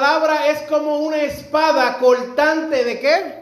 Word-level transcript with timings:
Palabra 0.00 0.46
es 0.48 0.62
como 0.62 0.96
una 0.98 1.18
espada 1.18 1.98
cortante 1.98 2.84
de 2.84 3.00
qué? 3.00 3.40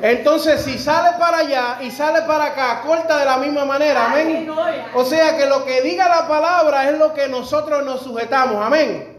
Entonces, 0.00 0.62
si 0.62 0.78
sale 0.78 1.18
para 1.18 1.38
allá 1.38 1.78
y 1.82 1.90
sale 1.90 2.22
para 2.22 2.46
acá, 2.46 2.80
corta 2.86 3.18
de 3.18 3.26
la 3.26 3.36
misma 3.36 3.66
manera, 3.66 4.06
amén. 4.06 4.50
O 4.94 5.04
sea 5.04 5.36
que 5.36 5.44
lo 5.44 5.66
que 5.66 5.82
diga 5.82 6.08
la 6.08 6.26
palabra 6.26 6.88
es 6.88 6.98
lo 6.98 7.12
que 7.12 7.28
nosotros 7.28 7.84
nos 7.84 8.02
sujetamos, 8.02 8.64
amén. 8.64 9.18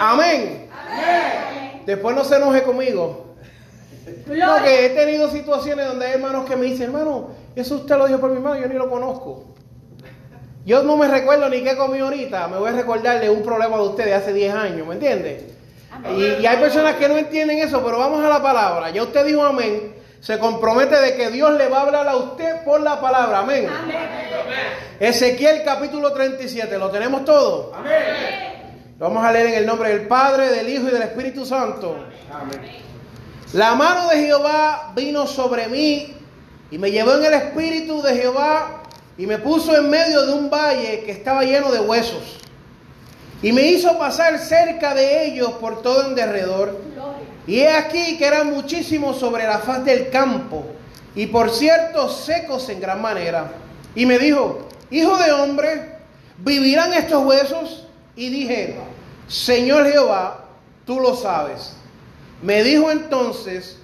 Amén. 0.00 0.70
Después 1.86 2.14
no 2.14 2.24
se 2.24 2.36
enoje 2.36 2.62
conmigo. 2.62 3.36
Porque 4.26 4.86
he 4.86 4.90
tenido 4.90 5.30
situaciones 5.30 5.86
donde 5.86 6.06
hay 6.06 6.12
hermanos 6.14 6.44
que 6.44 6.56
me 6.56 6.66
dicen, 6.66 6.86
hermano, 6.86 7.30
eso 7.56 7.76
usted 7.76 7.96
lo 7.96 8.06
dijo 8.06 8.20
por 8.20 8.30
mi 8.30 8.40
mano, 8.40 8.60
yo 8.60 8.66
ni 8.66 8.74
lo 8.74 8.90
conozco. 8.90 9.53
Yo 10.64 10.82
no 10.82 10.96
me 10.96 11.08
recuerdo 11.08 11.48
ni 11.48 11.62
qué 11.62 11.76
comí 11.76 11.98
ahorita, 11.98 12.48
me 12.48 12.56
voy 12.56 12.70
a 12.70 12.72
recordar 12.72 13.20
de 13.20 13.28
un 13.28 13.42
problema 13.42 13.76
de 13.76 13.82
usted 13.82 14.04
de 14.06 14.14
hace 14.14 14.32
10 14.32 14.54
años, 14.54 14.86
¿me 14.86 14.94
entiende? 14.94 15.50
Y, 16.16 16.42
y, 16.42 16.46
hay 16.46 16.56
personas 16.56 16.96
que 16.96 17.08
no 17.08 17.16
entienden 17.16 17.58
eso, 17.58 17.82
pero 17.84 17.98
vamos 17.98 18.24
a 18.24 18.28
la 18.28 18.42
palabra. 18.42 18.90
Ya 18.90 19.02
usted 19.02 19.24
dijo 19.24 19.44
amén, 19.44 19.94
se 20.20 20.38
compromete 20.38 20.96
de 20.96 21.16
que 21.16 21.30
Dios 21.30 21.52
le 21.52 21.68
va 21.68 21.78
a 21.78 21.82
hablar 21.82 22.08
a 22.08 22.16
usted 22.16 22.64
por 22.64 22.80
la 22.80 23.00
palabra, 23.00 23.40
amén. 23.40 23.68
amén. 23.68 23.96
Ezequiel 24.98 25.62
capítulo 25.64 26.12
37, 26.12 26.78
¿lo 26.78 26.90
tenemos 26.90 27.24
todo? 27.26 27.72
Amén. 27.76 28.94
Lo 28.98 29.08
vamos 29.08 29.22
a 29.24 29.32
leer 29.32 29.48
en 29.48 29.54
el 29.54 29.66
nombre 29.66 29.90
del 29.90 30.06
Padre, 30.06 30.48
del 30.48 30.68
Hijo 30.68 30.88
y 30.88 30.92
del 30.92 31.02
Espíritu 31.02 31.44
Santo. 31.44 32.06
Amén. 32.32 32.60
La 33.52 33.74
mano 33.74 34.08
de 34.08 34.16
Jehová 34.16 34.92
vino 34.96 35.26
sobre 35.26 35.68
mí 35.68 36.16
y 36.70 36.78
me 36.78 36.90
llevó 36.90 37.14
en 37.16 37.24
el 37.26 37.34
Espíritu 37.34 38.00
de 38.00 38.16
Jehová 38.16 38.83
y 39.16 39.26
me 39.26 39.38
puso 39.38 39.76
en 39.76 39.90
medio 39.90 40.26
de 40.26 40.32
un 40.32 40.50
valle 40.50 41.02
que 41.04 41.12
estaba 41.12 41.44
lleno 41.44 41.70
de 41.70 41.80
huesos. 41.80 42.38
Y 43.42 43.52
me 43.52 43.62
hizo 43.62 43.98
pasar 43.98 44.38
cerca 44.38 44.94
de 44.94 45.26
ellos 45.26 45.52
por 45.60 45.82
todo 45.82 46.06
en 46.06 46.14
derredor. 46.14 46.80
Y 47.46 47.60
he 47.60 47.70
aquí 47.70 48.16
que 48.16 48.26
eran 48.26 48.50
muchísimos 48.50 49.18
sobre 49.18 49.44
la 49.44 49.58
faz 49.58 49.84
del 49.84 50.08
campo, 50.08 50.64
y 51.14 51.26
por 51.26 51.50
cierto 51.50 52.08
secos 52.08 52.68
en 52.70 52.80
gran 52.80 53.02
manera. 53.02 53.52
Y 53.94 54.06
me 54.06 54.18
dijo, 54.18 54.66
Hijo 54.90 55.16
de 55.16 55.32
hombre, 55.32 55.98
¿vivirán 56.38 56.92
estos 56.92 57.24
huesos? 57.24 57.86
Y 58.16 58.28
dije, 58.28 58.76
Señor 59.26 59.90
Jehová, 59.90 60.44
tú 60.86 61.00
lo 61.00 61.16
sabes. 61.16 61.72
Me 62.42 62.62
dijo 62.62 62.90
entonces, 62.90 63.78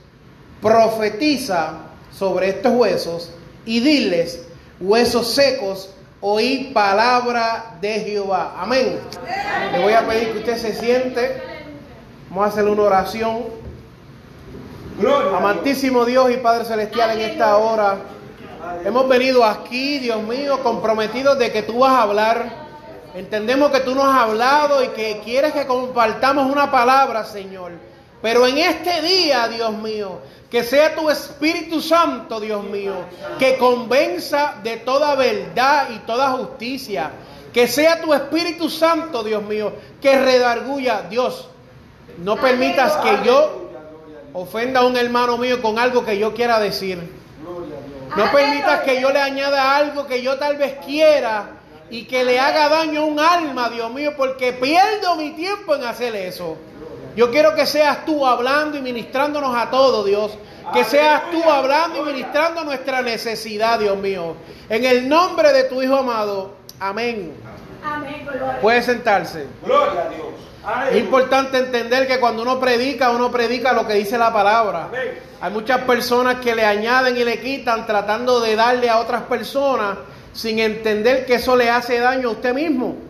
profetiza 0.63 1.79
sobre 2.17 2.51
estos 2.51 2.75
huesos 2.75 3.31
y 3.65 3.81
diles, 3.81 4.43
huesos 4.81 5.29
secos, 5.29 5.91
oí 6.21 6.71
palabra 6.73 7.77
de 7.81 8.01
Jehová. 8.01 8.55
Amén. 8.59 8.99
Le 9.73 9.83
voy 9.83 9.93
a 9.93 10.07
pedir 10.07 10.33
que 10.33 10.39
usted 10.39 10.57
se 10.57 10.75
siente. 10.75 11.43
Vamos 12.31 12.47
a 12.47 12.49
hacer 12.49 12.65
una 12.65 12.83
oración. 12.83 13.45
Amantísimo 15.35 16.05
Dios 16.05 16.31
y 16.31 16.37
Padre 16.39 16.65
Celestial 16.65 17.19
en 17.19 17.31
esta 17.31 17.57
hora. 17.57 17.99
Hemos 18.85 19.09
venido 19.09 19.45
aquí, 19.45 19.99
Dios 19.99 20.23
mío, 20.23 20.63
comprometidos 20.63 21.39
de 21.39 21.51
que 21.51 21.63
tú 21.63 21.81
vas 21.81 21.93
a 21.93 22.03
hablar. 22.03 22.71
Entendemos 23.15 23.71
que 23.71 23.81
tú 23.81 23.95
nos 23.95 24.05
has 24.05 24.29
hablado 24.29 24.85
y 24.85 24.89
que 24.89 25.21
quieres 25.25 25.53
que 25.53 25.67
compartamos 25.67 26.51
una 26.51 26.71
palabra, 26.71 27.25
Señor. 27.25 27.73
Pero 28.23 28.47
en 28.47 28.59
este 28.59 29.01
día, 29.01 29.49
Dios 29.49 29.73
mío, 29.73 30.21
que 30.51 30.65
sea 30.65 30.97
tu 30.97 31.09
Espíritu 31.09 31.81
Santo, 31.81 32.41
Dios 32.41 32.65
mío, 32.65 32.95
que 33.39 33.57
convenza 33.57 34.57
de 34.63 34.79
toda 34.79 35.15
verdad 35.15 35.89
y 35.95 35.99
toda 36.01 36.33
justicia. 36.33 37.13
Que 37.53 37.69
sea 37.69 38.01
tu 38.01 38.13
Espíritu 38.13 38.69
Santo, 38.69 39.23
Dios 39.23 39.43
mío, 39.45 39.73
que 40.01 40.21
redarguya. 40.21 41.03
Dios, 41.09 41.49
no 42.19 42.37
permitas 42.37 42.97
que 42.97 43.25
yo 43.25 43.71
ofenda 44.33 44.81
a 44.81 44.87
un 44.87 44.97
hermano 44.97 45.39
mío 45.39 45.63
con 45.63 45.79
algo 45.79 46.05
que 46.05 46.19
yo 46.19 46.35
quiera 46.35 46.59
decir. 46.59 46.99
No 48.17 48.33
permitas 48.33 48.81
que 48.81 49.01
yo 49.01 49.11
le 49.11 49.21
añada 49.21 49.77
algo 49.77 50.07
que 50.07 50.21
yo 50.21 50.37
tal 50.37 50.57
vez 50.57 50.79
quiera 50.85 51.51
y 51.91 52.05
que 52.05 52.25
le 52.25 52.41
haga 52.41 52.69
daño 52.69 53.03
a 53.03 53.05
un 53.05 53.21
alma, 53.21 53.69
Dios 53.69 53.93
mío, 53.93 54.15
porque 54.17 54.53
pierdo 54.53 55.15
mi 55.17 55.31
tiempo 55.31 55.77
en 55.77 55.85
hacer 55.85 56.15
eso. 56.17 56.57
Yo 57.17 57.31
quiero 57.31 57.55
que 57.55 57.67
seas 57.67 58.05
tú 58.05 58.27
hablando 58.27 58.79
y 58.79 58.83
ministrándonos 58.83 59.55
a 59.57 59.71
todos, 59.71 60.07
Dios. 60.07 60.37
Que 60.73 60.85
seas 60.85 61.31
tú 61.31 61.43
hablando 61.43 62.03
y 62.03 62.13
ministrando 62.13 62.65
nuestra 62.65 63.03
necesidad, 63.03 63.79
Dios 63.79 63.99
mío. 63.99 64.37
En 64.69 64.85
el 64.85 65.09
nombre 65.09 65.53
de 65.53 65.65
tu 65.65 65.83
Hijo 65.83 65.97
amado. 65.97 66.55
Amén. 66.79 67.35
Amén. 67.85 68.27
Puede 68.61 68.83
sentarse. 68.83 69.47
Gloria 69.65 70.03
a 70.03 70.09
Dios. 70.09 70.31
Es 70.91 70.99
importante 70.99 71.59
entender 71.59 72.07
que 72.07 72.21
cuando 72.21 72.43
uno 72.43 72.61
predica, 72.61 73.11
uno 73.11 73.31
predica 73.31 73.73
lo 73.73 73.87
que 73.87 73.95
dice 73.95 74.19
la 74.19 74.33
palabra. 74.33 74.91
Hay 75.41 75.51
muchas 75.53 75.81
personas 75.83 76.37
que 76.37 76.55
le 76.55 76.65
añaden 76.65 77.17
y 77.17 77.25
le 77.25 77.41
quitan 77.41 77.87
tratando 77.87 78.41
de 78.41 78.57
darle 78.57 78.91
a 78.91 78.99
otras 78.99 79.23
personas 79.23 79.97
sin 80.33 80.59
entender 80.59 81.25
que 81.25 81.37
eso 81.37 81.57
le 81.57 81.71
hace 81.71 81.99
daño 81.99 82.29
a 82.29 82.33
usted 82.33 82.55
mismo. 82.55 83.10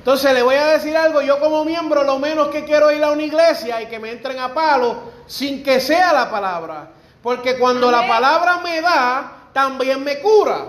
Entonces 0.00 0.32
le 0.32 0.40
voy 0.40 0.54
a 0.54 0.64
decir 0.68 0.96
algo, 0.96 1.20
yo 1.20 1.38
como 1.38 1.62
miembro 1.62 2.02
lo 2.04 2.18
menos 2.18 2.48
que 2.48 2.64
quiero 2.64 2.90
ir 2.90 3.04
a 3.04 3.10
una 3.10 3.22
iglesia 3.22 3.82
y 3.82 3.86
que 3.86 3.98
me 3.98 4.10
entren 4.10 4.38
a 4.38 4.54
palo 4.54 5.12
sin 5.26 5.62
que 5.62 5.78
sea 5.78 6.14
la 6.14 6.30
palabra. 6.30 6.88
Porque 7.22 7.58
cuando 7.58 7.90
la 7.90 8.08
palabra 8.08 8.60
me 8.64 8.80
da, 8.80 9.30
también 9.52 10.02
me 10.02 10.20
cura. 10.20 10.68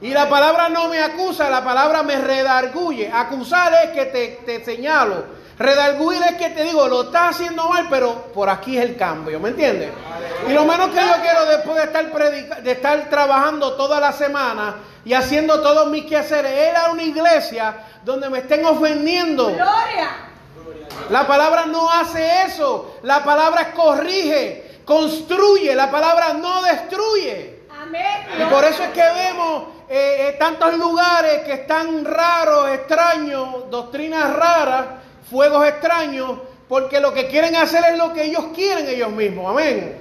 Y 0.00 0.10
la 0.10 0.28
palabra 0.28 0.68
no 0.68 0.86
me 0.86 1.02
acusa, 1.02 1.50
la 1.50 1.64
palabra 1.64 2.04
me 2.04 2.16
redarguye. 2.16 3.10
Acusar 3.12 3.72
es 3.86 3.90
que 3.90 4.04
te, 4.04 4.28
te 4.46 4.64
señalo. 4.64 5.24
Redarguir 5.58 6.22
es 6.22 6.34
que 6.36 6.50
te 6.50 6.64
digo, 6.64 6.88
lo 6.88 7.02
estás 7.02 7.36
haciendo 7.36 7.68
mal, 7.68 7.86
pero 7.88 8.32
por 8.32 8.48
aquí 8.48 8.76
es 8.76 8.84
el 8.84 8.96
cambio, 8.96 9.38
¿me 9.38 9.50
entiendes? 9.50 9.90
Y 10.48 10.52
lo 10.52 10.64
menos 10.64 10.88
que 10.88 10.96
yo 10.96 11.22
quiero 11.22 11.46
después 11.46 11.76
de 11.76 11.84
estar, 11.84 12.62
de 12.62 12.72
estar 12.72 13.08
trabajando 13.08 13.74
toda 13.74 14.00
la 14.00 14.12
semana 14.12 14.76
y 15.04 15.12
haciendo 15.12 15.60
todos 15.60 15.88
mis 15.90 16.06
quehaceres, 16.06 16.52
era 16.52 16.90
una 16.90 17.02
iglesia 17.02 17.76
donde 18.04 18.28
me 18.30 18.38
estén 18.38 18.64
ofendiendo. 18.64 19.46
Gloria. 19.46 20.10
La 21.10 21.26
palabra 21.26 21.66
no 21.66 21.90
hace 21.90 22.44
eso. 22.44 22.96
La 23.02 23.22
palabra 23.22 23.72
corrige, 23.72 24.80
construye. 24.84 25.74
La 25.74 25.90
palabra 25.90 26.32
no 26.34 26.62
destruye. 26.62 27.64
Amén. 27.82 28.26
Y 28.40 28.44
por 28.44 28.64
eso 28.64 28.82
es 28.82 28.90
que 28.90 29.02
vemos 29.02 29.64
eh, 29.88 30.28
eh, 30.28 30.36
tantos 30.38 30.74
lugares 30.78 31.42
que 31.44 31.52
están 31.52 32.04
raros, 32.04 32.70
extraños, 32.70 33.70
doctrinas 33.70 34.34
raras, 34.34 34.86
fuegos 35.30 35.66
extraños, 35.66 36.38
porque 36.68 37.00
lo 37.00 37.12
que 37.12 37.28
quieren 37.28 37.56
hacer 37.56 37.84
es 37.92 37.98
lo 37.98 38.12
que 38.12 38.24
ellos 38.24 38.46
quieren 38.54 38.88
ellos 38.88 39.10
mismos. 39.10 39.50
Amén. 39.50 40.00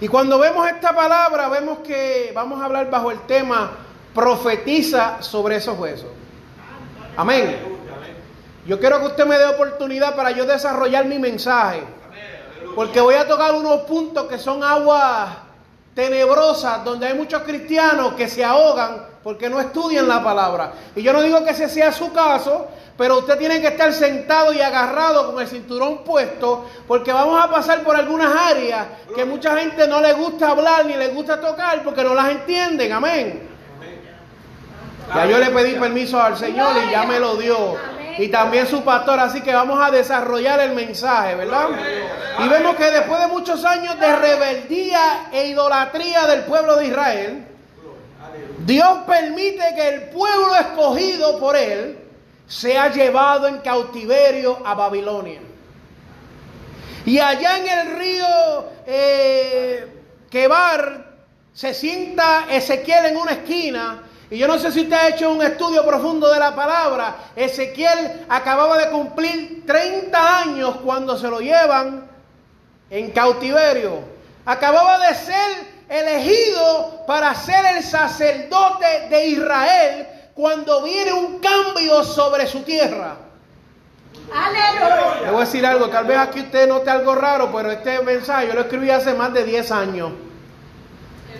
Y 0.00 0.08
cuando 0.08 0.38
vemos 0.38 0.68
esta 0.68 0.94
palabra, 0.94 1.48
vemos 1.48 1.78
que 1.78 2.30
vamos 2.34 2.60
a 2.60 2.66
hablar 2.66 2.88
bajo 2.90 3.10
el 3.10 3.20
tema 3.22 3.72
profetiza 4.14 5.22
sobre 5.22 5.56
esos 5.56 5.78
huesos. 5.78 6.10
Amén. 7.16 7.78
Yo 8.66 8.78
quiero 8.78 9.00
que 9.00 9.06
usted 9.06 9.26
me 9.26 9.38
dé 9.38 9.46
oportunidad 9.46 10.14
para 10.14 10.30
yo 10.30 10.44
desarrollar 10.44 11.06
mi 11.06 11.18
mensaje. 11.18 11.82
Porque 12.74 13.00
voy 13.00 13.14
a 13.14 13.26
tocar 13.26 13.54
unos 13.54 13.80
puntos 13.82 14.28
que 14.28 14.38
son 14.38 14.62
aguas 14.62 15.30
tenebrosas, 15.94 16.84
donde 16.84 17.08
hay 17.08 17.14
muchos 17.14 17.42
cristianos 17.42 18.12
que 18.12 18.28
se 18.28 18.44
ahogan 18.44 19.04
porque 19.24 19.50
no 19.50 19.60
estudian 19.60 20.06
la 20.06 20.22
palabra. 20.22 20.72
Y 20.94 21.02
yo 21.02 21.12
no 21.12 21.22
digo 21.22 21.42
que 21.44 21.50
ese 21.50 21.68
sea 21.68 21.90
su 21.90 22.12
caso, 22.12 22.68
pero 22.98 23.18
usted 23.18 23.38
tiene 23.38 23.60
que 23.60 23.68
estar 23.68 23.92
sentado 23.92 24.52
y 24.52 24.60
agarrado 24.60 25.32
con 25.32 25.40
el 25.40 25.46
cinturón 25.46 26.02
puesto, 26.02 26.68
porque 26.88 27.12
vamos 27.12 27.42
a 27.42 27.48
pasar 27.48 27.84
por 27.84 27.94
algunas 27.94 28.34
áreas 28.34 28.88
que 29.14 29.24
mucha 29.24 29.56
gente 29.56 29.86
no 29.86 30.00
le 30.00 30.14
gusta 30.14 30.50
hablar 30.50 30.84
ni 30.84 30.94
le 30.94 31.06
gusta 31.08 31.40
tocar 31.40 31.84
porque 31.84 32.02
no 32.02 32.12
las 32.12 32.28
entienden. 32.30 32.92
Amén. 32.92 33.48
Ya 35.14 35.26
yo 35.26 35.38
le 35.38 35.50
pedí 35.50 35.78
permiso 35.78 36.20
al 36.20 36.36
Señor 36.36 36.72
y 36.88 36.90
ya 36.90 37.04
me 37.04 37.20
lo 37.20 37.36
dio. 37.36 37.76
Y 38.18 38.26
también 38.28 38.66
su 38.66 38.82
pastor, 38.82 39.20
así 39.20 39.42
que 39.42 39.54
vamos 39.54 39.78
a 39.80 39.92
desarrollar 39.92 40.58
el 40.58 40.72
mensaje, 40.72 41.36
¿verdad? 41.36 41.68
Y 42.44 42.48
vemos 42.48 42.74
que 42.74 42.90
después 42.90 43.20
de 43.20 43.28
muchos 43.28 43.64
años 43.64 43.98
de 44.00 44.16
rebeldía 44.16 45.28
e 45.30 45.46
idolatría 45.46 46.26
del 46.26 46.40
pueblo 46.40 46.74
de 46.74 46.86
Israel, 46.88 47.46
Dios 48.66 48.98
permite 49.06 49.62
que 49.76 49.88
el 49.88 50.00
pueblo 50.10 50.56
escogido 50.56 51.38
por 51.38 51.54
Él 51.56 52.07
sea 52.48 52.90
llevado 52.90 53.46
en 53.46 53.58
cautiverio 53.58 54.58
a 54.64 54.74
Babilonia. 54.74 55.40
Y 57.04 57.18
allá 57.20 57.58
en 57.58 57.68
el 57.68 57.98
río 57.98 58.26
eh, 58.86 60.02
Quebar 60.30 61.06
se 61.52 61.74
sienta 61.74 62.46
Ezequiel 62.50 63.06
en 63.06 63.16
una 63.16 63.32
esquina. 63.32 64.02
Y 64.30 64.38
yo 64.38 64.46
no 64.46 64.58
sé 64.58 64.72
si 64.72 64.82
usted 64.82 64.94
ha 64.94 65.08
hecho 65.08 65.30
un 65.30 65.42
estudio 65.42 65.86
profundo 65.86 66.30
de 66.30 66.38
la 66.38 66.54
palabra. 66.54 67.16
Ezequiel 67.36 68.26
acababa 68.28 68.78
de 68.78 68.90
cumplir 68.90 69.64
30 69.66 70.40
años 70.42 70.76
cuando 70.84 71.16
se 71.16 71.28
lo 71.28 71.40
llevan 71.40 72.08
en 72.90 73.10
cautiverio. 73.10 74.00
Acababa 74.44 74.98
de 75.06 75.14
ser 75.14 75.66
elegido 75.88 77.04
para 77.06 77.34
ser 77.34 77.76
el 77.76 77.82
sacerdote 77.82 79.08
de 79.08 79.26
Israel 79.28 80.17
cuando 80.38 80.84
viene 80.84 81.12
un 81.12 81.40
cambio 81.40 82.04
sobre 82.04 82.46
su 82.46 82.60
tierra. 82.60 83.16
Aleluya. 84.32 85.22
Le 85.24 85.30
voy 85.32 85.42
a 85.42 85.44
decir 85.44 85.66
algo, 85.66 85.88
tal 85.88 86.04
vez 86.04 86.16
aquí 86.16 86.38
usted 86.42 86.68
note 86.68 86.88
algo 86.88 87.16
raro, 87.16 87.50
pero 87.52 87.72
este 87.72 88.00
mensaje 88.02 88.46
yo 88.46 88.54
lo 88.54 88.60
escribí 88.60 88.88
hace 88.88 89.14
más 89.14 89.34
de 89.34 89.42
10 89.42 89.72
años. 89.72 90.12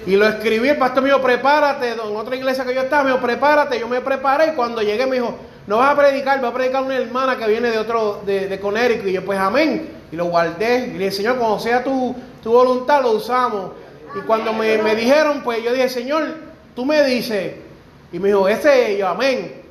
Y 0.04 0.16
lo 0.16 0.26
escribí, 0.26 0.68
el 0.68 0.78
pastor 0.78 1.04
me 1.04 1.10
dijo, 1.10 1.22
prepárate, 1.22 1.92
en 1.92 2.00
otra 2.00 2.34
iglesia 2.34 2.64
que 2.64 2.74
yo 2.74 2.80
estaba, 2.80 3.04
me 3.04 3.10
dijo, 3.12 3.22
prepárate, 3.22 3.78
yo 3.78 3.86
me 3.86 4.00
preparé 4.00 4.48
y 4.48 4.56
cuando 4.56 4.82
llegué 4.82 5.06
me 5.06 5.14
dijo, 5.14 5.38
no 5.68 5.76
vas 5.76 5.92
a 5.92 5.96
predicar, 5.96 6.42
va 6.42 6.48
a 6.48 6.54
predicar 6.54 6.82
una 6.82 6.96
hermana 6.96 7.36
que 7.36 7.46
viene 7.46 7.70
de 7.70 7.78
otro, 7.78 8.22
de, 8.26 8.48
de 8.48 8.58
Conérico. 8.58 9.06
Y 9.06 9.12
yo, 9.12 9.24
pues 9.24 9.38
amén. 9.38 9.90
Y 10.10 10.16
lo 10.16 10.24
guardé. 10.24 10.88
Y 10.88 10.92
le 10.94 10.98
dije, 11.04 11.12
Señor, 11.12 11.36
cuando 11.36 11.60
sea 11.60 11.84
tu, 11.84 12.16
tu 12.42 12.50
voluntad, 12.50 13.00
lo 13.02 13.12
usamos. 13.12 13.70
Y 14.16 14.22
cuando 14.22 14.52
me, 14.52 14.76
me 14.78 14.96
dijeron, 14.96 15.42
pues 15.44 15.62
yo 15.62 15.72
dije, 15.72 15.88
Señor, 15.88 16.34
tú 16.74 16.84
me 16.84 17.04
dices. 17.04 17.67
Y 18.12 18.18
me 18.18 18.28
dijo, 18.28 18.48
ese 18.48 18.96
yo, 18.96 19.08
amén. 19.08 19.62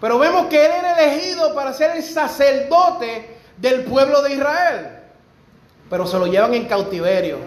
Pero 0.00 0.18
vemos 0.18 0.46
que 0.46 0.64
él 0.64 0.72
era 0.78 1.00
elegido 1.00 1.54
para 1.54 1.72
ser 1.72 1.96
el 1.96 2.02
sacerdote 2.02 3.38
del 3.56 3.84
pueblo 3.84 4.22
de 4.22 4.34
Israel. 4.34 4.98
Pero 5.88 6.06
se 6.06 6.18
lo 6.18 6.26
llevan 6.26 6.54
en 6.54 6.66
cautiverio. 6.66 7.38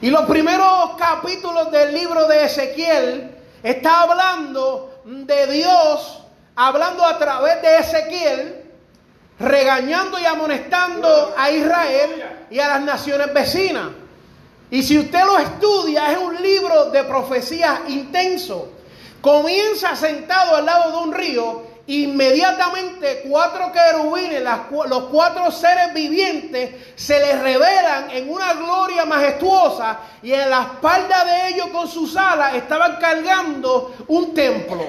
Y 0.00 0.10
los 0.10 0.26
primeros 0.26 0.92
capítulos 0.98 1.70
del 1.70 1.94
libro 1.94 2.26
de 2.26 2.44
Ezequiel 2.44 3.34
está 3.62 4.02
hablando 4.02 5.00
de 5.04 5.46
Dios, 5.46 6.22
hablando 6.54 7.04
a 7.04 7.18
través 7.18 7.62
de 7.62 7.78
Ezequiel, 7.78 8.62
regañando 9.38 10.18
y 10.18 10.24
amonestando 10.24 11.34
a 11.36 11.50
Israel 11.50 12.24
y 12.50 12.58
a 12.58 12.68
las 12.68 12.82
naciones 12.82 13.32
vecinas. 13.32 13.88
Y 14.70 14.82
si 14.82 14.98
usted 14.98 15.24
lo 15.24 15.38
estudia, 15.38 16.12
es 16.12 16.18
un 16.18 16.40
libro 16.42 16.90
de 16.90 17.04
profecías 17.04 17.80
intenso. 17.88 18.75
Comienza 19.20 19.96
sentado 19.96 20.56
al 20.56 20.66
lado 20.66 20.92
de 20.92 21.08
un 21.08 21.12
río, 21.14 21.62
inmediatamente 21.88 23.24
cuatro 23.28 23.72
querubines, 23.72 24.42
los 24.88 25.02
cuatro 25.04 25.50
seres 25.50 25.92
vivientes, 25.94 26.70
se 26.96 27.18
les 27.20 27.40
revelan 27.40 28.10
en 28.10 28.30
una 28.30 28.54
gloria 28.54 29.04
majestuosa 29.04 29.98
y 30.22 30.32
en 30.32 30.50
la 30.50 30.62
espalda 30.62 31.24
de 31.24 31.48
ellos 31.48 31.68
con 31.68 31.88
sus 31.88 32.16
alas 32.16 32.54
estaban 32.54 32.96
cargando 32.96 33.94
un 34.08 34.34
templo. 34.34 34.84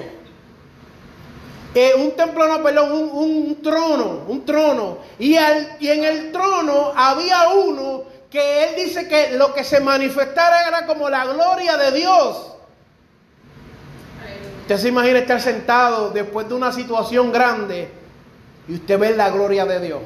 Eh, 1.74 1.94
un 1.96 2.12
templo, 2.12 2.48
no, 2.48 2.62
perdón, 2.62 2.92
un, 2.92 3.10
un 3.12 3.62
trono, 3.62 4.24
un 4.26 4.44
trono. 4.44 4.98
Y, 5.18 5.36
al- 5.36 5.76
y 5.78 5.88
en 5.88 6.02
el 6.04 6.32
trono 6.32 6.92
había 6.96 7.48
uno 7.50 8.04
que 8.30 8.64
él 8.64 8.74
dice 8.76 9.06
que 9.08 9.32
lo 9.32 9.52
que 9.54 9.62
se 9.64 9.80
manifestara 9.80 10.66
era 10.66 10.86
como 10.86 11.08
la 11.08 11.24
gloria 11.26 11.76
de 11.76 11.92
Dios. 11.92 12.52
Usted 14.68 14.82
se 14.82 14.88
imagina 14.88 15.20
estar 15.20 15.40
sentado 15.40 16.10
después 16.10 16.46
de 16.46 16.52
una 16.52 16.70
situación 16.72 17.32
grande 17.32 17.88
y 18.68 18.74
usted 18.74 18.98
ve 18.98 19.16
la 19.16 19.30
gloria 19.30 19.64
de 19.64 19.80
Dios. 19.80 20.00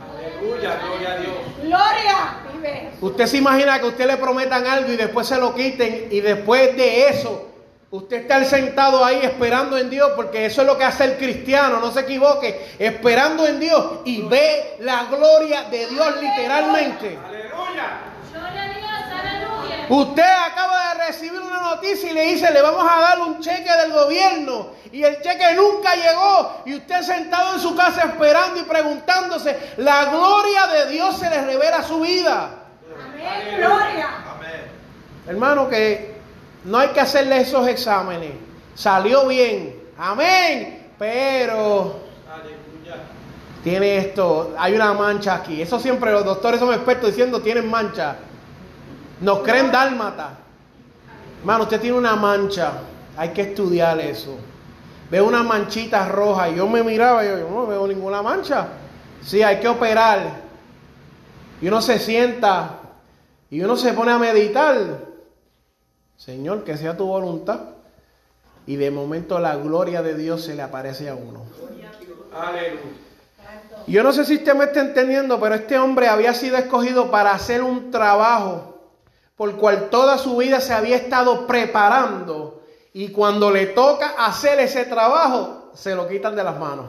Aleluya, 0.00 0.78
gloria 0.86 1.10
a 1.10 1.16
Dios. 1.16 1.34
Gloria. 1.60 2.36
Vive. 2.54 2.90
Usted 3.00 3.26
se 3.26 3.38
imagina 3.38 3.80
que 3.80 3.86
usted 3.86 4.06
le 4.06 4.16
prometan 4.16 4.68
algo 4.68 4.92
y 4.92 4.96
después 4.96 5.26
se 5.26 5.36
lo 5.36 5.52
quiten 5.52 6.06
y 6.12 6.20
después 6.20 6.76
de 6.76 7.08
eso 7.08 7.50
usted 7.90 8.18
estar 8.18 8.44
sentado 8.44 9.04
ahí 9.04 9.18
esperando 9.20 9.76
en 9.76 9.90
Dios 9.90 10.12
porque 10.14 10.46
eso 10.46 10.60
es 10.60 10.68
lo 10.68 10.78
que 10.78 10.84
hace 10.84 11.06
el 11.06 11.16
cristiano, 11.16 11.80
no 11.80 11.90
se 11.90 12.02
equivoque, 12.02 12.68
esperando 12.78 13.44
en 13.48 13.58
Dios 13.58 13.94
y 14.04 14.22
ve 14.22 14.76
la 14.78 15.06
gloria 15.06 15.64
de 15.64 15.88
Dios 15.88 16.06
literalmente. 16.20 17.18
Aleluya. 17.18 17.98
Gloria 18.30 18.62
a 18.62 18.68
Dios. 18.68 18.84
Aleluya. 19.12 19.73
Usted 19.88 20.22
acaba 20.22 20.94
de 20.94 21.06
recibir 21.06 21.40
una 21.40 21.60
noticia 21.60 22.10
y 22.10 22.14
le 22.14 22.26
dice, 22.26 22.50
le 22.52 22.62
vamos 22.62 22.86
a 22.90 23.00
dar 23.00 23.20
un 23.20 23.40
cheque 23.40 23.70
del 23.82 23.92
gobierno. 23.92 24.68
Y 24.92 25.02
el 25.02 25.20
cheque 25.20 25.54
nunca 25.54 25.94
llegó. 25.94 26.62
Y 26.66 26.74
usted 26.76 27.02
sentado 27.02 27.54
en 27.54 27.60
su 27.60 27.74
casa 27.74 28.02
esperando 28.02 28.60
y 28.60 28.62
preguntándose, 28.64 29.74
la 29.78 30.06
gloria 30.06 30.66
de 30.68 30.90
Dios 30.90 31.18
se 31.18 31.28
le 31.28 31.44
revela 31.44 31.78
a 31.78 31.82
su 31.82 32.00
vida. 32.00 32.50
Amén. 32.94 33.56
Gloria. 33.58 34.08
Amén. 34.34 34.62
Hermano, 35.26 35.68
que 35.68 36.14
no 36.64 36.78
hay 36.78 36.88
que 36.88 37.00
hacerle 37.00 37.40
esos 37.40 37.66
exámenes. 37.68 38.32
Salió 38.74 39.26
bien. 39.26 39.82
Amén. 39.98 40.92
Pero 40.98 42.00
Aleluya. 42.32 43.02
tiene 43.62 43.96
esto, 43.98 44.54
hay 44.56 44.74
una 44.74 44.92
mancha 44.92 45.34
aquí. 45.34 45.60
Eso 45.60 45.78
siempre 45.78 46.12
los 46.12 46.24
doctores 46.24 46.60
son 46.60 46.72
expertos 46.72 47.10
diciendo 47.10 47.40
tienen 47.40 47.68
mancha. 47.68 48.16
Nos 49.24 49.38
creen 49.38 49.72
dálmata. 49.72 50.36
Hermano, 51.40 51.64
usted 51.64 51.80
tiene 51.80 51.96
una 51.96 52.14
mancha. 52.14 52.72
Hay 53.16 53.30
que 53.30 53.40
estudiar 53.40 53.98
eso. 53.98 54.36
Veo 55.10 55.26
una 55.26 55.42
manchita 55.42 56.06
roja 56.08 56.50
y 56.50 56.56
yo 56.56 56.68
me 56.68 56.82
miraba 56.82 57.24
y 57.24 57.28
yo, 57.28 57.38
yo 57.38 57.48
no 57.48 57.66
veo 57.66 57.86
ninguna 57.86 58.20
mancha. 58.20 58.68
Sí, 59.22 59.42
hay 59.42 59.60
que 59.60 59.68
operar. 59.68 60.42
Y 61.62 61.68
uno 61.68 61.80
se 61.80 61.98
sienta 61.98 62.80
y 63.48 63.62
uno 63.62 63.78
se 63.78 63.94
pone 63.94 64.12
a 64.12 64.18
meditar. 64.18 64.76
Señor, 66.18 66.62
que 66.62 66.76
sea 66.76 66.94
tu 66.94 67.06
voluntad. 67.06 67.60
Y 68.66 68.76
de 68.76 68.90
momento 68.90 69.38
la 69.38 69.56
gloria 69.56 70.02
de 70.02 70.16
Dios 70.16 70.42
se 70.44 70.54
le 70.54 70.60
aparece 70.60 71.08
a 71.08 71.14
uno. 71.14 71.44
Aleluya. 72.30 72.82
Yo 73.86 74.02
no 74.02 74.12
sé 74.12 74.26
si 74.26 74.36
usted 74.36 74.54
me 74.54 74.66
está 74.66 74.82
entendiendo, 74.82 75.40
pero 75.40 75.54
este 75.54 75.78
hombre 75.78 76.08
había 76.08 76.34
sido 76.34 76.58
escogido 76.58 77.10
para 77.10 77.32
hacer 77.32 77.62
un 77.62 77.90
trabajo 77.90 78.73
por 79.36 79.56
cual 79.56 79.90
toda 79.90 80.18
su 80.18 80.36
vida 80.36 80.60
se 80.60 80.72
había 80.72 80.96
estado 80.96 81.46
preparando 81.46 82.62
y 82.92 83.08
cuando 83.08 83.50
le 83.50 83.66
toca 83.66 84.14
hacer 84.18 84.60
ese 84.60 84.84
trabajo, 84.84 85.70
se 85.74 85.94
lo 85.94 86.06
quitan 86.06 86.36
de 86.36 86.44
las 86.44 86.58
manos. 86.58 86.86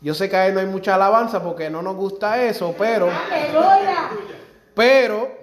Yo 0.00 0.14
sé 0.14 0.30
que 0.30 0.36
ahí 0.36 0.52
no 0.52 0.60
hay 0.60 0.66
mucha 0.66 0.94
alabanza 0.94 1.42
porque 1.42 1.68
no 1.68 1.82
nos 1.82 1.94
gusta 1.94 2.42
eso, 2.42 2.74
pero, 2.78 3.10
Aleluya. 3.10 4.10
pero. 4.74 5.40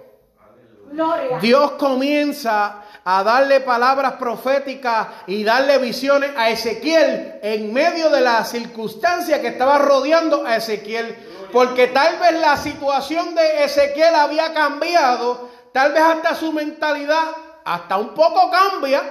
Dios 1.40 1.72
comienza 1.72 2.82
a 3.04 3.22
darle 3.22 3.60
palabras 3.60 4.14
proféticas 4.14 5.06
y 5.26 5.44
darle 5.44 5.78
visiones 5.78 6.30
a 6.36 6.50
Ezequiel 6.50 7.38
en 7.42 7.72
medio 7.72 8.10
de 8.10 8.20
la 8.20 8.44
circunstancia 8.44 9.40
que 9.40 9.48
estaba 9.48 9.78
rodeando 9.78 10.44
a 10.44 10.56
Ezequiel. 10.56 11.14
Porque 11.52 11.88
tal 11.88 12.18
vez 12.18 12.32
la 12.40 12.56
situación 12.56 13.34
de 13.34 13.64
Ezequiel 13.64 14.14
había 14.14 14.52
cambiado, 14.52 15.48
tal 15.72 15.92
vez 15.92 16.02
hasta 16.02 16.34
su 16.34 16.52
mentalidad, 16.52 17.28
hasta 17.64 17.96
un 17.96 18.14
poco 18.14 18.50
cambia, 18.50 19.02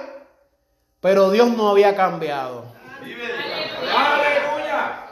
pero 1.00 1.30
Dios 1.30 1.48
no 1.50 1.70
había 1.70 1.94
cambiado. 1.96 2.64
Aleluya. 3.96 5.04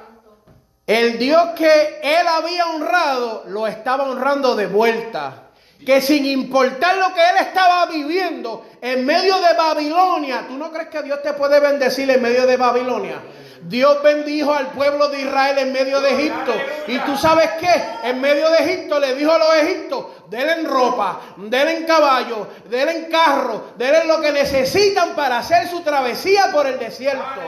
El 0.87 1.18
Dios 1.18 1.42
que 1.56 2.00
él 2.02 2.26
había 2.28 2.66
honrado, 2.66 3.45
lo 3.47 3.66
estaba 3.66 4.04
honrando 4.04 4.54
de 4.54 4.66
vuelta. 4.66 5.42
Que 5.85 6.00
sin 6.00 6.25
importar 6.25 6.97
lo 6.97 7.12
que 7.12 7.21
él 7.21 7.37
estaba 7.40 7.87
viviendo 7.87 8.66
en 8.80 9.04
medio 9.04 9.37
de 9.40 9.54
Babilonia, 9.54 10.47
¿tú 10.49 10.56
no 10.56 10.73
crees 10.73 10.88
que 10.88 11.02
Dios 11.02 11.23
te 11.23 11.35
puede 11.35 11.61
bendecir 11.61 12.09
en 12.09 12.23
medio 12.23 12.47
de 12.47 12.56
Babilonia? 12.56 13.21
Dios 13.63 14.03
bendijo 14.03 14.53
al 14.53 14.69
pueblo 14.69 15.09
de 15.09 15.23
Israel 15.23 15.59
en 15.59 15.73
medio 15.73 16.01
de 16.01 16.13
Egipto. 16.15 16.53
Y 16.87 16.99
tú 17.01 17.17
sabes 17.17 17.51
qué? 17.61 17.85
En 18.05 18.21
medio 18.21 18.51
de 18.51 18.59
Egipto 18.59 19.01
le 19.01 19.15
dijo 19.15 19.33
a 19.33 19.39
los 19.39 19.55
egiptos, 19.57 20.07
denle 20.29 20.69
ropa, 20.69 21.21
denle 21.37 21.85
caballo, 21.87 22.49
denle 22.69 23.09
carro, 23.09 23.73
denle 23.77 24.05
lo 24.05 24.21
que 24.21 24.33
necesitan 24.33 25.15
para 25.15 25.39
hacer 25.39 25.69
su 25.69 25.81
travesía 25.81 26.51
por 26.53 26.67
el 26.67 26.79
desierto. 26.79 27.41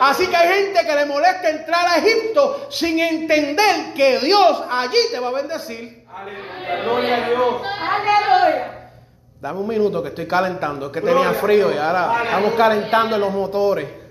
Así 0.00 0.26
que 0.26 0.36
hay 0.36 0.64
gente 0.64 0.86
que 0.86 0.94
le 0.94 1.06
molesta 1.06 1.50
entrar 1.50 1.86
a 1.86 1.96
Egipto 1.96 2.66
sin 2.70 2.98
entender 2.98 3.94
que 3.94 4.18
Dios 4.20 4.62
allí 4.70 4.98
te 5.10 5.18
va 5.18 5.28
a 5.28 5.32
bendecir. 5.32 6.06
Aleluya. 6.08 6.82
Gloria 6.84 7.16
a 7.16 7.28
Dios. 7.28 7.62
Aleluya. 7.80 8.72
Dame 9.40 9.60
un 9.60 9.68
minuto 9.68 10.02
que 10.02 10.08
estoy 10.08 10.26
calentando, 10.26 10.86
es 10.86 10.92
que 10.92 11.02
tenía 11.02 11.32
frío 11.32 11.72
y 11.72 11.76
ahora 11.76 12.22
estamos 12.24 12.54
calentando 12.54 13.16
en 13.16 13.20
los 13.20 13.32
motores. 13.32 14.05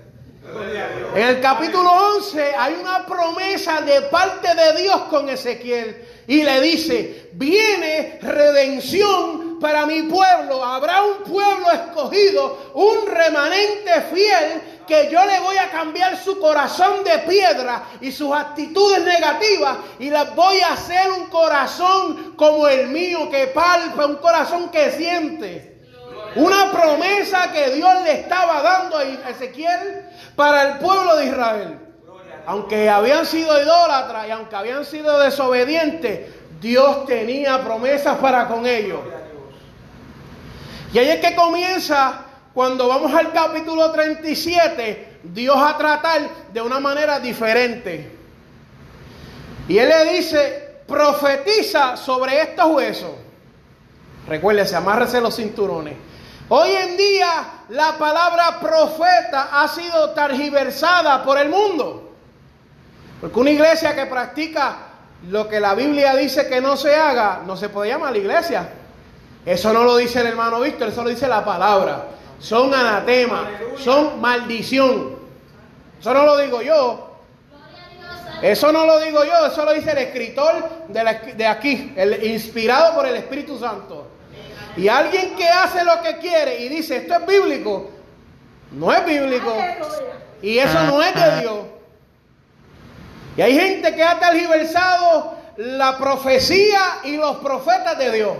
En 1.14 1.22
el 1.22 1.40
capítulo 1.40 1.90
11 2.16 2.54
hay 2.56 2.74
una 2.74 3.06
promesa 3.06 3.80
de 3.80 4.02
parte 4.02 4.54
de 4.54 4.82
Dios 4.82 5.02
con 5.10 5.28
Ezequiel 5.28 6.04
y 6.26 6.42
le 6.42 6.60
dice, 6.60 7.30
viene 7.32 8.18
redención 8.20 9.58
para 9.60 9.86
mi 9.86 10.02
pueblo, 10.02 10.62
habrá 10.64 11.02
un 11.02 11.18
pueblo 11.24 11.70
escogido 11.70 11.86
escogido, 11.96 12.72
un 12.74 13.06
remanente 13.06 14.02
fiel, 14.12 14.62
que 14.86 15.08
yo 15.10 15.24
le 15.24 15.40
voy 15.40 15.56
a 15.56 15.70
cambiar 15.70 16.16
su 16.22 16.38
corazón 16.38 17.02
de 17.02 17.18
piedra 17.20 17.84
y 18.00 18.12
sus 18.12 18.32
actitudes 18.32 19.02
negativas 19.02 19.78
y 19.98 20.10
las 20.10 20.34
voy 20.36 20.60
a 20.60 20.74
hacer 20.74 21.10
un 21.10 21.26
corazón 21.26 22.34
como 22.36 22.68
el 22.68 22.88
mío, 22.88 23.28
que 23.30 23.48
palpa, 23.48 24.06
un 24.06 24.16
corazón 24.16 24.68
que 24.70 24.92
siente. 24.92 25.75
Una 26.36 26.70
promesa 26.70 27.50
que 27.52 27.70
Dios 27.70 28.02
le 28.04 28.12
estaba 28.12 28.62
dando 28.62 28.98
a 28.98 29.04
Ezequiel 29.30 30.04
para 30.34 30.68
el 30.68 30.78
pueblo 30.78 31.16
de 31.16 31.26
Israel. 31.26 31.78
Aunque 32.46 32.88
habían 32.88 33.26
sido 33.26 33.60
idólatras 33.60 34.28
y 34.28 34.30
aunque 34.30 34.54
habían 34.54 34.84
sido 34.84 35.18
desobedientes, 35.18 36.30
Dios 36.60 37.06
tenía 37.06 37.62
promesas 37.64 38.18
para 38.18 38.46
con 38.46 38.66
ellos. 38.66 39.00
Y 40.92 40.98
ahí 40.98 41.08
es 41.08 41.20
que 41.20 41.34
comienza 41.34 42.20
cuando 42.54 42.88
vamos 42.88 43.12
al 43.12 43.32
capítulo 43.32 43.90
37, 43.90 45.18
Dios 45.24 45.56
a 45.58 45.76
tratar 45.76 46.20
de 46.52 46.60
una 46.60 46.80
manera 46.80 47.18
diferente. 47.18 48.12
Y 49.68 49.78
Él 49.78 49.88
le 49.88 50.12
dice, 50.12 50.80
profetiza 50.86 51.96
sobre 51.96 52.40
estos 52.40 52.66
huesos. 52.66 53.10
Recuérdese, 54.28 54.76
amárrese 54.76 55.20
los 55.20 55.36
cinturones. 55.36 55.94
Hoy 56.48 56.70
en 56.70 56.96
día 56.96 57.64
la 57.70 57.98
palabra 57.98 58.60
profeta 58.60 59.48
ha 59.52 59.66
sido 59.66 60.10
targiversada 60.10 61.24
por 61.24 61.38
el 61.38 61.48
mundo. 61.48 62.12
Porque 63.20 63.40
una 63.40 63.50
iglesia 63.50 63.96
que 63.96 64.06
practica 64.06 64.76
lo 65.28 65.48
que 65.48 65.58
la 65.58 65.74
Biblia 65.74 66.14
dice 66.14 66.46
que 66.48 66.60
no 66.60 66.76
se 66.76 66.94
haga, 66.94 67.42
no 67.44 67.56
se 67.56 67.68
puede 67.68 67.90
llamar 67.90 68.16
iglesia. 68.16 68.68
Eso 69.44 69.72
no 69.72 69.82
lo 69.82 69.96
dice 69.96 70.20
el 70.20 70.28
hermano 70.28 70.60
Víctor, 70.60 70.88
eso 70.88 71.02
lo 71.02 71.10
dice 71.10 71.26
la 71.26 71.44
palabra. 71.44 72.06
Son 72.38 72.72
anatema, 72.72 73.48
son 73.78 74.20
maldición. 74.20 75.16
Eso 75.98 76.14
no 76.14 76.24
lo 76.24 76.36
digo 76.36 76.62
yo. 76.62 77.16
Eso 78.40 78.70
no 78.70 78.86
lo 78.86 79.00
digo 79.00 79.24
yo, 79.24 79.46
eso 79.46 79.64
lo 79.64 79.72
dice 79.72 79.92
el 79.92 79.98
escritor 79.98 80.86
de, 80.88 81.34
de 81.36 81.46
aquí, 81.46 81.94
el 81.96 82.22
inspirado 82.24 82.94
por 82.94 83.06
el 83.06 83.16
Espíritu 83.16 83.58
Santo. 83.58 84.15
Y 84.76 84.88
alguien 84.88 85.34
que 85.36 85.48
hace 85.48 85.84
lo 85.84 86.02
que 86.02 86.18
quiere 86.18 86.62
y 86.62 86.68
dice 86.68 86.96
esto 86.98 87.14
es 87.14 87.26
bíblico, 87.26 87.90
no 88.72 88.92
es 88.92 89.04
bíblico. 89.06 89.56
Y 90.42 90.58
eso 90.58 90.82
no 90.82 91.02
es 91.02 91.14
de 91.14 91.40
Dios. 91.40 91.58
Y 93.36 93.42
hay 93.42 93.54
gente 93.54 93.94
que 93.94 94.02
ha 94.02 94.18
tergiversado 94.18 95.36
la 95.56 95.96
profecía 95.96 96.98
y 97.04 97.16
los 97.16 97.36
profetas 97.36 97.98
de 97.98 98.12
Dios. 98.12 98.36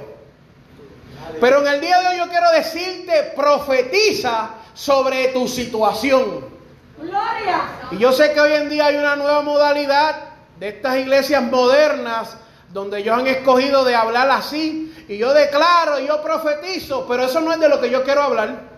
Pero 1.40 1.60
en 1.60 1.66
el 1.66 1.80
día 1.80 2.00
de 2.00 2.08
hoy 2.08 2.18
yo 2.18 2.28
quiero 2.28 2.50
decirte, 2.52 3.32
profetiza 3.34 4.50
sobre 4.74 5.28
tu 5.28 5.48
situación. 5.48 6.46
Gloria. 6.98 7.62
Y 7.90 7.98
yo 7.98 8.12
sé 8.12 8.32
que 8.32 8.40
hoy 8.40 8.52
en 8.52 8.68
día 8.68 8.86
hay 8.86 8.96
una 8.96 9.16
nueva 9.16 9.42
modalidad 9.42 10.16
de 10.58 10.68
estas 10.68 10.96
iglesias 10.96 11.42
modernas 11.42 12.36
donde 12.72 12.98
ellos 12.98 13.18
han 13.18 13.26
escogido 13.26 13.84
de 13.84 13.94
hablar 13.94 14.30
así. 14.30 14.85
Y 15.08 15.18
yo 15.18 15.32
declaro, 15.32 16.00
yo 16.00 16.20
profetizo, 16.22 17.06
pero 17.06 17.24
eso 17.24 17.40
no 17.40 17.52
es 17.52 17.60
de 17.60 17.68
lo 17.68 17.80
que 17.80 17.90
yo 17.90 18.02
quiero 18.02 18.22
hablar. 18.22 18.76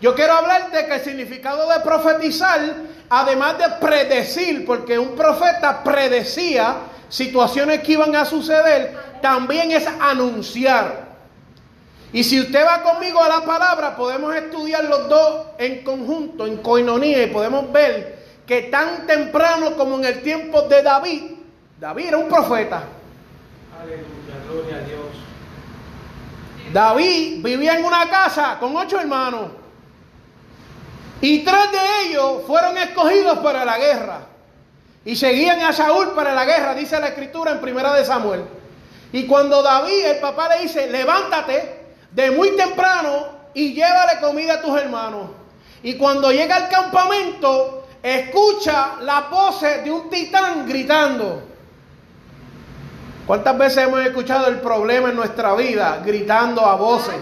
Yo 0.00 0.14
quiero 0.14 0.34
hablarte 0.34 0.86
que 0.86 0.94
el 0.94 1.00
significado 1.00 1.68
de 1.68 1.80
profetizar, 1.80 2.60
además 3.08 3.58
de 3.58 3.68
predecir, 3.80 4.64
porque 4.64 4.98
un 4.98 5.16
profeta 5.16 5.82
predecía 5.82 6.76
situaciones 7.08 7.80
que 7.80 7.92
iban 7.92 8.14
a 8.14 8.24
suceder, 8.24 8.96
también 9.20 9.72
es 9.72 9.86
anunciar. 10.00 11.08
Y 12.12 12.22
si 12.22 12.40
usted 12.40 12.64
va 12.64 12.82
conmigo 12.82 13.22
a 13.22 13.28
la 13.28 13.40
palabra, 13.40 13.96
podemos 13.96 14.34
estudiar 14.34 14.84
los 14.84 15.08
dos 15.08 15.46
en 15.58 15.82
conjunto, 15.82 16.46
en 16.46 16.58
coinonía, 16.58 17.22
y 17.24 17.26
podemos 17.26 17.70
ver 17.72 18.18
que 18.46 18.62
tan 18.62 19.06
temprano 19.06 19.76
como 19.76 19.96
en 19.96 20.04
el 20.04 20.22
tiempo 20.22 20.62
de 20.62 20.82
David, 20.82 21.22
David 21.78 22.06
era 22.06 22.18
un 22.18 22.28
profeta. 22.28 22.84
Aleluya, 23.78 24.04
gloria 24.48 24.76
a 24.76 24.80
Dios. 24.80 25.27
David 26.72 27.42
vivía 27.42 27.78
en 27.78 27.84
una 27.84 28.08
casa 28.08 28.58
con 28.58 28.76
ocho 28.76 28.98
hermanos. 29.00 29.50
Y 31.20 31.40
tres 31.40 31.72
de 31.72 32.08
ellos 32.08 32.42
fueron 32.46 32.76
escogidos 32.78 33.38
para 33.38 33.64
la 33.64 33.78
guerra. 33.78 34.20
Y 35.04 35.16
seguían 35.16 35.60
a 35.62 35.72
Saúl 35.72 36.12
para 36.12 36.34
la 36.34 36.44
guerra, 36.44 36.74
dice 36.74 37.00
la 37.00 37.08
escritura 37.08 37.52
en 37.52 37.60
primera 37.60 37.92
de 37.94 38.04
Samuel. 38.04 38.44
Y 39.12 39.26
cuando 39.26 39.62
David, 39.62 40.04
el 40.04 40.18
papá 40.18 40.48
le 40.50 40.62
dice, 40.62 40.88
levántate, 40.90 41.86
de 42.10 42.30
muy 42.30 42.56
temprano 42.56 43.26
y 43.54 43.72
llévale 43.72 44.20
comida 44.20 44.54
a 44.54 44.60
tus 44.60 44.78
hermanos. 44.78 45.30
Y 45.82 45.94
cuando 45.94 46.30
llega 46.30 46.56
al 46.56 46.68
campamento, 46.68 47.86
escucha 48.02 48.96
la 49.00 49.22
voz 49.30 49.60
de 49.60 49.90
un 49.90 50.10
titán 50.10 50.66
gritando. 50.66 51.47
¿Cuántas 53.28 53.58
veces 53.58 53.84
hemos 53.84 54.00
escuchado 54.00 54.46
el 54.46 54.58
problema 54.58 55.10
en 55.10 55.16
nuestra 55.16 55.52
vida 55.54 56.00
gritando 56.02 56.62
a 56.62 56.76
voces? 56.76 57.14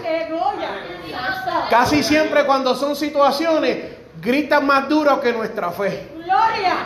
Casi 1.69 2.01
siempre 2.01 2.45
cuando 2.45 2.73
son 2.75 2.95
situaciones, 2.95 3.77
gritan 4.21 4.65
más 4.65 4.87
duro 4.87 5.19
que 5.19 5.33
nuestra 5.33 5.69
fe. 5.71 6.07
Gloria. 6.15 6.77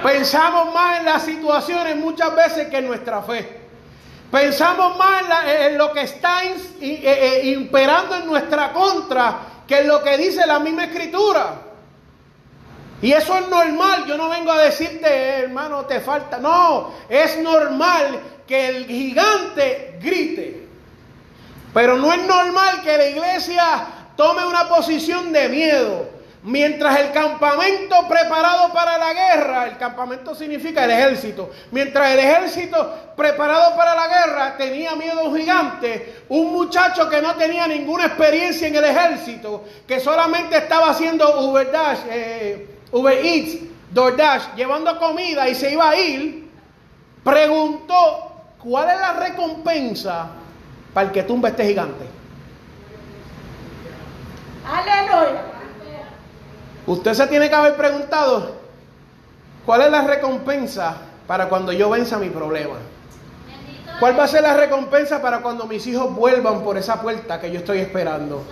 Pensamos 0.00 0.72
más 0.72 1.00
en 1.00 1.06
las 1.06 1.22
situaciones 1.24 1.96
muchas 1.96 2.36
veces 2.36 2.68
que 2.68 2.78
en 2.78 2.86
nuestra 2.86 3.20
fe. 3.20 3.62
Pensamos 4.30 4.96
más 4.96 5.24
en, 5.44 5.76
lo 5.76 5.92
que 5.92 6.02
está 6.02 6.44
eh, 6.44 6.56
eh, 6.80 7.40
imperando 7.46 8.14
en 8.14 8.26
nuestra 8.26 8.72
contra 8.72 9.38
que 9.66 9.80
en 9.80 9.88
lo 9.88 10.04
que 10.04 10.16
dice 10.18 10.46
la 10.46 10.60
misma 10.60 10.84
escritura. 10.84 11.65
Y 13.02 13.12
eso 13.12 13.36
es 13.36 13.48
normal. 13.48 14.04
Yo 14.06 14.16
no 14.16 14.28
vengo 14.28 14.52
a 14.52 14.62
decirte, 14.62 15.08
hermano, 15.40 15.84
te 15.84 16.00
falta. 16.00 16.38
No, 16.38 16.92
es 17.08 17.38
normal 17.38 18.20
que 18.46 18.68
el 18.68 18.86
gigante 18.86 19.98
grite. 20.00 20.66
Pero 21.74 21.96
no 21.96 22.12
es 22.12 22.22
normal 22.22 22.82
que 22.82 22.96
la 22.96 23.06
iglesia 23.08 23.86
tome 24.16 24.46
una 24.46 24.68
posición 24.68 25.32
de 25.32 25.48
miedo. 25.48 26.16
Mientras 26.42 27.00
el 27.00 27.10
campamento 27.10 28.06
preparado 28.08 28.72
para 28.72 28.96
la 28.98 29.12
guerra, 29.12 29.66
el 29.66 29.76
campamento 29.78 30.32
significa 30.32 30.84
el 30.84 30.92
ejército, 30.92 31.50
mientras 31.72 32.12
el 32.12 32.20
ejército 32.20 32.94
preparado 33.16 33.74
para 33.76 33.96
la 33.96 34.06
guerra 34.06 34.56
tenía 34.56 34.94
miedo 34.94 35.22
a 35.22 35.24
un 35.24 35.36
gigante, 35.36 36.22
un 36.28 36.52
muchacho 36.52 37.08
que 37.10 37.20
no 37.20 37.34
tenía 37.34 37.66
ninguna 37.66 38.06
experiencia 38.06 38.68
en 38.68 38.76
el 38.76 38.84
ejército, 38.84 39.64
que 39.88 39.98
solamente 39.98 40.56
estaba 40.56 40.90
haciendo 40.90 41.40
Uber 41.40 41.68
Dash, 41.72 41.98
eh, 42.08 42.75
Uber 42.92 43.24
Eats, 43.24 43.58
DoorDash, 43.92 44.54
llevando 44.54 44.98
comida 44.98 45.48
y 45.48 45.54
se 45.54 45.72
iba 45.72 45.90
a 45.90 45.96
ir, 45.96 46.48
preguntó, 47.24 48.32
¿cuál 48.58 48.90
es 48.90 49.00
la 49.00 49.12
recompensa 49.14 50.28
para 50.94 51.08
el 51.08 51.12
que 51.12 51.22
tumba 51.22 51.48
este 51.48 51.66
gigante? 51.66 52.06
Aleluya. 54.66 55.42
Usted 56.86 57.14
se 57.14 57.26
tiene 57.26 57.48
que 57.48 57.54
haber 57.54 57.76
preguntado, 57.76 58.56
¿cuál 59.64 59.82
es 59.82 59.90
la 59.90 60.02
recompensa 60.02 60.96
para 61.26 61.48
cuando 61.48 61.72
yo 61.72 61.90
venza 61.90 62.18
mi 62.18 62.30
problema? 62.30 62.76
¿Cuál 63.98 64.18
va 64.18 64.24
a 64.24 64.28
ser 64.28 64.42
la 64.42 64.54
recompensa 64.54 65.22
para 65.22 65.38
cuando 65.40 65.66
mis 65.66 65.86
hijos 65.86 66.14
vuelvan 66.14 66.62
por 66.62 66.76
esa 66.76 67.00
puerta 67.00 67.40
que 67.40 67.50
yo 67.50 67.60
estoy 67.60 67.78
esperando? 67.78 68.44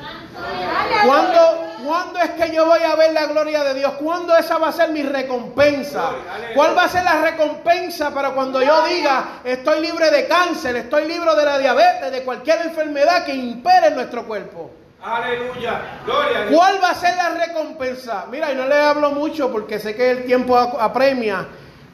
¿Cuándo, 1.05 1.39
¿Cuándo, 1.85 2.19
es 2.19 2.31
que 2.31 2.55
yo 2.55 2.65
voy 2.65 2.81
a 2.81 2.95
ver 2.97 3.13
la 3.13 3.27
gloria 3.27 3.63
de 3.63 3.75
Dios? 3.75 3.93
¿Cuándo 3.95 4.35
esa 4.37 4.57
va 4.57 4.69
a 4.69 4.73
ser 4.73 4.91
mi 4.91 5.03
recompensa? 5.03 6.13
¿Cuál 6.55 6.77
va 6.77 6.85
a 6.85 6.89
ser 6.89 7.05
la 7.05 7.21
recompensa 7.21 8.13
para 8.15 8.31
cuando 8.31 8.63
yo 8.63 8.87
diga, 8.87 9.41
estoy 9.45 9.81
libre 9.81 10.11
de 10.11 10.27
cáncer, 10.27 10.77
estoy 10.77 11.07
libre 11.07 11.35
de 11.35 11.45
la 11.45 11.59
diabetes, 11.59 12.11
de 12.11 12.23
cualquier 12.23 12.63
enfermedad 12.63 13.25
que 13.27 13.35
impere 13.35 13.89
en 13.89 13.97
nuestro 13.97 14.27
cuerpo? 14.27 14.71
Aleluya. 15.03 16.01
Gloria. 16.07 16.47
¿Cuál 16.51 16.83
va 16.83 16.91
a 16.91 16.95
ser 16.95 17.15
la 17.17 17.29
recompensa? 17.47 18.25
Mira, 18.31 18.51
y 18.51 18.55
no 18.55 18.67
le 18.67 18.77
hablo 18.77 19.11
mucho 19.11 19.53
porque 19.53 19.79
sé 19.79 19.95
que 19.95 20.11
el 20.11 20.25
tiempo 20.25 20.57
apremia. 20.57 21.47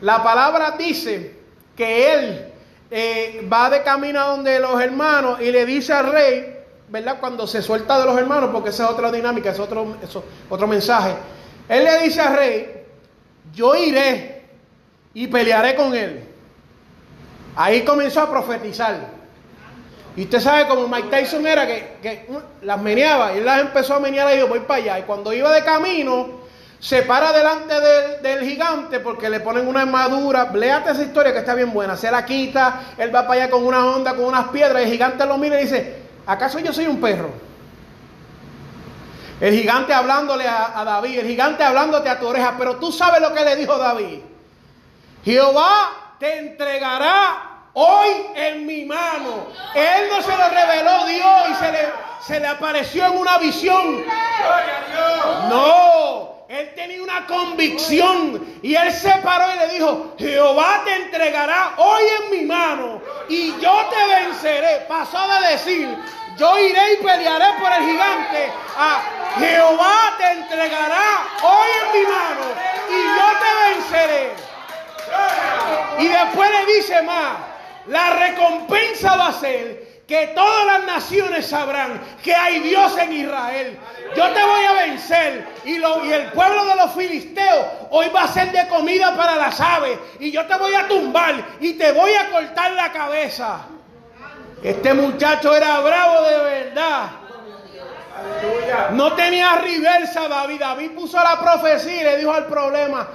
La 0.02 0.23
palabra 0.23 0.76
dice 0.78 1.35
que 1.75 2.14
él 2.14 2.50
eh, 2.91 3.47
va 3.51 3.71
de 3.71 3.83
camino 3.83 4.21
a 4.21 4.25
donde 4.25 4.59
los 4.59 4.81
hermanos 4.81 5.41
y 5.41 5.53
le 5.53 5.65
dice 5.65 5.93
al 5.93 6.13
rey, 6.13 6.57
¿verdad? 6.89 7.19
Cuando 7.21 7.47
se 7.47 7.63
suelta 7.63 7.99
de 8.01 8.07
los 8.07 8.19
hermanos, 8.19 8.51
porque 8.53 8.71
esa 8.71 8.85
es 8.85 8.91
otra 8.91 9.13
dinámica, 9.13 9.51
es 9.51 9.59
otro, 9.59 9.97
otro 10.49 10.67
mensaje. 10.67 11.15
Él 11.69 11.85
le 11.85 12.03
dice 12.03 12.21
al 12.21 12.37
rey, 12.37 12.85
yo 13.55 13.77
iré 13.77 14.43
y 15.15 15.29
pelearé 15.29 15.77
con 15.77 15.95
él. 15.95 16.25
Ahí 17.55 17.83
comenzó 17.83 18.23
a 18.23 18.31
profetizar. 18.31 19.21
Y 20.17 20.25
usted 20.25 20.41
sabe 20.41 20.67
como 20.67 20.89
Mike 20.89 21.09
Tyson 21.09 21.47
era 21.47 21.67
que, 21.67 22.27
uh, 22.29 22.39
las 22.63 22.81
meneaba 22.81 23.33
y 23.35 23.39
él 23.39 23.45
las 23.45 23.61
empezó 23.61 23.95
a 23.95 24.01
menear 24.01 24.37
y 24.37 24.43
voy 24.43 24.61
para 24.61 24.83
allá. 24.83 24.99
Y 24.99 25.03
cuando 25.03 25.33
iba 25.33 25.53
de 25.53 25.65
camino, 25.65 26.40
se 26.81 27.03
para 27.03 27.31
delante 27.33 27.79
del, 28.23 28.41
gigante 28.41 29.01
porque 29.01 29.29
le 29.29 29.41
ponen 29.41 29.69
una 29.69 29.83
armadura. 29.83 30.51
Léate 30.53 30.93
esa 30.93 31.03
historia 31.03 31.31
que 31.33 31.41
está 31.41 31.55
bien 31.55 31.73
buena. 31.73 31.95
Se 31.95 32.11
la 32.11 32.25
quita, 32.25 32.81
él 32.97 33.15
va 33.15 33.27
para 33.27 33.43
allá 33.43 33.51
con 33.51 33.67
una 33.67 33.85
onda, 33.85 34.15
con 34.15 34.25
unas 34.25 34.49
piedras. 34.49 34.81
Y 34.81 34.85
el 34.87 34.91
gigante 34.93 35.27
lo 35.27 35.37
mira 35.37 35.61
y 35.61 35.65
dice: 35.65 36.03
¿Acaso 36.27 36.59
yo 36.59 36.73
soy 36.73 36.87
un 36.87 36.99
perro? 36.99 37.31
El 39.43 39.55
gigante 39.55 39.93
hablándole 39.93 40.49
a, 40.49 40.79
a 40.79 40.85
David, 40.85 41.19
el 41.19 41.27
gigante 41.27 41.63
hablándote 41.63 42.09
a 42.09 42.19
tu 42.19 42.27
oreja, 42.27 42.55
pero 42.59 42.77
tú 42.77 42.91
sabes 42.93 43.21
lo 43.21 43.35
que 43.35 43.45
le 43.45 43.57
dijo 43.57 43.77
David. 43.77 44.21
Jehová 45.23 46.17
te 46.19 46.39
entregará 46.39 47.51
hoy 47.75 48.09
en 48.35 48.67
mi 48.67 48.85
mano. 48.85 49.49
Él 49.75 50.09
no 50.11 50.23
se 50.23 50.37
lo 50.37 50.49
reveló 50.49 51.07
Dios 51.07 51.51
y 51.51 51.55
se 51.55 51.73
le, 51.73 51.79
se 52.27 52.41
le 52.41 52.47
apareció 52.47 53.07
en 53.07 53.19
una 53.19 53.39
visión. 53.39 54.03
Gloria 54.03 54.79
a 54.79 54.91
Dios. 54.91 55.45
No, 55.49 55.80
él 56.50 56.73
tenía 56.75 57.00
una 57.00 57.26
convicción 57.28 58.59
y 58.61 58.75
él 58.75 58.92
se 58.92 59.12
paró 59.23 59.54
y 59.54 59.59
le 59.61 59.75
dijo, 59.75 60.16
Jehová 60.19 60.83
te 60.85 60.97
entregará 60.97 61.75
hoy 61.76 62.02
en 62.19 62.30
mi 62.33 62.45
mano 62.45 63.00
y 63.28 63.52
yo 63.61 63.87
te 63.88 64.14
venceré. 64.14 64.85
Pasó 64.88 65.19
de 65.28 65.52
decir, 65.52 65.97
yo 66.37 66.59
iré 66.59 66.95
y 66.95 66.97
pelearé 67.04 67.47
por 67.61 67.71
el 67.73 67.85
gigante 67.85 68.50
a 68.76 69.00
Jehová 69.38 70.16
te 70.19 70.28
entregará 70.33 71.28
hoy 71.40 71.69
en 71.85 72.00
mi 72.00 72.07
mano 72.11 72.47
y 72.88 73.00
yo 73.16 73.28
te 73.38 73.50
venceré. 73.71 74.30
Y 76.00 76.09
después 76.09 76.50
le 76.50 76.75
dice 76.75 77.00
más, 77.02 77.37
la 77.87 78.11
recompensa 78.11 79.16
va 79.16 79.28
a 79.28 79.33
ser 79.35 79.80
que 80.11 80.26
todas 80.35 80.67
las 80.67 80.85
naciones 80.87 81.47
sabrán 81.47 82.00
que 82.21 82.35
hay 82.35 82.59
Dios 82.59 82.99
en 82.99 83.12
Israel. 83.12 83.79
Yo 84.17 84.29
te 84.33 84.43
voy 84.43 84.64
a 84.64 84.73
vencer 84.73 85.47
y, 85.64 85.79
lo- 85.79 86.05
y 86.05 86.12
el 86.12 86.33
pueblo 86.33 86.64
de 86.64 86.75
los 86.75 86.90
filisteos 86.95 87.64
hoy 87.90 88.09
va 88.09 88.25
a 88.25 88.26
ser 88.26 88.50
de 88.50 88.67
comida 88.67 89.17
para 89.17 89.37
las 89.37 89.61
aves 89.61 89.97
y 90.19 90.33
yo 90.33 90.45
te 90.47 90.57
voy 90.57 90.75
a 90.75 90.88
tumbar 90.88 91.37
y 91.61 91.75
te 91.75 91.93
voy 91.93 92.11
a 92.14 92.29
cortar 92.29 92.73
la 92.73 92.90
cabeza. 92.90 93.61
Este 94.64 94.93
muchacho 94.95 95.55
era 95.55 95.79
bravo 95.79 96.23
de 96.25 96.38
verdad. 96.38 97.07
No 98.90 99.12
tenía 99.14 99.55
reversa 99.59 100.26
David. 100.26 100.59
David 100.59 100.90
puso 100.90 101.19
la 101.23 101.38
profecía 101.38 102.00
y 102.00 102.05
le 102.05 102.17
dijo 102.19 102.33
al 102.33 102.47
problema, 102.47 103.07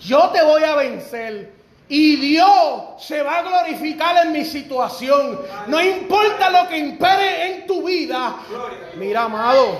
yo 0.00 0.28
te 0.28 0.42
voy 0.42 0.62
a 0.64 0.74
vencer. 0.74 1.61
Y 1.94 2.16
Dios 2.16 2.84
se 2.96 3.22
va 3.22 3.40
a 3.40 3.42
glorificar 3.42 4.16
en 4.24 4.32
mi 4.32 4.46
situación. 4.46 5.38
No 5.66 5.78
importa 5.78 6.48
lo 6.48 6.66
que 6.66 6.78
impere 6.78 7.48
en 7.48 7.66
tu 7.66 7.82
vida. 7.82 8.34
Mira, 8.94 9.24
amado. 9.24 9.78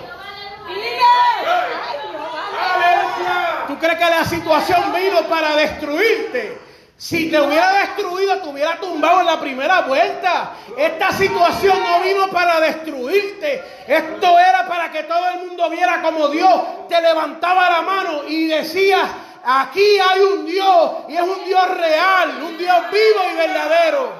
¿tú 3.66 3.78
crees 3.78 3.97
que 3.97 4.04
la 4.04 4.25
situación 4.26 4.92
vino 4.92 5.23
para 5.26 5.57
destruirte? 5.57 6.61
Si 6.99 7.31
te 7.31 7.40
hubiera 7.40 7.73
destruido, 7.78 8.42
te 8.42 8.49
hubiera 8.50 8.78
tumbado 8.78 9.21
en 9.21 9.26
la 9.26 9.40
primera 9.40 9.81
vuelta. 9.81 10.52
Esta 10.76 11.12
situación 11.12 11.83
no 11.83 12.02
vino 12.02 12.28
para 12.28 12.61
destruirte. 12.61 13.64
Esto 13.87 14.38
era 14.38 14.69
para 14.69 14.92
que 14.92 15.04
todo 15.04 15.31
el 15.31 15.47
mundo 15.47 15.71
viera 15.71 16.02
como 16.02 16.28
Dios 16.28 16.88
te 16.90 17.00
levantaba 17.00 17.71
la 17.71 17.81
mano 17.81 18.28
y 18.28 18.49
decía, 18.49 19.09
aquí 19.45 19.99
hay 19.99 20.21
un 20.21 20.47
Dios 20.47 20.91
y 21.09 21.15
es 21.15 21.23
un 21.23 21.45
Dios 21.45 21.79
real, 21.79 22.43
un 22.43 22.59
Dios 22.59 22.77
vivo 22.91 23.21
y 23.33 23.37
verdadero. 23.37 24.13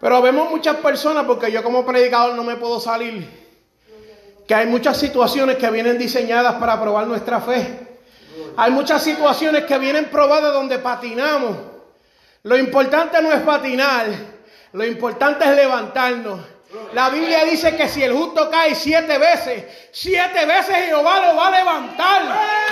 Pero 0.00 0.22
vemos 0.22 0.50
muchas 0.50 0.76
personas, 0.76 1.24
porque 1.24 1.50
yo 1.50 1.62
como 1.62 1.84
predicador 1.84 2.34
no 2.34 2.44
me 2.44 2.56
puedo 2.56 2.78
salir, 2.78 3.28
que 4.46 4.54
hay 4.54 4.66
muchas 4.66 4.98
situaciones 4.98 5.56
que 5.56 5.70
vienen 5.70 5.98
diseñadas 5.98 6.54
para 6.56 6.80
probar 6.80 7.06
nuestra 7.06 7.40
fe. 7.40 7.98
Hay 8.56 8.70
muchas 8.70 9.02
situaciones 9.02 9.64
que 9.64 9.78
vienen 9.78 10.06
probadas 10.06 10.52
donde 10.52 10.78
patinamos. 10.78 11.56
Lo 12.42 12.56
importante 12.56 13.20
no 13.20 13.32
es 13.32 13.40
patinar, 13.40 14.06
lo 14.72 14.84
importante 14.84 15.44
es 15.44 15.56
levantarnos. 15.56 16.40
La 16.92 17.10
Biblia 17.10 17.44
dice 17.44 17.76
que 17.76 17.88
si 17.88 18.02
el 18.02 18.12
justo 18.12 18.50
cae 18.50 18.74
siete 18.74 19.18
veces, 19.18 19.64
siete 19.92 20.44
veces 20.46 20.76
Jehová 20.86 21.20
lo 21.26 21.36
va 21.36 21.46
a 21.48 21.50
levantar. 21.50 22.22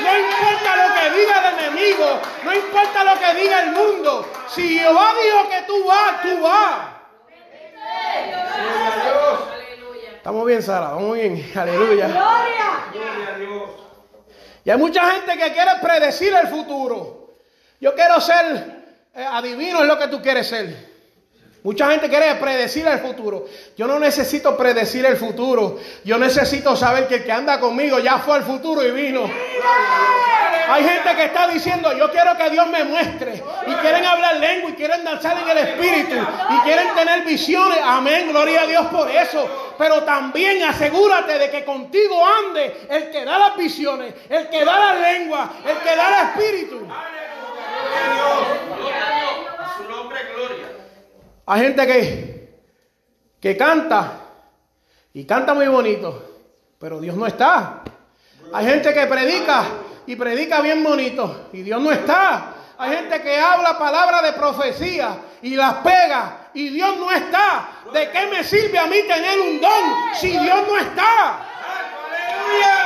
No 0.03 0.19
importa 0.19 0.77
lo 0.77 0.95
que 0.95 1.21
diga 1.21 1.49
el 1.49 1.59
enemigo, 1.59 2.21
no 2.45 2.55
importa 2.55 3.05
lo 3.05 3.21
que 3.21 3.41
diga 3.41 3.63
el 3.63 3.71
mundo. 3.71 4.29
Si 4.49 4.79
Jehová 4.79 5.13
dijo 5.23 5.49
que 5.49 5.63
tú 5.67 5.85
vas, 5.85 6.23
tú 6.23 6.41
vas. 6.43 6.95
Estamos 10.17 10.47
bien, 10.47 10.63
Sara, 10.63 10.89
vamos 10.89 11.15
bien. 11.15 11.53
Aleluya. 11.55 12.09
Gloria 12.09 13.35
a 13.35 13.39
Dios. 13.39 13.71
Y 14.65 14.71
hay 14.71 14.79
mucha 14.79 15.09
gente 15.11 15.37
que 15.37 15.53
quiere 15.53 15.71
predecir 15.81 16.35
el 16.35 16.49
futuro. 16.49 17.37
Yo 17.81 17.95
quiero 17.95 18.21
ser 18.21 18.85
eh, 19.15 19.25
adivino, 19.25 19.83
es 19.83 19.87
lo 19.87 19.99
que 19.99 20.09
tú 20.09 20.21
quieres 20.21 20.49
ser. 20.49 20.94
Mucha 21.65 21.91
gente 21.91 22.11
quiere 22.11 22.35
predecir 22.35 22.87
el 22.87 22.99
futuro. 22.99 23.47
Yo 23.75 23.87
no 23.87 23.99
necesito 23.99 24.55
predecir 24.55 25.07
el 25.07 25.17
futuro. 25.17 25.79
Yo 26.05 26.19
necesito 26.19 26.77
saber 26.77 27.09
que 27.09 27.15
el 27.15 27.25
que 27.25 27.33
anda 27.33 27.59
conmigo 27.59 27.99
ya 28.01 28.19
fue 28.19 28.37
al 28.37 28.43
futuro 28.43 28.85
y 28.87 28.91
vino. 28.91 29.23
Hay 30.69 30.85
gente 30.85 31.17
que 31.17 31.25
está 31.25 31.49
diciendo, 31.49 31.91
yo 31.97 32.11
quiero 32.11 32.37
que 32.37 32.51
Dios 32.51 32.67
me 32.67 32.85
muestre. 32.85 33.43
Y 33.67 33.73
quieren 33.77 34.05
hablar 34.05 34.37
lengua 34.37 34.73
y 34.73 34.75
quieren 34.75 35.05
danzar 35.05 35.39
en 35.39 35.49
el 35.49 35.57
espíritu. 35.57 36.17
Y 36.51 36.59
quieren 36.65 36.95
tener 36.95 37.25
visiones. 37.25 37.79
Amén, 37.83 38.29
gloria 38.29 38.61
a 38.61 38.67
Dios 38.67 38.87
por 38.89 39.11
eso. 39.11 39.75
Pero 39.79 40.03
también 40.03 40.63
asegúrate 40.65 41.39
de 41.39 41.51
que 41.51 41.65
contigo 41.65 42.23
ande 42.47 42.77
el 42.91 43.11
que 43.11 43.25
da 43.25 43.39
las 43.39 43.57
visiones, 43.57 44.13
el 44.29 44.51
que 44.51 44.67
da 44.67 44.93
la 44.93 44.95
lengua, 45.01 45.51
el 45.67 45.79
que 45.79 45.97
da 45.97 46.09
el 46.09 46.29
espíritu. 46.29 46.87
A 49.59 49.77
su 49.79 49.85
nombre, 49.89 50.19
gloria. 50.37 50.64
Hay 51.47 51.61
gente 51.61 51.87
que, 51.87 52.55
que 53.41 53.57
canta 53.57 54.21
y 55.13 55.25
canta 55.25 55.55
muy 55.55 55.67
bonito, 55.67 56.41
pero 56.79 57.01
Dios 57.01 57.17
no 57.17 57.27
está. 57.27 57.83
Hay 58.53 58.67
gente 58.67 58.95
que 58.95 59.07
predica 59.07 59.65
y 60.07 60.17
predica 60.17 60.61
bien 60.61 60.83
bonito 60.83 61.49
y 61.53 61.63
Dios 61.63 61.81
no 61.81 61.93
está. 61.93 62.55
Hay 62.79 62.97
gente 62.97 63.23
que 63.23 63.39
habla 63.39 63.79
palabras 63.79 64.23
de 64.23 64.33
profecía 64.33 65.17
y 65.43 65.55
las 65.55 65.75
pega 65.75 66.51
y 66.55 66.71
Dios 66.71 66.97
no 66.97 67.11
está. 67.11 67.69
¿De 67.93 68.11
qué 68.11 68.27
me 68.27 68.43
sirve 68.43 68.79
a 68.79 68.87
mí 68.87 69.03
tener 69.03 69.39
un 69.41 69.61
don 69.61 70.15
si 70.15 70.31
Dios 70.31 70.59
no 70.67 70.77
está? 70.79 71.39
Aleluya. 71.39 72.84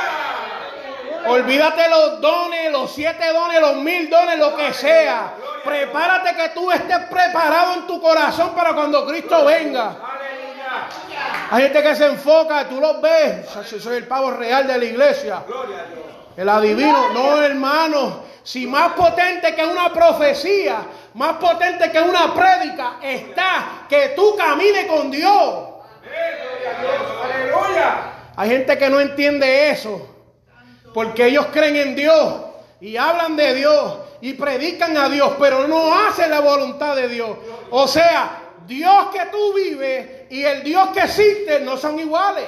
Olvídate 1.29 1.87
los 1.89 2.21
dones, 2.21 2.71
los 2.71 2.91
siete 2.91 3.31
dones, 3.31 3.61
los 3.61 3.75
mil 3.77 4.09
dones, 4.09 4.39
lo 4.39 4.55
que 4.55 4.73
sea. 4.73 5.33
Prepárate 5.63 6.35
que 6.35 6.49
tú 6.49 6.71
estés 6.71 6.99
preparado 7.05 7.75
en 7.75 7.87
tu 7.87 8.01
corazón 8.01 8.55
para 8.55 8.73
cuando 8.73 9.05
Cristo 9.05 9.45
venga. 9.45 9.89
Aleluya. 9.89 11.49
Hay 11.51 11.63
gente 11.63 11.83
que 11.83 11.95
se 11.95 12.05
enfoca, 12.05 12.67
tú 12.67 12.79
los 12.79 13.01
ves. 13.01 13.47
Yo 13.69 13.79
soy 13.79 13.97
el 13.97 14.07
pavo 14.07 14.31
real 14.31 14.65
de 14.65 14.77
la 14.77 14.85
iglesia. 14.85 15.43
Gloria 15.47 15.81
a 15.81 15.85
Dios. 15.85 16.05
El 16.37 16.49
adivino, 16.49 17.09
no 17.09 17.41
hermano. 17.41 18.23
Si 18.43 18.65
más 18.65 18.93
potente 18.93 19.53
que 19.53 19.63
una 19.63 19.91
profecía, 19.93 20.77
más 21.13 21.33
potente 21.33 21.91
que 21.91 22.01
una 22.01 22.33
prédica 22.33 22.93
está 23.01 23.85
que 23.87 24.13
tú 24.15 24.35
camines 24.35 24.85
con 24.87 25.11
Dios. 25.11 25.69
Gloria 26.01 26.77
a 26.77 26.81
Dios. 26.81 27.01
Aleluya. 27.23 27.95
Hay 28.37 28.49
gente 28.49 28.77
que 28.77 28.89
no 28.89 28.99
entiende 28.99 29.69
eso. 29.69 30.18
Porque 30.93 31.27
ellos 31.27 31.47
creen 31.51 31.75
en 31.75 31.95
Dios 31.95 32.35
y 32.81 32.97
hablan 32.97 33.35
de 33.35 33.55
Dios 33.55 33.97
y 34.21 34.33
predican 34.33 34.97
a 34.97 35.09
Dios, 35.09 35.33
pero 35.39 35.67
no 35.67 35.93
hacen 35.93 36.29
la 36.29 36.39
voluntad 36.39 36.95
de 36.95 37.07
Dios. 37.07 37.29
O 37.71 37.87
sea, 37.87 38.53
Dios 38.65 39.07
que 39.11 39.25
tú 39.31 39.53
vives 39.53 40.27
y 40.29 40.43
el 40.43 40.63
Dios 40.63 40.89
que 40.89 41.01
existe 41.01 41.59
no 41.61 41.77
son 41.77 41.99
iguales. 41.99 42.45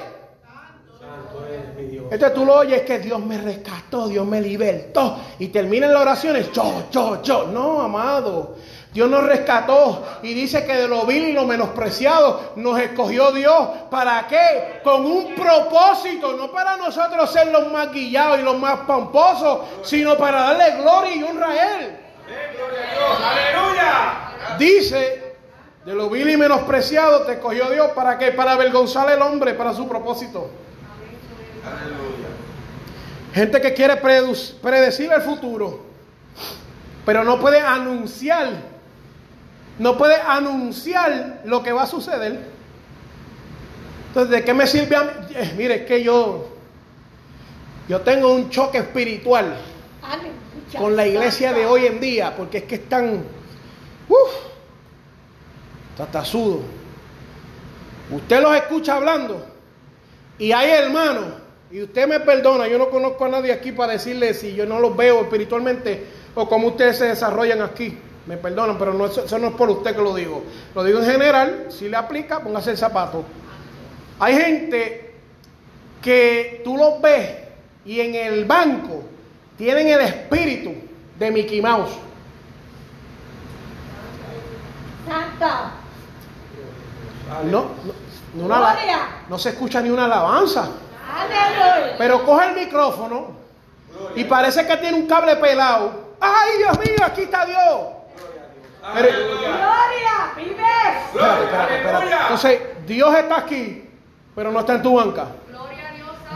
Entonces 2.10 2.34
tú 2.34 2.44
lo 2.44 2.56
oyes 2.56 2.82
que 2.82 2.98
Dios 2.98 3.24
me 3.24 3.38
rescató, 3.38 4.06
Dios 4.06 4.26
me 4.26 4.40
libertó. 4.40 5.18
Y 5.38 5.48
terminan 5.48 5.92
las 5.92 6.02
oraciones, 6.02 6.52
yo, 6.52 6.84
yo, 6.90 7.22
yo. 7.22 7.46
No, 7.46 7.80
amado. 7.80 8.56
Dios 8.92 9.08
nos 9.08 9.24
rescató 9.24 10.04
y 10.22 10.34
dice 10.34 10.66
que 10.66 10.74
de 10.74 10.86
lo 10.86 11.06
vil 11.06 11.28
y 11.28 11.32
lo 11.32 11.46
menospreciado 11.46 12.52
nos 12.56 12.78
escogió 12.78 13.32
Dios. 13.32 13.68
¿Para 13.90 14.26
qué? 14.26 14.80
Con 14.84 15.06
un 15.06 15.34
propósito, 15.34 16.34
no 16.34 16.52
para 16.52 16.76
nosotros 16.76 17.32
ser 17.32 17.48
los 17.48 17.72
más 17.72 17.90
guillados 17.90 18.40
y 18.40 18.42
los 18.42 18.58
más 18.58 18.80
pomposos, 18.80 19.60
sino 19.82 20.16
para 20.18 20.42
darle 20.42 20.82
gloria 20.82 21.14
y 21.16 21.22
honra 21.22 21.48
a 21.48 21.54
Él. 21.54 21.96
Amén, 22.26 22.38
Gloria 22.54 22.80
a 22.80 22.94
Dios. 22.94 23.20
Aleluya. 23.30 24.58
Dice, 24.58 25.36
de 25.86 25.94
lo 25.94 26.10
vil 26.10 26.28
y 26.28 26.36
menospreciado 26.36 27.22
te 27.22 27.32
escogió 27.32 27.70
Dios. 27.70 27.92
¿Para 27.94 28.18
qué? 28.18 28.32
Para 28.32 28.52
avergonzar 28.52 29.08
al 29.08 29.22
hombre, 29.22 29.54
para 29.54 29.72
su 29.72 29.88
propósito. 29.88 30.50
Aleluya. 31.64 32.28
Gente 33.32 33.60
que 33.62 33.72
quiere 33.72 33.96
predecir 33.96 35.10
el 35.10 35.22
futuro, 35.22 35.80
pero 37.06 37.24
no 37.24 37.40
puede 37.40 37.60
anunciar, 37.60 38.71
no 39.78 39.96
puede 39.96 40.16
anunciar 40.16 41.42
lo 41.44 41.62
que 41.62 41.72
va 41.72 41.82
a 41.82 41.86
suceder. 41.86 42.40
Entonces, 44.08 44.30
¿de 44.30 44.44
qué 44.44 44.52
me 44.52 44.66
sirve 44.66 44.96
a 44.96 45.02
mí? 45.02 45.10
Eh, 45.34 45.54
mire, 45.56 45.74
es 45.76 45.86
que 45.86 46.02
yo, 46.02 46.48
yo 47.88 48.00
tengo 48.02 48.32
un 48.34 48.50
choque 48.50 48.78
espiritual 48.78 49.56
Aleluya. 50.02 50.78
con 50.78 50.94
la 50.94 51.06
iglesia 51.06 51.52
de 51.52 51.64
hoy 51.64 51.86
en 51.86 51.98
día, 52.00 52.34
porque 52.36 52.58
es 52.58 52.64
que 52.64 52.74
están, 52.74 53.24
uff, 54.08 54.32
tatasudo. 55.96 56.60
Usted 58.10 58.42
los 58.42 58.54
escucha 58.54 58.96
hablando 58.96 59.46
Y 60.38 60.52
hay 60.52 60.70
hermanos, 60.70 61.24
y 61.70 61.82
usted 61.82 62.06
me 62.06 62.20
perdona, 62.20 62.68
yo 62.68 62.76
no 62.76 62.90
conozco 62.90 63.24
a 63.24 63.28
nadie 63.30 63.50
aquí 63.50 63.72
para 63.72 63.94
decirle 63.94 64.34
si 64.34 64.54
yo 64.54 64.66
no 64.66 64.78
los 64.78 64.94
veo 64.94 65.22
espiritualmente 65.22 66.06
o 66.34 66.46
cómo 66.46 66.68
ustedes 66.68 66.98
se 66.98 67.06
desarrollan 67.06 67.62
aquí. 67.62 67.98
Me 68.26 68.36
perdonan, 68.36 68.78
pero 68.78 68.94
no, 68.94 69.06
eso 69.06 69.38
no 69.38 69.48
es 69.48 69.54
por 69.54 69.68
usted 69.68 69.96
que 69.96 70.02
lo 70.02 70.14
digo. 70.14 70.44
Lo 70.74 70.84
digo 70.84 71.00
en 71.00 71.06
general, 71.06 71.66
si 71.70 71.88
le 71.88 71.96
aplica, 71.96 72.40
póngase 72.40 72.70
el 72.70 72.78
zapato. 72.78 73.24
Hay 74.20 74.36
gente 74.36 75.14
que 76.00 76.60
tú 76.64 76.76
los 76.76 77.00
ves 77.00 77.30
y 77.84 78.00
en 78.00 78.14
el 78.14 78.44
banco 78.44 79.02
tienen 79.56 79.88
el 79.88 80.00
espíritu 80.00 80.72
de 81.18 81.30
Mickey 81.30 81.60
Mouse. 81.60 81.90
Santa. 85.08 85.72
No, 87.44 87.50
no, 87.50 87.70
no 88.34 88.44
una 88.44 88.58
Gloria. 88.58 88.98
no 89.28 89.38
se 89.38 89.50
escucha 89.50 89.80
ni 89.80 89.90
una 89.90 90.04
alabanza. 90.04 90.68
Aleluya. 91.12 91.96
Pero 91.98 92.24
coge 92.24 92.48
el 92.50 92.54
micrófono 92.54 93.32
y 94.14 94.24
parece 94.24 94.66
que 94.66 94.76
tiene 94.76 94.96
un 94.96 95.06
cable 95.06 95.36
pelado. 95.36 96.12
¡Ay, 96.20 96.58
Dios 96.58 96.78
mío! 96.78 97.04
Aquí 97.04 97.22
está 97.22 97.44
Dios. 97.44 98.01
Pero- 98.94 99.08
Gloria. 99.36 100.32
Vive. 100.36 100.62
Espérate, 101.06 101.44
espérate, 101.44 101.76
espérate. 101.76 102.14
Entonces, 102.22 102.60
Dios 102.86 103.14
está 103.14 103.36
aquí, 103.36 103.88
pero 104.34 104.50
no 104.50 104.60
está 104.60 104.74
en 104.74 104.82
tu 104.82 104.94
banca. 104.96 105.26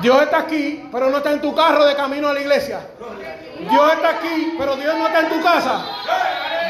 Dios 0.03 0.23
está 0.23 0.39
aquí, 0.41 0.87
pero 0.93 1.09
no 1.09 1.17
está 1.17 1.33
en 1.33 1.41
tu 1.41 1.55
carro 1.55 1.85
de 1.87 1.97
camino 1.97 2.29
a 2.29 2.35
la 2.35 2.41
iglesia. 2.41 2.81
Dios 3.59 3.93
está 3.95 4.11
aquí, 4.11 4.55
pero 4.59 4.77
Dios 4.77 4.95
no 4.97 5.07
está 5.07 5.21
en 5.21 5.29
tu 5.31 5.43
casa. 5.43 5.85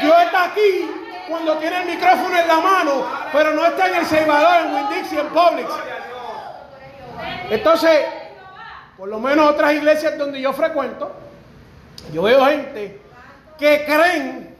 Dios 0.01 0.15
está 0.23 0.45
aquí 0.45 0.89
cuando 1.27 1.57
tiene 1.57 1.81
el 1.81 1.85
micrófono 1.89 2.37
en 2.39 2.47
la 2.47 2.59
mano, 2.59 3.05
pero 3.33 3.53
no 3.53 3.65
está 3.65 3.89
en 3.89 3.95
el 3.95 4.05
Salvador, 4.05 4.65
en 4.67 4.73
Winn-Dixie, 4.73 5.19
en 5.19 5.27
Publix. 5.27 5.69
Entonces, 7.49 8.05
por 8.97 9.09
lo 9.09 9.19
menos 9.19 9.49
otras 9.49 9.73
iglesias 9.73 10.17
donde 10.17 10.39
yo 10.39 10.53
frecuento, 10.53 11.11
yo 12.13 12.23
veo 12.23 12.45
gente 12.45 13.01
que 13.59 13.83
creen 13.85 14.56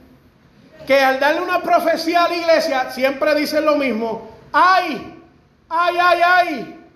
que 0.88 0.98
al 0.98 1.20
darle 1.20 1.42
una 1.42 1.60
profecía 1.62 2.24
a 2.24 2.28
la 2.30 2.34
iglesia 2.34 2.90
siempre 2.90 3.34
dicen 3.34 3.62
lo 3.62 3.76
mismo. 3.76 4.30
¡Ay! 4.50 5.20
¡Ay, 5.68 5.96
ay, 6.00 6.20
ay! 6.24 6.86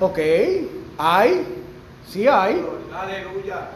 Ok, 0.00 0.18
hay, 0.98 1.46
sí 2.04 2.26
hay. 2.26 2.66
Aleluya. 2.92 3.68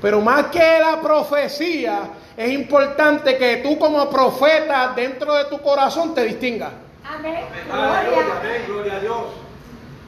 Pero 0.00 0.20
más 0.20 0.46
que 0.46 0.78
la 0.78 1.00
profecía, 1.00 2.10
es 2.36 2.52
importante 2.52 3.36
que 3.36 3.56
tú 3.56 3.76
como 3.76 4.08
profeta 4.08 4.92
dentro 4.94 5.34
de 5.34 5.46
tu 5.46 5.60
corazón 5.60 6.14
te 6.14 6.22
distingas. 6.22 6.70
Amén. 7.04 7.44
Amén. 7.72 8.62
Gloria 8.68 8.94
a 8.94 9.00
Dios. 9.00 9.22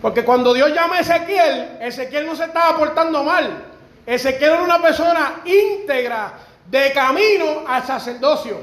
Porque 0.00 0.24
cuando 0.24 0.54
Dios 0.54 0.72
llama 0.72 0.98
a 0.98 1.00
Ezequiel, 1.00 1.78
Ezequiel 1.80 2.26
no 2.26 2.36
se 2.36 2.44
estaba 2.44 2.78
portando 2.78 3.24
mal. 3.24 3.64
Ezequiel 4.06 4.52
era 4.52 4.62
una 4.62 4.80
persona 4.80 5.40
íntegra 5.44 6.32
de 6.66 6.92
camino 6.92 7.64
al 7.66 7.86
sacerdocio. 7.86 8.58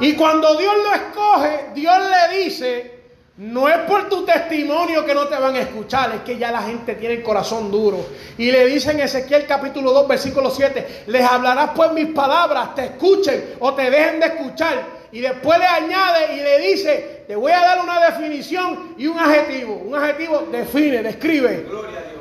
Y 0.00 0.14
cuando 0.14 0.54
Dios 0.56 0.74
lo 0.82 0.94
escoge, 0.94 1.70
Dios 1.74 1.96
le 1.98 2.38
dice, 2.38 2.96
no 3.38 3.68
es 3.68 3.78
por 3.80 4.08
tu 4.08 4.24
testimonio 4.24 5.04
que 5.04 5.14
no 5.14 5.26
te 5.28 5.36
van 5.36 5.54
a 5.56 5.60
escuchar, 5.60 6.14
es 6.14 6.20
que 6.22 6.38
ya 6.38 6.50
la 6.50 6.62
gente 6.62 6.94
tiene 6.94 7.16
el 7.16 7.22
corazón 7.22 7.70
duro. 7.70 8.04
Y 8.38 8.50
le 8.50 8.66
dice 8.66 8.92
en 8.92 9.00
Ezequiel 9.00 9.46
capítulo 9.46 9.92
2, 9.92 10.08
versículo 10.08 10.50
7, 10.50 11.04
les 11.06 11.22
hablarás 11.22 11.70
pues 11.74 11.92
mis 11.92 12.08
palabras, 12.14 12.74
te 12.74 12.84
escuchen 12.84 13.56
o 13.60 13.74
te 13.74 13.90
dejen 13.90 14.20
de 14.20 14.26
escuchar. 14.26 14.96
Y 15.12 15.20
después 15.20 15.58
le 15.58 15.66
añade 15.66 16.34
y 16.34 16.40
le 16.40 16.58
dice, 16.60 17.24
te 17.26 17.36
voy 17.36 17.52
a 17.52 17.60
dar 17.60 17.80
una 17.80 18.06
definición 18.06 18.94
y 18.98 19.06
un 19.06 19.18
adjetivo. 19.18 19.74
Un 19.74 19.94
adjetivo 19.94 20.48
define, 20.50 21.02
describe. 21.02 21.66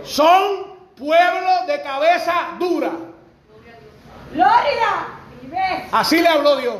Son 0.03 0.75
pueblos 0.95 1.67
de 1.67 1.81
cabeza 1.81 2.55
dura. 2.59 2.91
Gloria. 4.35 5.15
Así 5.91 6.21
le 6.21 6.27
habló 6.27 6.57
Dios. 6.57 6.75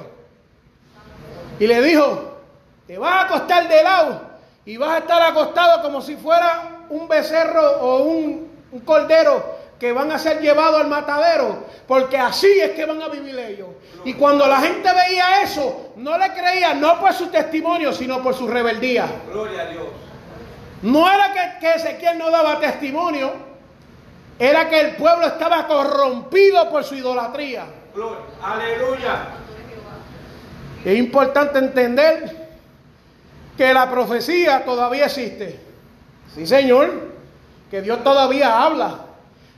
Y 1.59 1.67
le 1.67 1.81
dijo, 1.81 2.37
te 2.85 2.97
vas 2.97 3.13
a 3.13 3.21
acostar 3.25 3.67
de 3.67 3.81
lado 3.81 4.21
y 4.65 4.77
vas 4.77 4.89
a 4.91 4.97
estar 4.99 5.21
acostado 5.21 5.81
como 5.81 6.01
si 6.01 6.17
fuera 6.17 6.85
un 6.89 7.07
becerro 7.07 7.79
o 7.79 8.03
un, 8.03 8.51
un 8.71 8.79
cordero 8.81 9.55
que 9.79 9.91
van 9.91 10.11
a 10.11 10.19
ser 10.19 10.41
llevados 10.41 10.81
al 10.81 10.87
matadero, 10.87 11.65
porque 11.87 12.17
así 12.17 12.59
es 12.61 12.71
que 12.71 12.85
van 12.85 13.01
a 13.01 13.07
vivir 13.07 13.37
ellos. 13.37 13.67
Y 14.03 14.13
cuando 14.13 14.47
la 14.47 14.57
gente 14.57 14.89
veía 14.93 15.41
eso, 15.41 15.91
no 15.97 16.17
le 16.17 16.31
creía, 16.33 16.73
no 16.73 16.99
por 16.99 17.13
su 17.13 17.27
testimonio, 17.27 17.93
sino 17.93 18.21
por 18.21 18.35
su 18.35 18.47
rebeldía. 18.47 19.07
Gloria 19.31 19.61
a 19.61 19.65
Dios. 19.65 19.87
No 20.81 21.11
era 21.11 21.33
que, 21.33 21.59
que 21.59 21.73
Ezequiel 21.73 22.17
no 22.17 22.29
daba 22.29 22.59
testimonio, 22.59 23.31
era 24.37 24.69
que 24.69 24.79
el 24.81 24.95
pueblo 24.95 25.27
estaba 25.27 25.65
corrompido 25.67 26.69
por 26.69 26.83
su 26.83 26.95
idolatría. 26.95 27.65
Gloria. 27.93 28.19
Aleluya. 28.43 29.27
Es 30.83 30.97
importante 30.97 31.59
entender 31.59 32.49
que 33.57 33.73
la 33.73 33.89
profecía 33.89 34.65
todavía 34.65 35.05
existe. 35.05 35.59
Sí, 36.33 36.45
Señor, 36.45 37.13
que 37.71 37.81
Dios 37.81 38.03
todavía 38.03 38.61
habla. 38.63 38.97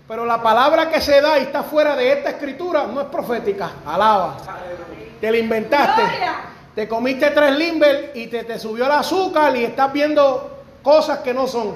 Pero 0.07 0.25
la 0.25 0.41
palabra 0.41 0.89
que 0.89 1.01
se 1.01 1.19
da 1.19 1.37
y 1.39 1.43
está 1.43 1.63
fuera 1.63 1.95
de 1.95 2.13
esta 2.13 2.29
escritura 2.29 2.85
no 2.85 3.01
es 3.01 3.07
profética. 3.07 3.71
Alaba. 3.85 4.37
Aleluya. 4.37 5.11
Te 5.19 5.31
la 5.31 5.37
inventaste. 5.37 6.01
Gloria. 6.01 6.35
Te 6.75 6.87
comiste 6.87 7.31
tres 7.31 7.57
limber 7.57 8.11
y 8.13 8.27
te, 8.27 8.43
te 8.43 8.59
subió 8.59 8.85
el 8.85 8.91
azúcar 8.91 9.55
y 9.57 9.65
estás 9.65 9.91
viendo 9.91 10.63
cosas 10.83 11.19
que 11.19 11.33
no 11.33 11.47
son. 11.47 11.75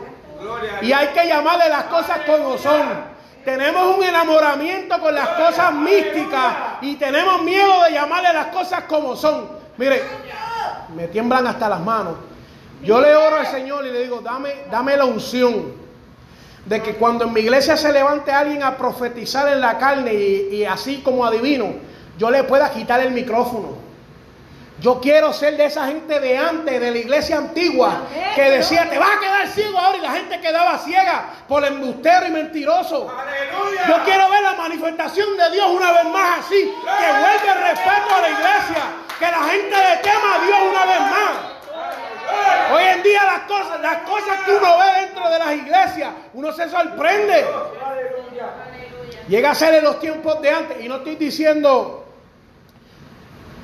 Y 0.81 0.91
hay 0.91 1.07
que 1.09 1.27
llamarle 1.27 1.69
las 1.69 1.85
cosas 1.85 2.19
como 2.25 2.57
son. 2.57 3.11
Tenemos 3.45 3.97
un 3.97 4.03
enamoramiento 4.03 4.99
con 4.99 5.15
las 5.15 5.29
cosas 5.29 5.73
místicas 5.73 6.55
y 6.81 6.95
tenemos 6.95 7.41
miedo 7.41 7.83
de 7.83 7.93
llamarle 7.93 8.33
las 8.33 8.47
cosas 8.47 8.83
como 8.83 9.15
son. 9.15 9.49
Mire, 9.77 10.03
me 10.95 11.07
tiemblan 11.07 11.47
hasta 11.47 11.67
las 11.67 11.79
manos. 11.79 12.15
Yo 12.83 13.01
le 13.01 13.15
oro 13.15 13.37
al 13.37 13.47
Señor 13.47 13.85
y 13.85 13.91
le 13.91 14.03
digo, 14.03 14.21
dame, 14.21 14.53
dame 14.69 14.97
la 14.97 15.05
unción 15.05 15.73
de 16.65 16.81
que 16.81 16.95
cuando 16.95 17.25
en 17.25 17.33
mi 17.33 17.41
iglesia 17.41 17.75
se 17.77 17.91
levante 17.91 18.31
alguien 18.31 18.63
a 18.63 18.77
profetizar 18.77 19.47
en 19.47 19.61
la 19.61 19.77
carne 19.77 20.13
y, 20.13 20.55
y 20.55 20.65
así 20.65 21.01
como 21.03 21.25
adivino, 21.25 21.73
yo 22.17 22.29
le 22.29 22.43
pueda 22.43 22.69
quitar 22.71 22.99
el 23.01 23.11
micrófono. 23.11 23.80
Yo 24.81 24.99
quiero 24.99 25.31
ser 25.31 25.57
de 25.57 25.65
esa 25.65 25.85
gente 25.85 26.19
de 26.19 26.35
antes, 26.39 26.81
de 26.81 26.89
la 26.89 26.97
iglesia 26.97 27.37
antigua, 27.37 28.01
que 28.33 28.49
decía, 28.49 28.89
te 28.89 28.97
vas 28.97 29.11
a 29.15 29.19
quedar 29.19 29.47
ciego 29.49 29.77
ahora 29.77 29.97
y 29.99 30.01
la 30.01 30.11
gente 30.13 30.41
quedaba 30.41 30.79
ciega 30.79 31.25
por 31.47 31.63
embustero 31.63 32.25
y 32.25 32.31
mentiroso. 32.31 33.07
Aleluya. 33.07 33.87
Yo 33.87 34.03
quiero 34.03 34.27
ver 34.31 34.41
la 34.41 34.53
manifestación 34.53 35.37
de 35.37 35.51
Dios 35.51 35.67
una 35.69 35.91
vez 35.91 36.05
más 36.05 36.39
así, 36.39 36.55
que 36.63 37.11
vuelve 37.11 37.47
el 37.53 37.69
respeto 37.69 38.15
a 38.15 38.21
la 38.21 38.29
iglesia, 38.29 38.83
que 39.19 39.25
la 39.25 39.43
gente 39.43 39.69
le 39.69 39.97
tema 39.97 40.35
a 40.35 40.45
Dios 40.47 40.57
una 40.71 40.85
vez 40.85 41.01
más. 41.01 41.51
Hoy 42.73 42.83
en 42.83 43.03
día 43.03 43.23
las 43.23 43.41
cosas, 43.41 43.81
las 43.81 43.97
cosas 43.97 44.39
que 44.45 44.51
uno 44.51 44.77
ve 44.79 45.01
dentro 45.01 45.29
de 45.29 45.39
las 45.39 45.53
iglesias, 45.53 46.09
uno 46.33 46.51
se 46.53 46.67
sorprende. 46.67 47.45
Aleluya. 47.85 48.49
Llega 49.27 49.51
a 49.51 49.55
ser 49.55 49.75
en 49.75 49.83
los 49.83 49.99
tiempos 49.99 50.41
de 50.41 50.49
antes. 50.49 50.83
Y 50.83 50.89
no 50.89 50.95
estoy 50.95 51.17
diciendo, 51.17 52.00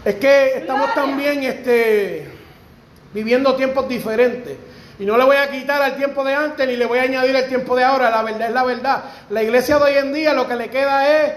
es 0.08 0.16
que 0.16 0.60
estamos 0.60 0.94
también 0.94 1.44
este, 1.44 2.26
viviendo 3.14 3.58
tiempos 3.58 3.90
diferentes. 3.90 4.56
Y 5.00 5.06
no 5.06 5.18
le 5.18 5.26
voy 5.26 5.36
a 5.36 5.52
quitar 5.52 5.82
al 5.82 5.98
tiempo 5.98 6.24
de 6.24 6.34
antes 6.34 6.66
ni 6.66 6.78
le 6.78 6.86
voy 6.86 7.00
a 7.00 7.02
añadir 7.02 7.36
el 7.36 7.50
tiempo 7.50 7.76
de 7.76 7.84
ahora. 7.84 8.10
La 8.10 8.24
verdad 8.24 8.48
es 8.48 8.54
la 8.54 8.64
verdad. 8.64 9.04
La 9.30 9.44
iglesia 9.44 9.78
de 9.80 9.84
hoy 9.84 9.98
en 9.98 10.14
día 10.14 10.32
lo 10.32 10.48
que 10.48 10.56
le 10.56 10.70
queda 10.70 11.26
es, 11.26 11.34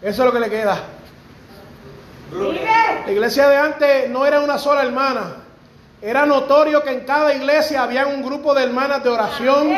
eso 0.00 0.22
es 0.22 0.26
lo 0.26 0.32
que 0.32 0.38
le 0.38 0.48
queda. 0.48 0.78
La 3.04 3.10
iglesia 3.10 3.48
de 3.48 3.56
antes 3.56 4.10
no 4.10 4.24
era 4.24 4.38
una 4.38 4.58
sola 4.58 4.84
hermana. 4.84 5.34
Era 6.00 6.24
notorio 6.24 6.84
que 6.84 6.90
en 6.90 7.00
cada 7.00 7.34
iglesia 7.34 7.82
había 7.82 8.06
un 8.06 8.22
grupo 8.22 8.54
de 8.54 8.62
hermanas 8.62 9.02
de 9.02 9.10
oración. 9.10 9.76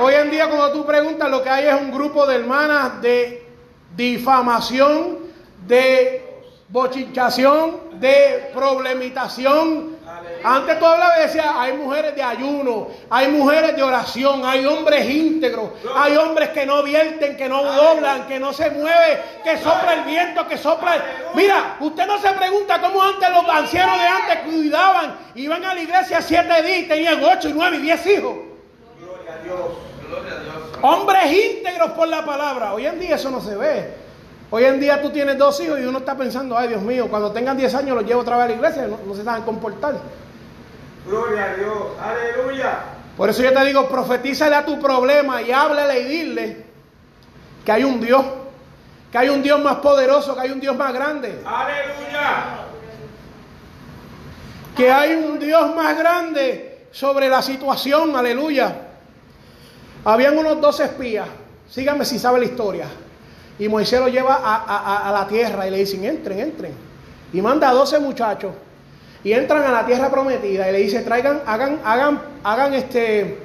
Hoy 0.00 0.14
en 0.14 0.32
día 0.32 0.48
cuando 0.48 0.72
tú 0.72 0.84
preguntas 0.84 1.30
lo 1.30 1.40
que 1.44 1.50
hay 1.50 1.66
es 1.66 1.80
un 1.80 1.92
grupo 1.92 2.26
de 2.26 2.34
hermanas 2.34 3.00
de 3.00 3.46
difamación, 3.94 5.18
de 5.68 6.25
bochinchación, 6.68 8.00
de 8.00 8.50
problemitación. 8.54 9.96
Antes 10.44 10.78
tú 10.78 10.86
hablabas 10.86 11.18
y 11.18 11.22
decías, 11.22 11.46
hay 11.56 11.72
mujeres 11.72 12.14
de 12.14 12.22
ayuno, 12.22 12.88
hay 13.10 13.28
mujeres 13.28 13.74
de 13.74 13.82
oración, 13.82 14.44
hay 14.44 14.64
hombres 14.64 15.08
íntegros, 15.08 15.70
hay 15.94 16.16
hombres 16.16 16.50
que 16.50 16.64
no 16.66 16.82
vierten, 16.82 17.36
que 17.36 17.48
no 17.48 17.62
doblan, 17.64 18.26
que 18.28 18.38
no 18.38 18.52
se 18.52 18.70
mueve, 18.70 19.20
que 19.42 19.56
sopla 19.58 19.94
el 19.94 20.02
viento, 20.04 20.46
que 20.46 20.56
sopla... 20.56 20.94
el- 20.96 21.02
Mira, 21.34 21.76
usted 21.80 22.06
no 22.06 22.18
se 22.18 22.30
pregunta 22.32 22.80
cómo 22.80 23.02
antes 23.02 23.28
los 23.30 23.48
ancianos 23.48 23.98
de 23.98 24.06
antes 24.06 24.38
cuidaban, 24.44 25.16
iban 25.34 25.64
a 25.64 25.74
la 25.74 25.80
iglesia 25.80 26.22
siete 26.22 26.62
días 26.62 26.78
y 26.80 26.88
tenían 26.88 27.22
ocho 27.24 27.48
y 27.48 27.52
nueve 27.52 27.76
y 27.78 27.80
diez 27.80 28.06
hijos. 28.06 28.36
Gloria 29.00 29.32
a 29.32 29.42
Dios. 29.42 29.58
Hombres 30.82 31.32
íntegros 31.32 31.90
por 31.92 32.06
la 32.08 32.24
palabra. 32.24 32.72
Hoy 32.74 32.86
en 32.86 33.00
día 33.00 33.16
eso 33.16 33.30
no 33.30 33.40
se 33.40 33.56
ve. 33.56 34.05
Hoy 34.50 34.64
en 34.64 34.78
día 34.78 35.02
tú 35.02 35.10
tienes 35.10 35.36
dos 35.36 35.60
hijos 35.60 35.80
y 35.80 35.84
uno 35.84 35.98
está 35.98 36.16
pensando, 36.16 36.56
ay 36.56 36.68
Dios 36.68 36.82
mío, 36.82 37.08
cuando 37.08 37.32
tengan 37.32 37.56
10 37.56 37.74
años 37.74 37.96
los 37.96 38.06
llevo 38.06 38.20
otra 38.20 38.36
vez 38.36 38.44
a 38.44 38.48
la 38.48 38.54
iglesia, 38.54 38.86
no, 38.86 38.98
no 39.04 39.14
se 39.14 39.24
saben 39.24 39.42
comportar. 39.42 39.96
Gloria 41.06 41.44
a 41.44 41.54
Dios. 41.54 41.76
Aleluya. 42.00 42.78
Por 43.16 43.30
eso 43.30 43.42
yo 43.42 43.52
te 43.52 43.64
digo, 43.64 43.88
profetízale 43.88 44.54
a 44.54 44.64
tu 44.64 44.78
problema 44.78 45.42
y 45.42 45.50
háblale 45.50 46.00
y 46.00 46.04
dile 46.04 46.66
que 47.64 47.72
hay 47.72 47.82
un 47.82 48.00
Dios, 48.00 48.24
que 49.10 49.18
hay 49.18 49.28
un 49.28 49.42
Dios 49.42 49.60
más 49.60 49.76
poderoso, 49.76 50.34
que 50.34 50.42
hay 50.42 50.50
un 50.50 50.60
Dios 50.60 50.76
más 50.76 50.92
grande, 50.92 51.42
Aleluya. 51.44 52.66
que 54.76 54.92
hay 54.92 55.14
un 55.14 55.38
Dios 55.38 55.74
más 55.74 55.98
grande 55.98 56.86
sobre 56.92 57.28
la 57.28 57.42
situación, 57.42 58.14
aleluya. 58.14 58.82
Habían 60.04 60.38
unos 60.38 60.60
dos 60.60 60.78
espías, 60.78 61.26
síganme 61.68 62.04
si 62.04 62.18
sabe 62.18 62.38
la 62.38 62.44
historia. 62.44 62.86
Y 63.58 63.68
Moisés 63.68 64.00
lo 64.00 64.08
lleva 64.08 64.34
a, 64.36 64.56
a- 64.64 65.08
a 65.08 65.12
la 65.12 65.26
tierra 65.28 65.66
y 65.66 65.70
le 65.70 65.78
dicen, 65.78 66.04
entren, 66.04 66.38
entren. 66.40 66.72
Y 67.32 67.40
manda 67.40 67.70
a 67.70 67.72
12 67.72 67.98
muchachos 68.00 68.52
y 69.24 69.32
entran 69.32 69.62
a 69.64 69.72
la 69.72 69.86
tierra 69.86 70.10
prometida 70.10 70.68
y 70.68 70.72
le 70.72 70.78
dice, 70.78 71.00
traigan, 71.00 71.40
hagan, 71.46 71.80
hagan, 71.84 72.20
hagan 72.44 72.74
este, 72.74 73.38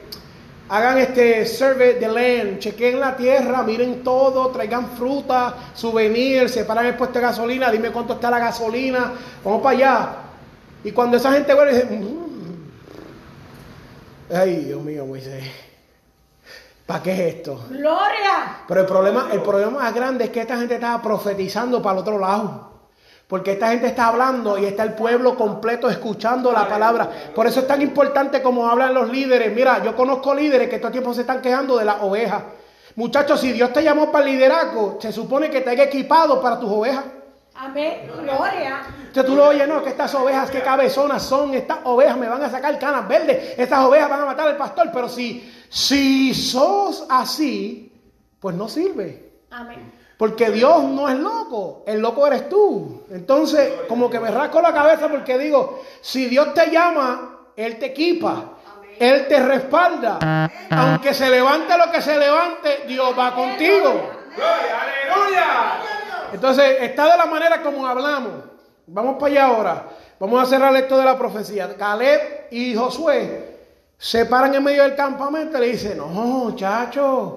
hagan 0.69 0.97
este 0.99 1.45
survey 1.45 1.93
de 1.99 2.07
land, 2.07 2.59
chequen 2.59 2.99
la 2.99 3.15
tierra, 3.15 3.63
miren 3.63 4.03
todo, 4.03 4.49
traigan 4.49 4.89
fruta, 4.91 5.55
souvenir, 5.73 6.49
separan 6.49 6.85
el 6.87 6.95
puesto 6.95 7.19
de 7.19 7.25
gasolina, 7.25 7.71
dime 7.71 7.89
cuánto 7.91 8.13
está 8.13 8.29
la 8.29 8.39
gasolina, 8.39 9.13
vamos 9.43 9.61
para 9.63 9.75
allá. 9.77 10.09
Y 10.83 10.91
cuando 10.91 11.17
esa 11.17 11.31
gente 11.33 11.53
vuelve, 11.53 11.73
dice, 11.73 11.85
"Mm". 11.85 12.21
ay 14.35 14.55
Dios 14.65 14.81
mío, 14.83 15.05
Moisés, 15.05 15.43
¿para 16.85 17.03
qué 17.03 17.13
es 17.13 17.35
esto? 17.35 17.65
Gloria. 17.69 18.63
Pero 18.67 18.81
el 18.81 18.87
problema, 18.87 19.29
el 19.31 19.41
problema 19.41 19.71
más 19.79 19.93
grande 19.93 20.25
es 20.25 20.29
que 20.29 20.41
esta 20.41 20.57
gente 20.57 20.75
estaba 20.75 21.01
profetizando 21.01 21.81
para 21.81 21.93
el 21.95 22.01
otro 22.01 22.19
lado. 22.19 22.71
Porque 23.27 23.53
esta 23.53 23.69
gente 23.69 23.87
está 23.87 24.07
hablando 24.07 24.57
y 24.57 24.65
está 24.65 24.83
el 24.83 24.93
pueblo 24.93 25.37
completo 25.37 25.89
escuchando 25.89 26.51
la 26.51 26.67
palabra. 26.67 27.09
Por 27.33 27.47
eso 27.47 27.61
es 27.61 27.67
tan 27.67 27.81
importante 27.81 28.41
como 28.41 28.67
hablan 28.67 28.93
los 28.93 29.09
líderes. 29.09 29.55
Mira, 29.55 29.81
yo 29.81 29.95
conozco 29.95 30.35
líderes 30.35 30.69
que 30.69 30.79
todo 30.79 30.87
el 30.87 30.93
tiempo 30.93 31.13
se 31.13 31.21
están 31.21 31.41
quejando 31.41 31.77
de 31.77 31.85
las 31.85 32.01
ovejas. 32.01 32.43
Muchachos, 32.95 33.39
si 33.39 33.53
Dios 33.53 33.71
te 33.71 33.83
llamó 33.83 34.11
para 34.11 34.25
el 34.25 34.33
liderazgo, 34.33 34.97
se 34.99 35.13
supone 35.13 35.49
que 35.49 35.61
te 35.61 35.69
haya 35.69 35.85
equipado 35.85 36.41
para 36.41 36.59
tus 36.59 36.69
ovejas. 36.69 37.05
Amén. 37.61 38.09
Gloria. 38.23 38.81
Entonces 38.97 39.25
tú 39.25 39.35
lo 39.35 39.49
oyes, 39.49 39.67
no, 39.67 39.83
que 39.83 39.89
estas 39.89 40.13
ovejas, 40.15 40.49
qué 40.49 40.61
cabezonas 40.61 41.21
son, 41.21 41.53
estas 41.53 41.77
ovejas 41.83 42.17
me 42.17 42.27
van 42.27 42.41
a 42.41 42.49
sacar 42.49 42.77
canas 42.79 43.07
verdes, 43.07 43.53
estas 43.55 43.85
ovejas 43.85 44.09
van 44.09 44.21
a 44.21 44.25
matar 44.25 44.47
al 44.47 44.57
pastor. 44.57 44.89
Pero 44.91 45.07
si, 45.07 45.53
si 45.69 46.33
sos 46.33 47.05
así, 47.07 47.93
pues 48.39 48.55
no 48.55 48.67
sirve. 48.67 49.41
Amén. 49.51 49.93
Porque 50.17 50.49
Dios 50.49 50.83
no 50.83 51.07
es 51.07 51.19
loco, 51.19 51.83
el 51.85 51.99
loco 51.99 52.25
eres 52.25 52.49
tú. 52.49 53.03
Entonces, 53.11 53.71
como 53.87 54.09
que 54.09 54.19
me 54.19 54.31
rasco 54.31 54.59
la 54.59 54.73
cabeza 54.73 55.07
porque 55.07 55.37
digo, 55.37 55.83
si 56.01 56.25
Dios 56.25 56.55
te 56.55 56.71
llama, 56.71 57.41
Él 57.55 57.77
te 57.77 57.87
equipa, 57.87 58.57
Él 58.99 59.27
te 59.27 59.39
respalda. 59.39 60.49
Aunque 60.71 61.13
se 61.13 61.29
levante 61.29 61.77
lo 61.77 61.91
que 61.91 62.01
se 62.01 62.17
levante, 62.17 62.85
Dios 62.87 63.13
va 63.17 63.35
contigo. 63.35 64.09
Gloria. 64.35 64.81
Aleluya. 65.11 66.00
Entonces, 66.33 66.77
está 66.81 67.11
de 67.11 67.17
la 67.17 67.25
manera 67.25 67.61
como 67.61 67.85
hablamos. 67.85 68.51
Vamos 68.87 69.15
para 69.19 69.31
allá 69.31 69.45
ahora. 69.45 69.85
Vamos 70.19 70.41
a 70.41 70.45
cerrar 70.45 70.75
esto 70.75 70.97
de 70.97 71.05
la 71.05 71.17
profecía. 71.17 71.75
Caleb 71.75 72.47
y 72.51 72.75
Josué 72.75 73.51
se 73.97 74.25
paran 74.25 74.53
en 74.53 74.63
medio 74.63 74.83
del 74.83 74.95
campamento 74.95 75.57
y 75.57 75.61
le 75.61 75.67
dicen, 75.67 75.97
no, 75.97 76.07
muchachos, 76.07 77.33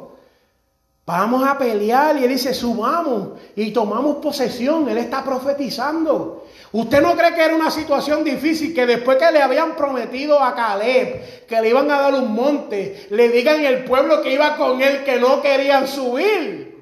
vamos 1.07 1.47
a 1.47 1.57
pelear. 1.57 2.17
Y 2.17 2.25
él 2.25 2.31
dice, 2.31 2.53
subamos 2.53 3.41
y 3.57 3.71
tomamos 3.73 4.17
posesión. 4.17 4.89
Él 4.89 4.99
está 4.99 5.23
profetizando. 5.25 6.47
¿Usted 6.73 7.01
no 7.01 7.15
cree 7.17 7.35
que 7.35 7.45
era 7.45 7.55
una 7.55 7.71
situación 7.71 8.25
difícil 8.25 8.75
que 8.75 8.85
después 8.85 9.17
que 9.17 9.31
le 9.31 9.41
habían 9.41 9.77
prometido 9.77 10.43
a 10.43 10.55
Caleb 10.55 11.47
que 11.47 11.61
le 11.61 11.69
iban 11.69 11.91
a 11.91 12.01
dar 12.01 12.15
un 12.15 12.35
monte, 12.35 13.07
le 13.11 13.29
digan 13.29 13.65
el 13.65 13.85
pueblo 13.85 14.21
que 14.23 14.33
iba 14.33 14.57
con 14.57 14.83
él 14.83 15.05
que 15.05 15.21
no 15.21 15.41
querían 15.41 15.87
subir? 15.87 16.75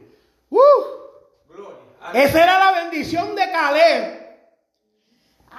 ¡Uh! 0.49 0.92
Esa 2.15 2.43
era 2.43 2.59
la 2.59 2.83
bendición 2.83 3.35
de 3.35 3.51
Caleb. 3.51 4.23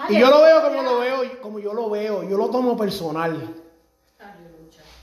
Y 0.09 0.19
yo 0.19 0.29
lo 0.29 0.41
veo 0.41 0.61
como 0.63 0.81
lo 0.81 0.99
veo, 0.99 1.41
como 1.41 1.59
yo 1.59 1.73
lo 1.73 1.89
veo, 1.89 2.23
yo 2.23 2.37
lo 2.37 2.49
tomo 2.49 2.75
personal. 2.75 3.55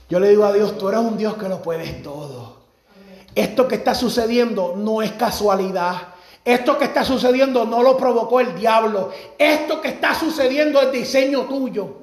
Yo 0.09 0.19
le 0.19 0.29
digo 0.29 0.45
a 0.45 0.53
Dios, 0.53 0.77
tú 0.77 0.89
eres 0.89 0.99
un 0.99 1.17
Dios 1.17 1.35
que 1.35 1.47
lo 1.47 1.61
puedes 1.61 2.03
todo. 2.03 2.61
Esto 3.33 3.67
que 3.67 3.75
está 3.75 3.95
sucediendo 3.95 4.73
no 4.75 5.01
es 5.01 5.13
casualidad. 5.13 5.95
Esto 6.43 6.77
que 6.77 6.85
está 6.85 7.03
sucediendo 7.03 7.65
no 7.65 7.81
lo 7.81 7.95
provocó 7.95 8.39
el 8.39 8.55
diablo. 8.55 9.11
Esto 9.37 9.79
que 9.79 9.89
está 9.89 10.13
sucediendo 10.13 10.81
es 10.81 10.91
diseño 10.91 11.43
tuyo. 11.43 12.01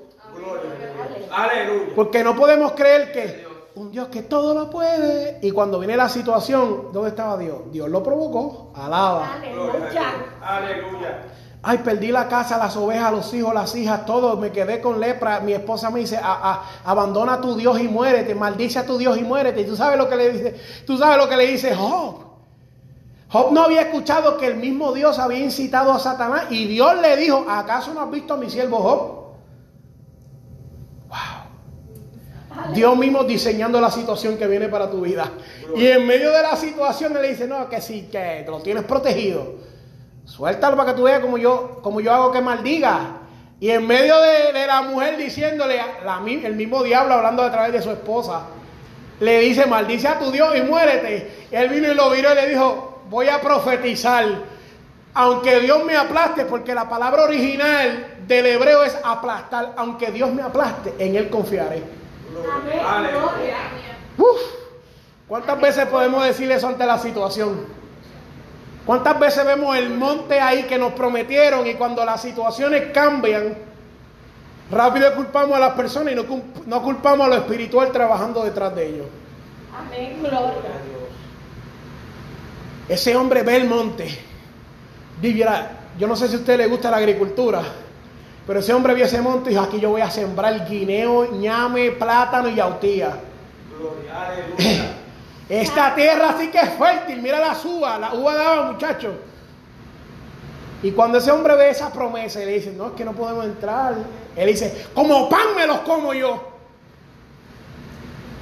Aleluya. 1.30 1.92
Porque 1.94 2.24
no 2.24 2.34
podemos 2.34 2.72
creer 2.72 3.12
que 3.12 3.47
un 3.78 3.90
Dios 3.92 4.08
que 4.08 4.22
todo 4.22 4.54
lo 4.54 4.68
puede. 4.70 5.38
Y 5.42 5.50
cuando 5.50 5.78
viene 5.78 5.96
la 5.96 6.08
situación, 6.08 6.88
¿dónde 6.92 7.10
estaba 7.10 7.36
Dios? 7.38 7.58
Dios 7.70 7.88
lo 7.88 8.02
provocó. 8.02 8.72
Alaba. 8.74 9.34
Aleluya. 9.34 10.02
Aleluya. 10.42 11.22
Ay, 11.62 11.78
perdí 11.78 12.12
la 12.12 12.28
casa, 12.28 12.56
las 12.56 12.76
ovejas, 12.76 13.10
los 13.12 13.34
hijos, 13.34 13.52
las 13.52 13.74
hijas, 13.74 14.06
todo. 14.06 14.36
Me 14.36 14.52
quedé 14.52 14.80
con 14.80 15.00
lepra. 15.00 15.40
Mi 15.40 15.52
esposa 15.52 15.90
me 15.90 16.00
dice, 16.00 16.16
"A- 16.16 16.22
a- 16.52 16.62
abandona 16.84 17.34
a 17.34 17.40
tu 17.40 17.56
Dios 17.56 17.80
y 17.80 17.88
muérete. 17.88 18.34
Maldice 18.34 18.78
a 18.78 18.86
tu 18.86 18.96
Dios 18.96 19.16
y 19.18 19.22
muérete. 19.22 19.60
Y 19.62 19.64
tú 19.66 19.76
sabes 19.76 19.98
lo 19.98 20.08
que 20.08 20.16
le 20.16 20.30
dice. 20.30 20.60
Tú 20.86 20.96
sabes 20.96 21.16
lo 21.18 21.28
que 21.28 21.36
le 21.36 21.46
dice 21.46 21.74
Job. 21.74 22.14
Job 23.30 23.52
no 23.52 23.64
había 23.64 23.82
escuchado 23.82 24.38
que 24.38 24.46
el 24.46 24.56
mismo 24.56 24.92
Dios 24.92 25.18
había 25.18 25.40
incitado 25.40 25.92
a 25.92 25.98
Satanás. 25.98 26.44
Y 26.50 26.66
Dios 26.66 26.96
le 27.02 27.16
dijo, 27.16 27.44
¿acaso 27.48 27.92
no 27.92 28.00
has 28.02 28.10
visto 28.10 28.34
a 28.34 28.36
mi 28.38 28.48
siervo 28.48 28.78
Job? 28.78 29.17
Dios 32.72 32.96
mismo 32.96 33.24
diseñando 33.24 33.80
la 33.80 33.90
situación 33.90 34.36
que 34.36 34.46
viene 34.46 34.68
para 34.68 34.90
tu 34.90 35.00
vida. 35.00 35.30
Y 35.76 35.86
en 35.86 36.06
medio 36.06 36.30
de 36.32 36.42
la 36.42 36.56
situación 36.56 37.16
él 37.16 37.22
le 37.22 37.30
dice, 37.30 37.46
no, 37.46 37.68
que 37.68 37.80
sí, 37.80 38.08
que 38.10 38.42
te 38.44 38.50
lo 38.50 38.60
tienes 38.60 38.84
protegido. 38.84 39.54
Suéltalo 40.24 40.76
para 40.76 40.92
que 40.92 40.96
tú 40.98 41.04
veas 41.04 41.20
como 41.20 41.38
yo, 41.38 41.80
como 41.82 42.00
yo 42.00 42.12
hago 42.12 42.32
que 42.32 42.40
maldiga. 42.40 43.18
Y 43.60 43.70
en 43.70 43.86
medio 43.86 44.20
de, 44.20 44.52
de 44.52 44.66
la 44.66 44.82
mujer 44.82 45.16
diciéndole, 45.16 45.80
el 46.44 46.54
mismo 46.54 46.82
diablo 46.82 47.14
hablando 47.14 47.42
a 47.42 47.50
través 47.50 47.72
de 47.72 47.82
su 47.82 47.90
esposa, 47.90 48.42
le 49.20 49.40
dice, 49.40 49.66
maldice 49.66 50.06
a 50.06 50.18
tu 50.18 50.30
Dios 50.30 50.54
y 50.56 50.62
muérete. 50.62 51.46
Y 51.50 51.54
él 51.54 51.68
vino 51.68 51.90
y 51.90 51.94
lo 51.94 52.10
viró 52.10 52.32
y 52.32 52.34
le 52.36 52.48
dijo, 52.48 53.02
voy 53.08 53.28
a 53.28 53.40
profetizar. 53.40 54.24
Aunque 55.14 55.60
Dios 55.60 55.84
me 55.84 55.96
aplaste, 55.96 56.44
porque 56.44 56.74
la 56.74 56.88
palabra 56.88 57.24
original 57.24 58.18
del 58.28 58.46
hebreo 58.46 58.84
es 58.84 58.96
aplastar. 59.02 59.72
Aunque 59.76 60.12
Dios 60.12 60.32
me 60.32 60.42
aplaste, 60.42 60.94
en 60.98 61.16
él 61.16 61.28
confiaré. 61.28 61.82
Uf, 64.16 64.40
¿Cuántas 65.28 65.60
veces 65.60 65.86
podemos 65.86 66.24
decir 66.24 66.50
eso 66.50 66.68
ante 66.68 66.86
la 66.86 66.98
situación? 66.98 67.66
¿Cuántas 68.86 69.18
veces 69.20 69.44
vemos 69.44 69.76
el 69.76 69.90
monte 69.90 70.40
ahí 70.40 70.62
que 70.62 70.78
nos 70.78 70.92
prometieron 70.92 71.66
y 71.66 71.74
cuando 71.74 72.04
las 72.04 72.22
situaciones 72.22 72.90
cambian, 72.92 73.54
rápido 74.70 75.14
culpamos 75.14 75.54
a 75.56 75.60
las 75.60 75.74
personas 75.74 76.14
y 76.14 76.16
no, 76.16 76.24
no 76.64 76.82
culpamos 76.82 77.26
a 77.26 77.28
lo 77.28 77.34
espiritual 77.36 77.92
trabajando 77.92 78.42
detrás 78.42 78.74
de 78.74 78.86
ellos? 78.86 79.06
Amén. 79.78 80.16
Gloria. 80.20 80.52
Ese 82.88 83.14
hombre 83.14 83.42
ve 83.42 83.56
el 83.56 83.68
monte. 83.68 84.08
Dirá, 85.20 85.70
yo 85.98 86.06
no 86.06 86.16
sé 86.16 86.28
si 86.28 86.36
a 86.36 86.38
usted 86.38 86.56
le 86.56 86.66
gusta 86.66 86.90
la 86.90 86.96
agricultura, 86.96 87.60
pero 88.48 88.60
ese 88.60 88.72
hombre 88.72 88.94
vio 88.94 89.04
ese 89.04 89.20
monte 89.20 89.50
y 89.50 89.52
dijo, 89.52 89.62
aquí 89.62 89.78
yo 89.78 89.90
voy 89.90 90.00
a 90.00 90.10
sembrar 90.10 90.66
guineo, 90.66 91.32
ñame, 91.32 91.90
plátano 91.90 92.48
y 92.48 92.58
autía. 92.58 93.14
Gloria. 93.78 94.94
Esta 95.50 95.94
tierra 95.94 96.34
sí 96.38 96.50
que 96.50 96.58
es 96.58 96.70
fértil, 96.70 97.20
mira 97.20 97.40
las 97.40 97.62
uvas, 97.62 98.00
la 98.00 98.14
uva 98.14 98.34
daba 98.34 98.72
muchachos. 98.72 99.12
Y 100.82 100.92
cuando 100.92 101.18
ese 101.18 101.30
hombre 101.30 101.56
ve 101.56 101.68
esa 101.68 101.92
promesa 101.92 102.42
y 102.42 102.46
le 102.46 102.52
dice, 102.52 102.72
no, 102.72 102.86
es 102.86 102.92
que 102.92 103.04
no 103.04 103.12
podemos 103.12 103.44
entrar, 103.44 103.96
él 104.34 104.46
dice, 104.46 104.86
como 104.94 105.28
pan 105.28 105.54
me 105.54 105.66
los 105.66 105.80
como 105.80 106.14
yo. 106.14 106.42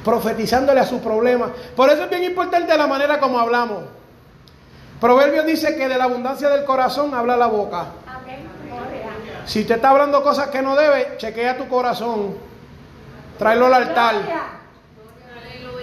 Profetizándole 0.04 0.78
a 0.78 0.86
su 0.86 1.00
problema. 1.00 1.50
Por 1.74 1.90
eso 1.90 2.04
es 2.04 2.10
bien 2.10 2.22
importante 2.22 2.78
la 2.78 2.86
manera 2.86 3.18
como 3.18 3.40
hablamos. 3.40 3.82
Proverbios 5.00 5.46
dice 5.46 5.74
que 5.74 5.88
de 5.88 5.98
la 5.98 6.04
abundancia 6.04 6.48
del 6.48 6.64
corazón 6.64 7.12
habla 7.12 7.36
la 7.36 7.48
boca. 7.48 7.86
Si 9.46 9.64
te 9.64 9.74
está 9.74 9.90
hablando 9.90 10.22
cosas 10.22 10.48
que 10.48 10.60
no 10.60 10.74
debe, 10.74 11.16
chequea 11.18 11.56
tu 11.56 11.68
corazón. 11.68 12.36
Tráelo 13.38 13.66
al 13.66 13.74
altar. 13.74 14.14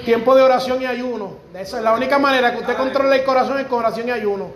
Tiempo 0.04 0.36
de 0.36 0.41
oración 0.41 0.82
y 0.82 0.86
ayuno. 0.86 1.38
Esa 1.54 1.78
es 1.78 1.84
la 1.84 1.93
única 1.93 2.19
manera 2.19 2.52
que 2.52 2.60
usted 2.60 2.76
controle 2.76 3.15
el 3.17 3.23
corazón 3.23 3.60
es 3.60 3.67
con 3.67 3.80
oración 3.80 4.10
y 4.10 4.12
ayuno. 4.12 4.52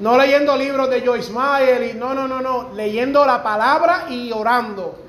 No 0.00 0.18
leyendo 0.18 0.56
libros 0.56 0.90
de 0.90 1.02
Joyce 1.02 1.32
Meyer 1.32 1.94
y 1.94 1.94
no, 1.94 2.14
no, 2.14 2.26
no, 2.26 2.40
no. 2.40 2.72
Leyendo 2.74 3.24
la 3.24 3.42
palabra 3.42 4.06
y 4.08 4.32
orando. 4.32 5.04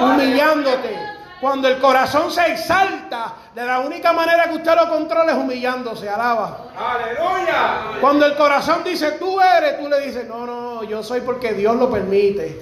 Humillándote. 0.00 1.15
Cuando 1.46 1.68
el 1.68 1.78
corazón 1.78 2.32
se 2.32 2.44
exalta, 2.50 3.34
de 3.54 3.64
la 3.64 3.78
única 3.78 4.12
manera 4.12 4.48
que 4.48 4.56
usted 4.56 4.74
lo 4.74 4.90
controla 4.90 5.30
es 5.30 5.38
humillándose. 5.38 6.08
Alaba. 6.08 6.72
Aleluya. 6.76 8.00
Cuando 8.00 8.26
el 8.26 8.34
corazón 8.34 8.82
dice 8.82 9.12
tú 9.12 9.40
eres, 9.40 9.78
tú 9.78 9.88
le 9.88 10.00
dices, 10.00 10.26
no, 10.26 10.44
no, 10.44 10.82
yo 10.82 11.04
soy 11.04 11.20
porque 11.20 11.52
Dios 11.52 11.76
lo 11.76 11.88
permite. 11.88 12.60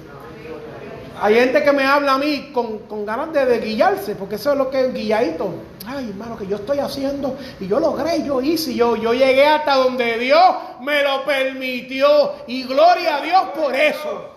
Hay 1.19 1.33
gente 1.33 1.63
que 1.63 1.71
me 1.71 1.83
habla 1.83 2.13
a 2.13 2.17
mí 2.19 2.51
con, 2.53 2.77
con 2.77 3.07
ganas 3.07 3.33
de, 3.33 3.47
de 3.47 3.59
guillarse, 3.59 4.13
porque 4.13 4.35
eso 4.35 4.51
es 4.51 4.57
lo 4.59 4.69
que 4.69 4.81
es 4.81 4.93
guilladito. 4.93 5.49
Ay, 5.87 6.11
hermano, 6.11 6.37
que 6.37 6.45
yo 6.45 6.57
estoy 6.57 6.77
haciendo 6.77 7.39
y 7.59 7.67
yo 7.67 7.79
logré, 7.79 8.23
yo 8.23 8.39
hice, 8.39 8.75
yo, 8.75 8.95
yo 8.97 9.15
llegué 9.15 9.47
hasta 9.47 9.77
donde 9.77 10.19
Dios 10.19 10.45
me 10.81 11.01
lo 11.01 11.25
permitió. 11.25 12.33
Y 12.45 12.65
gloria 12.65 13.15
a 13.15 13.21
Dios 13.21 13.41
por 13.55 13.73
eso. 13.73 14.29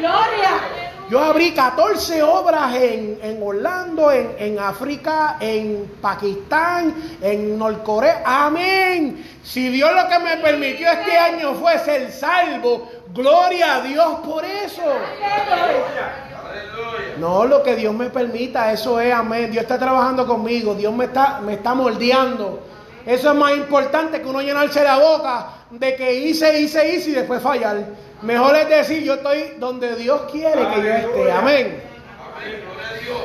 Gloria. 0.00 0.91
Yo 1.10 1.20
abrí 1.20 1.52
14 1.52 2.22
obras 2.22 2.74
en, 2.74 3.18
en 3.22 3.42
Orlando, 3.42 4.10
en, 4.10 4.34
en 4.38 4.58
África, 4.58 5.36
en 5.40 5.98
Pakistán, 6.00 6.94
en 7.20 7.58
Norcorea. 7.58 8.22
Amén. 8.24 9.24
Si 9.42 9.68
Dios 9.68 9.90
lo 9.94 10.08
que 10.08 10.18
me 10.20 10.36
permitió 10.38 10.90
este 10.90 11.16
año 11.16 11.54
fue 11.54 11.78
ser 11.80 12.10
salvo, 12.10 12.88
gloria 13.12 13.76
a 13.76 13.80
Dios 13.82 14.20
por 14.24 14.44
eso. 14.44 14.82
No, 17.18 17.44
lo 17.44 17.62
que 17.62 17.76
Dios 17.76 17.94
me 17.94 18.08
permita, 18.10 18.72
eso 18.72 18.98
es, 19.00 19.12
amén. 19.12 19.50
Dios 19.50 19.62
está 19.62 19.78
trabajando 19.78 20.26
conmigo, 20.26 20.74
Dios 20.74 20.94
me 20.94 21.06
está, 21.06 21.40
me 21.40 21.54
está 21.54 21.74
moldeando. 21.74 22.60
Eso 23.04 23.30
es 23.32 23.36
más 23.36 23.52
importante 23.52 24.22
que 24.22 24.28
uno 24.28 24.40
llenarse 24.40 24.82
la 24.82 24.98
boca 24.98 25.46
de 25.72 25.96
que 25.96 26.14
hice, 26.14 26.60
hice, 26.60 26.94
hice 26.94 27.10
y 27.10 27.14
después 27.14 27.42
fallar. 27.42 27.84
Mejor 28.22 28.54
es 28.56 28.68
decir, 28.68 29.02
yo 29.02 29.14
estoy 29.14 29.54
donde 29.58 29.96
Dios 29.96 30.22
quiere 30.30 30.68
que 30.68 30.82
yo 30.82 30.92
esté. 30.92 31.32
Amén. 31.32 31.82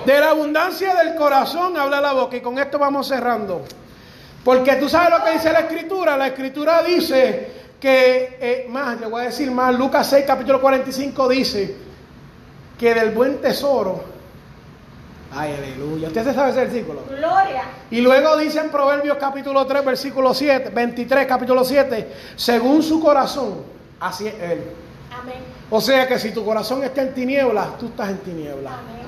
De 0.05 0.19
la 0.19 0.29
abundancia 0.29 0.95
del 0.95 1.15
corazón 1.15 1.77
habla 1.77 1.99
la 1.99 2.13
boca 2.13 2.37
y 2.37 2.41
con 2.41 2.57
esto 2.57 2.79
vamos 2.79 3.07
cerrando. 3.07 3.63
Porque 4.43 4.77
tú 4.77 4.87
sabes 4.87 5.17
lo 5.17 5.25
que 5.25 5.33
dice 5.33 5.51
la 5.51 5.61
escritura. 5.61 6.15
La 6.15 6.27
escritura 6.27 6.81
dice 6.83 7.51
que, 7.79 8.37
eh, 8.39 8.65
más, 8.69 8.99
le 8.99 9.07
voy 9.07 9.23
a 9.23 9.25
decir 9.25 9.51
más, 9.51 9.75
Lucas 9.75 10.07
6, 10.09 10.23
capítulo 10.25 10.61
45 10.61 11.27
dice 11.27 11.75
que 12.79 12.93
del 12.93 13.11
buen 13.11 13.41
tesoro, 13.41 14.03
ay 15.33 15.53
aleluya, 15.53 16.07
usted 16.07 16.23
se 16.23 16.33
sabe 16.33 16.51
ese 16.51 16.59
versículo. 16.61 17.03
Gloria. 17.07 17.63
Y 17.91 18.01
luego 18.01 18.37
dice 18.37 18.59
en 18.59 18.69
Proverbios 18.69 19.17
capítulo 19.17 19.65
3, 19.65 19.85
versículo 19.85 20.33
7, 20.33 20.71
23, 20.73 21.27
capítulo 21.27 21.63
7, 21.63 22.13
según 22.35 22.83
su 22.83 22.99
corazón, 23.01 23.63
así 23.99 24.27
es 24.27 24.33
él. 24.35 24.61
Amén. 25.19 25.35
O 25.69 25.81
sea 25.81 26.07
que 26.07 26.17
si 26.17 26.31
tu 26.31 26.45
corazón 26.45 26.83
está 26.83 27.01
en 27.01 27.13
tinieblas, 27.13 27.77
tú 27.77 27.87
estás 27.87 28.09
en 28.09 28.17
tinieblas. 28.19 28.73
Amén. 28.73 29.07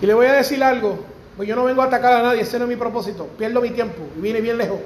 Y 0.00 0.06
le 0.06 0.14
voy 0.14 0.26
a 0.26 0.32
decir 0.34 0.62
algo, 0.62 1.04
pues 1.36 1.48
yo 1.48 1.56
no 1.56 1.64
vengo 1.64 1.82
a 1.82 1.86
atacar 1.86 2.12
a 2.12 2.22
nadie, 2.22 2.42
ese 2.42 2.58
no 2.58 2.64
es 2.64 2.68
mi 2.68 2.76
propósito, 2.76 3.26
pierdo 3.38 3.60
mi 3.60 3.70
tiempo 3.70 4.02
y 4.16 4.20
vine 4.20 4.40
bien 4.40 4.58
lejos. 4.58 4.78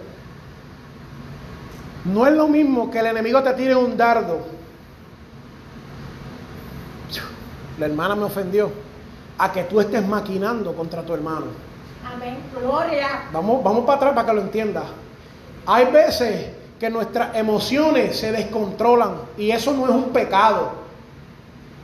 No 2.05 2.27
es 2.27 2.33
lo 2.33 2.49
mismo 2.49 2.91
que 2.91 2.99
el 2.99 3.07
enemigo 3.07 3.43
te 3.43 3.53
tire 3.55 3.75
un 3.75 3.97
dardo. 3.97 4.41
La 7.79 7.87
hermana 7.87 8.17
me 8.17 8.25
ofendió. 8.25 8.71
A 9.39 9.51
que 9.53 9.65
tú 9.65 9.81
estés 9.81 10.07
maquinando 10.07 10.75
contra 10.75 11.03
tu 11.03 11.15
hermano. 11.15 11.47
Amén. 12.15 12.39
Gloria. 12.61 13.09
Vamos, 13.33 13.63
vamos 13.63 13.85
para 13.85 13.97
atrás 13.97 14.15
para 14.15 14.27
que 14.29 14.35
lo 14.35 14.41
entiendas. 14.43 14.85
Hay 15.67 15.87
veces 15.87 16.47
que 16.79 16.91
nuestras 16.91 17.35
emociones 17.37 18.17
se 18.19 18.33
descontrolan 18.33 19.13
y 19.39 19.51
eso 19.51 19.73
no 19.73 19.85
es 19.85 19.91
un 19.93 20.11
pecado. 20.11 20.83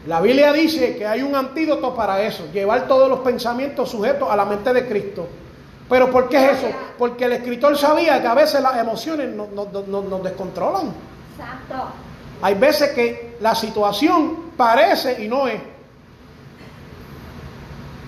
La 0.07 0.21
Biblia 0.21 0.53
dice 0.53 0.97
que 0.97 1.07
hay 1.07 1.23
un 1.23 1.35
antídoto 1.35 1.95
para 1.95 2.23
eso, 2.23 2.47
llevar 2.53 2.87
todos 2.89 3.09
los 3.09 3.21
pensamientos 3.21 3.91
sujetos 3.91 4.29
a 4.31 4.37
la 4.37 4.45
mente 4.45 4.73
de 4.73 4.87
Cristo. 4.89 5.27
Pero 5.89 6.11
¿por 6.11 6.29
qué 6.29 6.37
es 6.51 6.59
eso? 6.59 6.69
Porque 6.99 7.25
el 7.25 7.33
escritor 7.33 7.77
sabía 7.77 8.21
que 8.21 8.27
a 8.27 8.35
veces 8.35 8.61
las 8.61 8.77
emociones 8.77 9.35
nos, 9.35 9.51
nos- 9.51 9.73
nos- 9.89 10.05
nos 10.05 10.23
descontrolan. 10.23 10.93
Santo. 11.37 11.85
Hay 12.43 12.55
veces 12.55 12.91
que 12.91 13.37
la 13.41 13.55
situación 13.55 14.51
parece 14.57 15.23
y 15.25 15.29
no 15.29 15.47
es. 15.49 15.61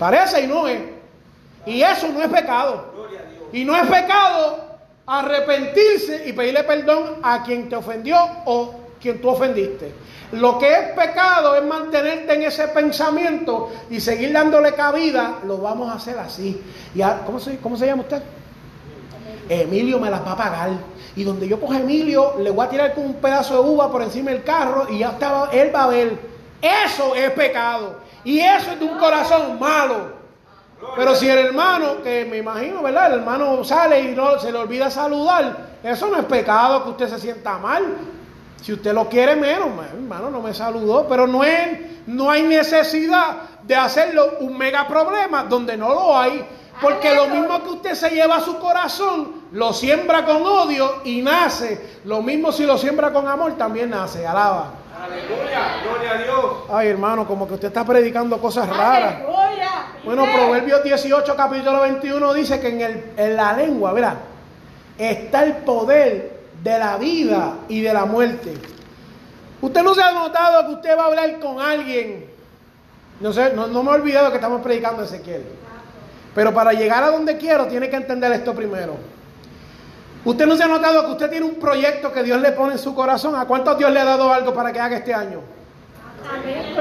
Parece 0.01 0.41
y 0.41 0.47
no 0.47 0.67
es. 0.67 0.81
Y 1.67 1.83
eso 1.83 2.07
no 2.07 2.23
es 2.23 2.27
pecado. 2.29 2.91
Y 3.53 3.63
no 3.63 3.75
es 3.75 3.83
pecado 3.83 4.57
arrepentirse 5.05 6.27
y 6.27 6.33
pedirle 6.33 6.63
perdón 6.63 7.17
a 7.21 7.43
quien 7.43 7.69
te 7.69 7.75
ofendió 7.75 8.17
o 8.45 8.73
quien 8.99 9.21
tú 9.21 9.29
ofendiste. 9.29 9.93
Lo 10.31 10.57
que 10.57 10.73
es 10.73 10.87
pecado 10.95 11.55
es 11.55 11.63
mantenerte 11.63 12.33
en 12.33 12.41
ese 12.41 12.69
pensamiento 12.69 13.71
y 13.91 13.99
seguir 13.99 14.33
dándole 14.33 14.73
cabida. 14.73 15.37
Lo 15.45 15.59
vamos 15.59 15.87
a 15.91 15.97
hacer 15.97 16.17
así. 16.17 16.59
Y 16.95 17.01
¿cómo, 17.23 17.39
se, 17.39 17.57
¿Cómo 17.59 17.77
se 17.77 17.85
llama 17.85 18.01
usted? 18.01 18.23
Emilio 19.49 19.99
me 19.99 20.09
las 20.09 20.25
va 20.25 20.31
a 20.31 20.37
pagar. 20.37 20.71
Y 21.15 21.23
donde 21.23 21.47
yo 21.47 21.59
a 21.71 21.77
Emilio, 21.77 22.37
le 22.39 22.49
voy 22.49 22.65
a 22.65 22.69
tirar 22.69 22.95
con 22.95 23.05
un 23.05 23.13
pedazo 23.13 23.61
de 23.61 23.69
uva 23.69 23.91
por 23.91 24.01
encima 24.01 24.31
del 24.31 24.41
carro 24.41 24.87
y 24.89 24.97
ya 24.97 25.09
estaba, 25.09 25.51
él 25.51 25.71
va 25.75 25.83
a 25.83 25.87
ver. 25.89 26.17
Eso 26.59 27.13
es 27.13 27.29
pecado. 27.33 28.09
Y 28.23 28.39
eso 28.39 28.71
es 28.71 28.79
de 28.79 28.85
un 28.85 28.97
corazón 28.97 29.59
malo. 29.59 30.21
Pero 30.95 31.15
si 31.15 31.29
el 31.29 31.37
hermano, 31.37 32.01
que 32.03 32.25
me 32.25 32.37
imagino, 32.37 32.81
¿verdad? 32.81 33.13
El 33.13 33.19
hermano 33.19 33.63
sale 33.63 34.01
y 34.01 34.15
no 34.15 34.39
se 34.39 34.51
le 34.51 34.57
olvida 34.57 34.89
saludar, 34.89 35.77
eso 35.83 36.07
no 36.07 36.17
es 36.17 36.25
pecado 36.25 36.83
que 36.83 36.89
usted 36.89 37.09
se 37.09 37.19
sienta 37.19 37.57
mal. 37.57 37.97
Si 38.61 38.73
usted 38.73 38.93
lo 38.93 39.07
quiere 39.07 39.35
menos, 39.35 39.69
hermano, 39.91 40.29
no 40.29 40.41
me 40.41 40.53
saludó, 40.53 41.07
pero 41.07 41.27
no, 41.27 41.43
es, 41.43 41.79
no 42.07 42.29
hay 42.29 42.43
necesidad 42.43 43.37
de 43.63 43.75
hacerlo 43.75 44.37
un 44.39 44.57
mega 44.57 44.87
problema 44.87 45.43
donde 45.43 45.77
no 45.77 45.89
lo 45.89 46.17
hay. 46.17 46.45
Porque 46.81 47.13
lo 47.13 47.27
mismo 47.27 47.61
que 47.63 47.69
usted 47.69 47.93
se 47.93 48.09
lleva 48.09 48.37
a 48.37 48.41
su 48.41 48.57
corazón, 48.57 49.43
lo 49.51 49.71
siembra 49.73 50.25
con 50.25 50.41
odio 50.43 51.01
y 51.03 51.21
nace. 51.21 51.99
Lo 52.05 52.23
mismo 52.23 52.51
si 52.51 52.65
lo 52.65 52.77
siembra 52.77 53.13
con 53.13 53.27
amor, 53.27 53.55
también 53.55 53.91
nace. 53.91 54.25
Alaba. 54.25 54.80
Aleluya, 55.01 55.81
gloria 55.83 56.11
a 56.11 56.17
Dios. 56.17 56.55
Ay, 56.69 56.87
hermano, 56.89 57.27
como 57.27 57.47
que 57.47 57.55
usted 57.55 57.69
está 57.69 57.83
predicando 57.83 58.39
cosas 58.39 58.69
raras. 58.69 59.15
Aleluya. 59.15 59.71
Bueno. 60.03 60.25
Proverbios 60.31 60.83
18, 60.83 61.35
capítulo 61.35 61.81
21 61.81 62.33
dice 62.33 62.59
que 62.59 62.67
en, 62.69 62.81
el, 62.81 63.03
en 63.17 63.35
la 63.35 63.53
lengua, 63.53 63.93
¿verdad? 63.93 64.17
Está 64.97 65.43
el 65.43 65.57
poder 65.57 66.39
de 66.63 66.77
la 66.77 66.97
vida 66.97 67.55
y 67.67 67.81
de 67.81 67.93
la 67.93 68.05
muerte. 68.05 68.53
Usted 69.61 69.81
no 69.81 69.95
se 69.95 70.03
ha 70.03 70.11
notado 70.11 70.67
que 70.67 70.73
usted 70.75 70.97
va 70.97 71.03
a 71.03 71.07
hablar 71.07 71.39
con 71.39 71.59
alguien. 71.59 72.27
No 73.19 73.33
sé, 73.33 73.53
no, 73.53 73.67
no 73.67 73.83
me 73.83 73.91
he 73.91 73.93
olvidado 73.95 74.29
que 74.29 74.35
estamos 74.35 74.61
predicando 74.61 75.03
Ezequiel. 75.03 75.43
Pero 76.35 76.53
para 76.53 76.73
llegar 76.73 77.03
a 77.03 77.09
donde 77.09 77.37
quiero, 77.37 77.65
tiene 77.67 77.89
que 77.89 77.95
entender 77.95 78.31
esto 78.33 78.53
primero. 78.53 78.97
Usted 80.23 80.45
no 80.45 80.55
se 80.55 80.63
ha 80.63 80.67
notado 80.67 81.05
que 81.05 81.11
usted 81.11 81.29
tiene 81.29 81.45
un 81.45 81.55
proyecto 81.55 82.11
que 82.11 82.21
Dios 82.23 82.39
le 82.39 82.51
pone 82.51 82.73
en 82.73 82.79
su 82.79 82.93
corazón. 82.93 83.35
¿A 83.35 83.45
cuántos 83.45 83.77
Dios 83.77 83.91
le 83.91 83.99
ha 83.99 84.05
dado 84.05 84.31
algo 84.31 84.53
para 84.53 84.71
que 84.71 84.79
haga 84.79 84.97
este 84.97 85.13
año? 85.13 85.39
Amén. 86.31 86.75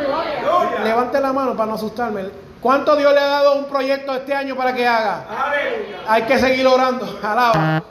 Levante 0.85 1.21
la 1.21 1.33
mano 1.33 1.57
para 1.57 1.71
no 1.71 1.75
asustarme. 1.75 2.25
¿Cuánto 2.61 2.95
Dios 2.95 3.15
le 3.15 3.21
ha 3.21 3.27
dado 3.27 3.55
un 3.55 3.65
proyecto 3.65 4.13
este 4.13 4.35
año 4.35 4.55
para 4.55 4.75
que 4.75 4.87
haga? 4.87 5.25
Aleluya. 5.31 5.99
Hay 6.07 6.23
que 6.25 6.39
seguir 6.39 6.67
orando. 6.67 7.19
Alaba. 7.23 7.83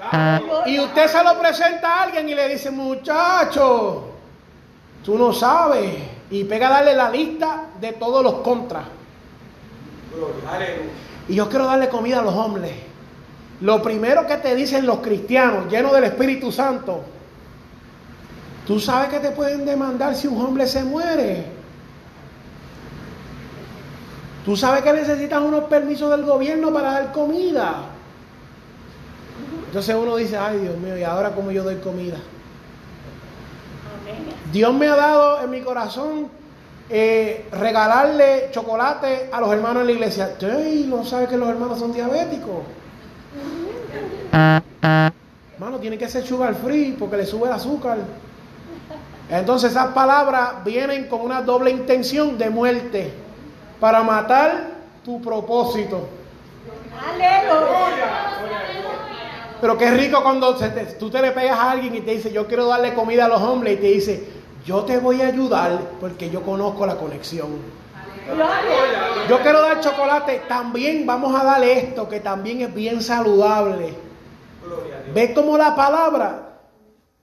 Y 0.67 0.79
usted 0.79 1.07
se 1.07 1.23
lo 1.23 1.39
presenta 1.39 1.95
a 1.95 2.03
alguien 2.03 2.29
y 2.29 2.35
le 2.35 2.47
dice, 2.49 2.69
muchacho, 2.69 4.09
tú 5.03 5.17
no 5.17 5.33
sabes. 5.33 5.95
Y 6.29 6.43
pega 6.43 6.67
a 6.67 6.71
darle 6.71 6.93
la 6.93 7.09
lista 7.09 7.63
de 7.81 7.93
todos 7.93 8.23
los 8.23 8.35
contras. 8.35 8.83
Y 11.27 11.33
yo 11.33 11.49
quiero 11.49 11.65
darle 11.65 11.89
comida 11.89 12.19
a 12.19 12.21
los 12.21 12.35
hombres. 12.35 12.73
Lo 13.61 13.81
primero 13.83 14.25
que 14.25 14.37
te 14.37 14.55
dicen 14.55 14.85
los 14.85 14.99
cristianos, 14.99 15.69
llenos 15.69 15.91
del 15.91 16.05
Espíritu 16.05 16.51
Santo, 16.51 17.01
tú 18.65 18.79
sabes 18.79 19.09
que 19.09 19.19
te 19.19 19.31
pueden 19.31 19.65
demandar 19.65 20.15
si 20.15 20.27
un 20.27 20.41
hombre 20.41 20.65
se 20.65 20.83
muere. 20.83 21.45
Tú 24.45 24.55
sabes 24.55 24.81
que 24.81 24.93
necesitas 24.93 25.41
unos 25.41 25.65
permisos 25.65 26.09
del 26.09 26.23
gobierno 26.23 26.71
para 26.71 26.93
dar 26.93 27.11
comida. 27.11 27.83
Entonces 29.67 29.95
uno 29.95 30.15
dice, 30.15 30.37
ay 30.37 30.59
Dios 30.59 30.77
mío, 30.77 30.97
¿y 30.97 31.03
ahora 31.03 31.31
cómo 31.35 31.51
yo 31.51 31.63
doy 31.63 31.75
comida? 31.75 32.17
Dios 34.51 34.73
me 34.73 34.87
ha 34.87 34.95
dado 34.95 35.43
en 35.43 35.49
mi 35.49 35.61
corazón 35.61 36.29
eh, 36.89 37.47
regalarle 37.51 38.49
chocolate 38.51 39.29
a 39.31 39.39
los 39.39 39.51
hermanos 39.51 39.81
en 39.81 39.87
la 39.87 39.91
iglesia. 39.91 40.35
Ey, 40.41 40.87
no 40.89 41.05
sabe 41.05 41.27
que 41.27 41.37
los 41.37 41.49
hermanos 41.49 41.77
son 41.77 41.91
diabéticos. 41.93 42.63
Hermano, 44.31 45.77
tiene 45.79 45.97
que 45.97 46.07
ser 46.07 46.25
sugar 46.25 46.55
free 46.55 46.95
porque 46.97 47.17
le 47.17 47.25
sube 47.25 47.47
el 47.47 47.53
azúcar. 47.53 47.97
Entonces 49.29 49.71
esas 49.71 49.87
palabras 49.93 50.63
vienen 50.65 51.07
con 51.07 51.21
una 51.21 51.41
doble 51.41 51.69
intención 51.69 52.37
de 52.37 52.49
muerte 52.49 53.13
para 53.79 54.01
matar 54.03 54.71
tu 55.05 55.21
propósito. 55.21 56.07
Pero 59.61 59.77
qué 59.77 59.91
rico 59.91 60.23
cuando 60.23 60.55
tú 60.99 61.09
te 61.09 61.21
le 61.21 61.31
pegas 61.31 61.59
a 61.59 61.71
alguien 61.71 61.95
y 61.95 62.01
te 62.01 62.11
dice, 62.11 62.31
yo 62.31 62.47
quiero 62.47 62.67
darle 62.67 62.93
comida 62.93 63.25
a 63.25 63.27
los 63.27 63.41
hombres 63.41 63.77
y 63.77 63.81
te 63.81 63.87
dice, 63.87 64.27
yo 64.65 64.83
te 64.83 64.97
voy 64.97 65.21
a 65.21 65.27
ayudar 65.27 65.79
porque 65.99 66.29
yo 66.29 66.41
conozco 66.41 66.85
la 66.85 66.95
conexión. 66.95 67.47
Yo 69.27 69.39
quiero 69.41 69.61
dar 69.61 69.79
chocolate, 69.81 70.43
también 70.47 71.05
vamos 71.05 71.39
a 71.39 71.43
darle 71.43 71.79
esto 71.79 72.07
que 72.07 72.19
también 72.19 72.61
es 72.61 72.73
bien 72.73 73.01
saludable. 73.01 74.08
¿Ves 75.13 75.31
cómo 75.33 75.57
la 75.57 75.75
palabra? 75.75 76.49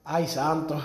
Ay, 0.04 0.26
santo. 0.26 0.80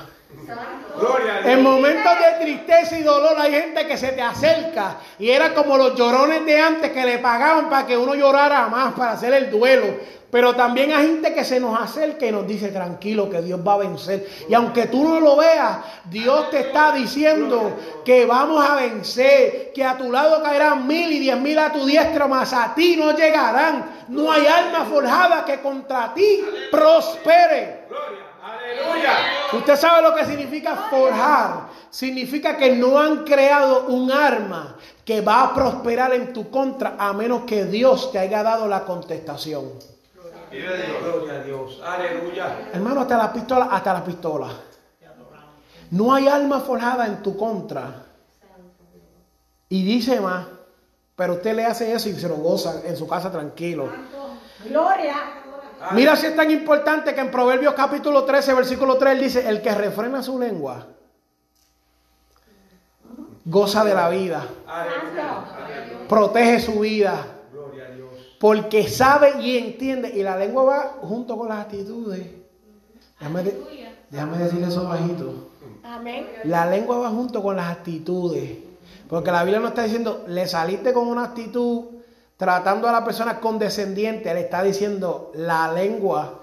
En 1.43 1.61
momentos 1.61 2.11
de 2.19 2.43
tristeza 2.45 2.97
y 2.97 3.03
dolor 3.03 3.35
hay 3.37 3.51
gente 3.51 3.87
que 3.87 3.97
se 3.97 4.09
te 4.09 4.21
acerca 4.21 4.97
y 5.19 5.29
era 5.29 5.53
como 5.53 5.77
los 5.77 5.95
llorones 5.95 6.45
de 6.45 6.59
antes 6.59 6.91
que 6.91 7.05
le 7.05 7.19
pagaban 7.19 7.69
para 7.69 7.85
que 7.85 7.97
uno 7.97 8.15
llorara 8.15 8.67
más, 8.67 8.93
para 8.93 9.11
hacer 9.11 9.33
el 9.33 9.49
duelo. 9.51 9.97
Pero 10.31 10.55
también 10.55 10.93
hay 10.93 11.07
gente 11.07 11.33
que 11.33 11.43
se 11.43 11.59
nos 11.59 11.79
acerca 11.79 12.25
y 12.25 12.31
nos 12.31 12.47
dice 12.47 12.69
tranquilo 12.69 13.29
que 13.29 13.41
Dios 13.41 13.59
va 13.67 13.73
a 13.73 13.77
vencer. 13.79 14.27
Y 14.47 14.53
aunque 14.53 14.85
tú 14.85 15.03
no 15.03 15.19
lo 15.19 15.35
veas, 15.35 15.79
Dios 16.05 16.49
te 16.49 16.61
está 16.61 16.93
diciendo 16.93 17.73
que 18.05 18.25
vamos 18.25 18.67
a 18.67 18.75
vencer, 18.75 19.71
que 19.73 19.83
a 19.83 19.97
tu 19.97 20.09
lado 20.09 20.41
caerán 20.41 20.87
mil 20.87 21.11
y 21.11 21.19
diez 21.19 21.37
mil 21.37 21.59
a 21.59 21.71
tu 21.71 21.85
diestra, 21.85 22.27
mas 22.27 22.53
a 22.53 22.73
ti 22.73 22.95
no 22.95 23.11
llegarán. 23.11 24.05
No 24.07 24.31
hay 24.31 24.47
alma 24.47 24.85
forjada 24.85 25.43
que 25.43 25.59
contra 25.59 26.13
ti 26.13 26.41
prospere. 26.71 27.85
Gloria. 27.89 28.31
Aleluya. 28.43 29.13
Usted 29.53 29.75
sabe 29.75 30.01
lo 30.01 30.15
que 30.15 30.25
significa 30.25 30.75
forjar. 30.89 31.69
Significa 31.89 32.55
que 32.55 32.75
no 32.75 32.97
han 32.97 33.25
creado 33.25 33.87
un 33.87 34.11
arma 34.11 34.77
que 35.03 35.19
va 35.19 35.43
a 35.43 35.53
prosperar 35.53 36.13
en 36.13 36.31
tu 36.31 36.49
contra 36.49 36.95
a 36.97 37.11
menos 37.11 37.41
que 37.41 37.65
Dios 37.65 38.11
te 38.13 38.19
haya 38.19 38.43
dado 38.43 38.67
la 38.67 38.85
contestación. 38.85 39.71
Gloria 40.51 41.39
a 41.39 41.43
Dios. 41.43 41.81
Aleluya. 41.83 42.69
Hermano, 42.73 43.01
hasta 43.01 43.17
la 43.17 43.33
pistola, 43.33 43.69
hasta 43.71 43.93
la 43.93 44.03
pistola. 44.03 44.47
No 45.91 46.13
hay 46.13 46.27
arma 46.27 46.59
forjada 46.61 47.05
en 47.07 47.21
tu 47.21 47.35
contra. 47.35 48.05
Y 49.69 49.83
dice 49.83 50.19
más, 50.19 50.47
pero 51.15 51.33
usted 51.33 51.55
le 51.55 51.65
hace 51.65 51.93
eso 51.93 52.09
y 52.09 52.13
se 52.13 52.27
lo 52.27 52.35
goza 52.35 52.81
en 52.85 52.95
su 52.97 53.07
casa 53.07 53.31
tranquilo. 53.31 53.89
Gloria. 54.65 55.15
Mira 55.93 56.15
si 56.15 56.27
es 56.27 56.35
tan 56.35 56.51
importante 56.51 57.15
que 57.15 57.21
en 57.21 57.31
Proverbios 57.31 57.73
capítulo 57.73 58.23
13, 58.23 58.53
versículo 58.53 58.97
3 58.97 59.13
él 59.13 59.19
dice, 59.19 59.49
el 59.49 59.61
que 59.61 59.73
refrena 59.73 60.21
su 60.21 60.37
lengua 60.37 60.85
goza 63.45 63.83
de 63.83 63.93
la 63.93 64.09
vida, 64.09 64.45
protege 66.07 66.59
su 66.59 66.79
vida. 66.79 67.25
Porque 68.41 68.89
sabe 68.89 69.39
y 69.39 69.55
entiende. 69.57 70.09
Y 70.09 70.23
la 70.23 70.35
lengua 70.35 70.63
va 70.63 70.79
junto 71.03 71.37
con 71.37 71.47
las 71.47 71.59
actitudes. 71.59 72.25
Déjame, 73.19 73.43
de- 73.43 73.51
déjame 74.09 74.37
decir 74.39 74.63
eso 74.63 74.83
bajito. 74.89 75.33
Amén. 75.83 76.27
La 76.45 76.65
lengua 76.65 76.97
va 76.97 77.09
junto 77.11 77.43
con 77.43 77.55
las 77.55 77.69
actitudes. 77.69 78.57
Porque 79.07 79.31
la 79.31 79.43
Biblia 79.43 79.59
no 79.59 79.67
está 79.67 79.83
diciendo, 79.83 80.23
le 80.27 80.47
saliste 80.47 80.91
con 80.91 81.07
una 81.07 81.25
actitud 81.25 81.83
tratando 82.35 82.87
a 82.89 82.91
la 82.91 83.05
persona 83.05 83.39
condescendiente. 83.39 84.33
Le 84.33 84.39
está 84.41 84.63
diciendo 84.63 85.31
la 85.35 85.71
lengua, 85.71 86.39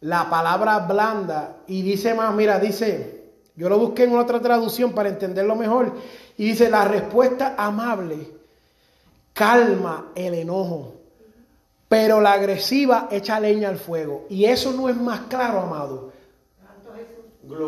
la 0.00 0.28
palabra 0.28 0.80
blanda. 0.80 1.56
Y 1.66 1.80
dice 1.80 2.12
más, 2.12 2.34
mira, 2.34 2.58
dice, 2.58 3.22
yo 3.56 3.70
lo 3.70 3.78
busqué 3.78 4.04
en 4.04 4.18
otra 4.18 4.38
traducción 4.42 4.92
para 4.92 5.08
entenderlo 5.08 5.56
mejor. 5.56 5.92
Y 6.36 6.44
dice, 6.44 6.68
la 6.68 6.84
respuesta 6.84 7.54
amable 7.56 8.28
calma 9.32 10.08
el 10.14 10.34
enojo. 10.34 10.94
Pero 11.92 12.22
la 12.22 12.32
agresiva 12.32 13.08
echa 13.10 13.38
leña 13.38 13.68
al 13.68 13.76
fuego. 13.76 14.24
Y 14.30 14.46
eso 14.46 14.72
no 14.72 14.88
es 14.88 14.96
más 14.96 15.20
claro, 15.28 15.60
amado. 15.60 16.10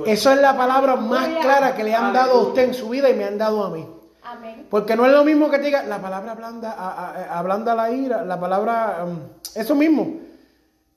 Eso 0.07 0.31
es 0.33 0.41
la 0.41 0.57
palabra 0.57 0.97
más 0.97 1.29
clara 1.43 1.75
que 1.77 1.85
le 1.85 1.95
han 1.95 2.11
dado 2.15 2.33
a 2.33 2.43
usted 2.45 2.63
en 2.69 2.73
su 2.75 2.89
vida 2.89 3.11
y 3.11 3.15
me 3.15 3.25
han 3.25 3.37
dado 3.37 3.63
a 3.63 3.69
mí. 3.69 3.87
Amén. 4.23 4.67
Porque 4.71 4.97
no 4.97 5.05
es 5.05 5.13
lo 5.13 5.25
mismo 5.25 5.51
que 5.51 5.59
te 5.59 5.65
diga 5.67 5.83
la 5.83 6.01
palabra 6.01 6.33
ablanda, 6.33 6.73
a- 6.73 7.11
a- 7.11 7.39
ablanda 7.39 7.75
la 7.75 7.91
ira, 7.91 8.25
la 8.25 8.41
palabra, 8.41 9.05
um, 9.07 9.19
eso 9.55 9.75
mismo. 9.75 10.21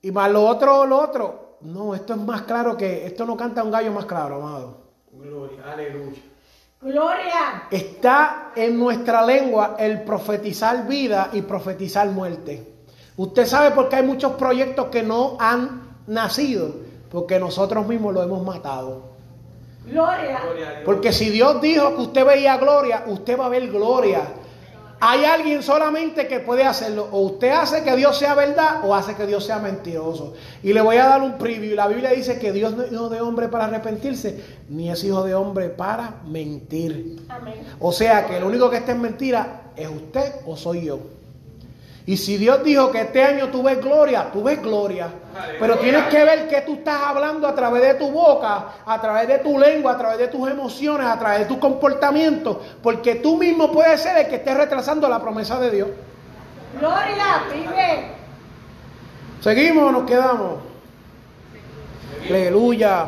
Y 0.02 0.10
más 0.12 0.32
lo 0.32 0.46
otro, 0.46 0.86
lo 0.86 0.98
otro. 1.02 1.58
No, 1.62 1.94
esto 1.96 2.14
es 2.14 2.20
más 2.22 2.44
claro 2.44 2.78
que, 2.78 3.06
esto 3.06 3.26
no 3.26 3.36
canta 3.36 3.62
un 3.62 3.72
gallo 3.72 3.92
más 3.92 4.06
claro, 4.06 4.36
amado. 4.38 4.78
Gloria. 5.12 5.58
Aleluya. 5.70 6.22
Gloria. 6.80 7.64
Está 7.70 8.52
en 8.56 8.80
nuestra 8.80 9.22
lengua 9.26 9.76
el 9.78 10.04
profetizar 10.04 10.88
vida 10.88 11.30
y 11.34 11.42
profetizar 11.42 12.08
muerte. 12.08 12.77
Usted 13.18 13.48
sabe 13.48 13.72
por 13.72 13.90
qué 13.90 13.98
hay 13.98 14.04
muchos 14.04 14.34
proyectos 14.34 14.88
que 14.88 15.02
no 15.02 15.38
han 15.40 15.82
nacido, 16.06 16.76
porque 17.10 17.40
nosotros 17.40 17.88
mismos 17.88 18.14
lo 18.14 18.22
hemos 18.22 18.46
matado. 18.46 19.02
Gloria. 19.86 20.40
Porque 20.86 21.12
si 21.12 21.30
Dios 21.30 21.60
dijo 21.62 21.96
que 21.96 22.02
usted 22.02 22.26
veía 22.26 22.58
gloria, 22.58 23.06
usted 23.08 23.40
va 23.40 23.48
a 23.48 23.50
ver 23.50 23.68
gloria. 23.70 24.22
Hay 25.00 25.26
alguien 25.26 25.62
solamente 25.62 26.28
que 26.28 26.40
puede 26.40 26.64
hacerlo. 26.64 27.08
O 27.12 27.22
usted 27.22 27.52
hace 27.52 27.84
que 27.84 27.96
Dios 27.96 28.18
sea 28.18 28.34
verdad 28.36 28.82
o 28.84 28.94
hace 28.96 29.16
que 29.16 29.26
Dios 29.26 29.46
sea 29.46 29.60
mentiroso. 29.60 30.34
Y 30.64 30.74
le 30.74 30.82
voy 30.82 30.98
a 30.98 31.06
dar 31.06 31.22
un 31.22 31.38
preview. 31.38 31.76
La 31.76 31.88
Biblia 31.88 32.12
dice 32.12 32.40
que 32.40 32.52
Dios 32.52 32.76
no 32.76 32.84
es 32.84 32.92
hijo 32.92 33.10
de 33.10 33.22
hombre 33.22 33.48
para 33.48 33.66
arrepentirse, 33.66 34.44
ni 34.70 34.90
es 34.90 35.04
hijo 35.04 35.24
de 35.24 35.36
hombre 35.36 35.70
para 35.70 36.22
mentir. 36.26 37.24
Amén. 37.30 37.64
O 37.80 37.92
sea 37.92 38.26
que 38.26 38.40
lo 38.40 38.48
único 38.48 38.70
que 38.70 38.78
está 38.78 38.92
en 38.92 39.02
mentira 39.02 39.72
es 39.76 39.88
usted 39.88 40.34
o 40.46 40.58
soy 40.58 40.86
yo. 40.86 41.00
Y 42.08 42.16
si 42.16 42.38
Dios 42.38 42.64
dijo 42.64 42.90
que 42.90 43.02
este 43.02 43.22
año 43.22 43.50
tú 43.50 43.62
ves 43.62 43.82
gloria, 43.82 44.30
tú 44.32 44.42
ves 44.42 44.62
gloria. 44.62 45.10
Pero 45.60 45.78
tienes 45.78 46.06
que 46.06 46.24
ver 46.24 46.48
que 46.48 46.62
tú 46.62 46.76
estás 46.76 47.02
hablando 47.04 47.46
a 47.46 47.54
través 47.54 47.82
de 47.82 47.94
tu 47.96 48.10
boca, 48.10 48.68
a 48.86 49.02
través 49.02 49.28
de 49.28 49.40
tu 49.40 49.60
lengua, 49.60 49.92
a 49.92 49.98
través 49.98 50.18
de 50.18 50.30
tus 50.30 50.50
emociones, 50.50 51.06
a 51.06 51.20
través 51.20 51.40
de 51.40 51.46
tu 51.48 51.60
comportamiento. 51.60 52.62
Porque 52.82 53.16
tú 53.16 53.36
mismo 53.36 53.74
puedes 53.74 54.00
ser 54.00 54.18
el 54.20 54.28
que 54.30 54.36
esté 54.38 54.54
retrasando 54.54 55.10
la 55.10 55.22
promesa 55.22 55.60
de 55.60 55.70
Dios. 55.70 55.90
Gloria. 56.80 57.44
Vive. 57.52 58.12
¿Seguimos 59.42 59.90
o 59.90 59.92
nos 59.92 60.04
quedamos? 60.06 60.60
Aleluya. 62.30 63.08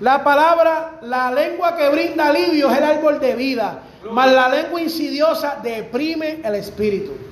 La 0.00 0.22
palabra, 0.22 0.98
la 1.00 1.30
lengua 1.30 1.74
que 1.74 1.88
brinda 1.88 2.26
alivio 2.26 2.70
es 2.70 2.76
el 2.76 2.84
árbol 2.84 3.18
de 3.18 3.34
vida, 3.34 3.78
mas 4.10 4.30
la 4.30 4.50
lengua 4.50 4.78
insidiosa 4.82 5.58
deprime 5.62 6.42
el 6.44 6.56
espíritu. 6.56 7.23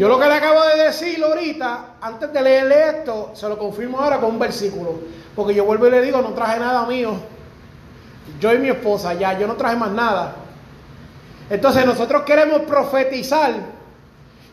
Yo 0.00 0.08
lo 0.08 0.18
que 0.18 0.26
le 0.28 0.32
acabo 0.34 0.62
de 0.64 0.84
decir 0.84 1.22
ahorita, 1.22 1.84
antes 2.00 2.32
de 2.32 2.40
leerle 2.40 2.88
esto, 2.88 3.32
se 3.34 3.46
lo 3.46 3.58
confirmo 3.58 4.00
ahora 4.00 4.16
con 4.16 4.30
un 4.30 4.38
versículo. 4.38 4.98
Porque 5.36 5.54
yo 5.54 5.66
vuelvo 5.66 5.88
y 5.88 5.90
le 5.90 6.00
digo, 6.00 6.22
no 6.22 6.30
traje 6.30 6.58
nada 6.58 6.86
mío. 6.86 7.12
Yo 8.40 8.54
y 8.54 8.56
mi 8.58 8.70
esposa, 8.70 9.12
ya, 9.12 9.38
yo 9.38 9.46
no 9.46 9.56
traje 9.56 9.76
más 9.76 9.90
nada. 9.90 10.36
Entonces 11.50 11.84
nosotros 11.84 12.22
queremos 12.22 12.62
profetizar 12.62 13.52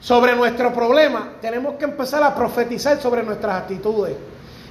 sobre 0.02 0.36
nuestro 0.36 0.74
problema. 0.74 1.30
Tenemos 1.40 1.76
que 1.76 1.86
empezar 1.86 2.22
a 2.24 2.36
profetizar 2.36 3.00
sobre 3.00 3.24
nuestras 3.24 3.56
actitudes. 3.62 4.18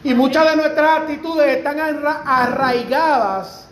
Y 0.04 0.12
muchas 0.12 0.50
de 0.50 0.56
nuestras 0.56 0.98
actitudes 1.00 1.56
están 1.56 1.80
arra- 1.80 2.22
arraigadas, 2.26 3.66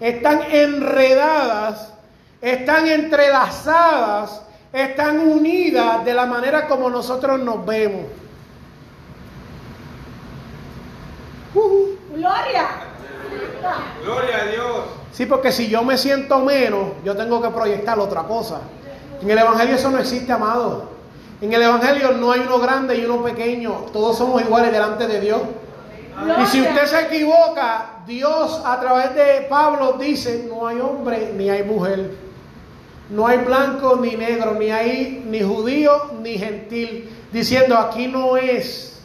están 0.00 0.42
enredadas, 0.50 1.94
están 2.42 2.86
entrelazadas, 2.88 4.42
están 4.72 5.18
unidas 5.20 6.04
de 6.04 6.14
la 6.14 6.26
manera 6.26 6.66
como 6.66 6.88
nosotros 6.88 7.38
nos 7.40 7.64
vemos. 7.66 8.06
Ujú. 11.54 11.96
Gloria. 12.14 12.68
Gloria 14.02 14.36
a 14.36 14.44
Dios. 14.46 14.84
Sí, 15.12 15.26
porque 15.26 15.52
si 15.52 15.68
yo 15.68 15.82
me 15.84 15.98
siento 15.98 16.38
menos, 16.40 16.88
yo 17.04 17.14
tengo 17.14 17.40
que 17.42 17.50
proyectar 17.50 17.98
otra 17.98 18.22
cosa. 18.22 18.60
En 19.20 19.30
el 19.30 19.38
Evangelio 19.38 19.76
eso 19.76 19.90
no 19.90 19.98
existe, 19.98 20.32
amado. 20.32 20.90
En 21.40 21.52
el 21.52 21.62
Evangelio 21.62 22.12
no 22.12 22.32
hay 22.32 22.40
uno 22.40 22.58
grande 22.58 22.96
y 22.96 23.04
uno 23.04 23.22
pequeño. 23.22 23.86
Todos 23.92 24.16
somos 24.16 24.40
iguales 24.42 24.72
delante 24.72 25.06
de 25.06 25.20
Dios. 25.20 25.42
Y 26.42 26.46
si 26.46 26.60
usted 26.60 26.86
se 26.86 27.02
equivoca, 27.02 28.02
Dios 28.06 28.62
a 28.64 28.80
través 28.80 29.14
de 29.14 29.46
Pablo 29.48 29.94
dice, 29.94 30.46
no 30.48 30.66
hay 30.66 30.80
hombre 30.80 31.32
ni 31.36 31.50
hay 31.50 31.62
mujer. 31.62 32.31
No 33.12 33.26
hay 33.26 33.38
blanco 33.38 33.96
ni 33.96 34.16
negro, 34.16 34.54
ni 34.54 34.70
hay 34.70 35.22
ni 35.26 35.42
judío 35.42 36.12
ni 36.22 36.38
gentil. 36.38 37.10
Diciendo, 37.30 37.76
aquí 37.76 38.08
no 38.08 38.38
es 38.38 39.02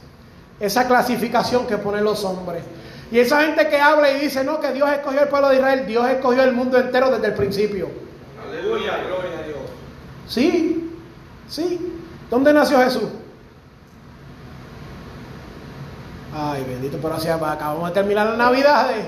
esa 0.61 0.87
clasificación 0.87 1.67
que 1.67 1.77
ponen 1.77 2.05
los 2.05 2.23
hombres. 2.23 2.63
Y 3.11 3.19
esa 3.19 3.41
gente 3.41 3.67
que 3.67 3.79
habla 3.79 4.11
y 4.11 4.21
dice, 4.21 4.45
no, 4.45 4.61
que 4.61 4.71
Dios 4.71 4.89
escogió 4.89 5.21
el 5.21 5.27
pueblo 5.27 5.49
de 5.49 5.57
Israel, 5.57 5.85
Dios 5.85 6.09
escogió 6.09 6.43
el 6.43 6.53
mundo 6.53 6.79
entero 6.79 7.11
desde 7.11 7.27
el 7.27 7.33
principio. 7.33 7.89
Aleluya. 8.47 8.97
Gloria 9.07 9.39
a 9.39 9.43
Dios. 9.43 9.59
Sí, 10.25 10.89
sí. 11.49 11.99
¿Dónde 12.29 12.53
nació 12.53 12.79
Jesús? 12.79 13.09
Ay, 16.33 16.63
bendito, 16.63 16.97
pero 17.01 17.15
así 17.15 17.27
acabamos 17.27 17.89
de 17.89 17.93
terminar 17.93 18.27
las 18.27 18.37
navidades. 18.37 19.05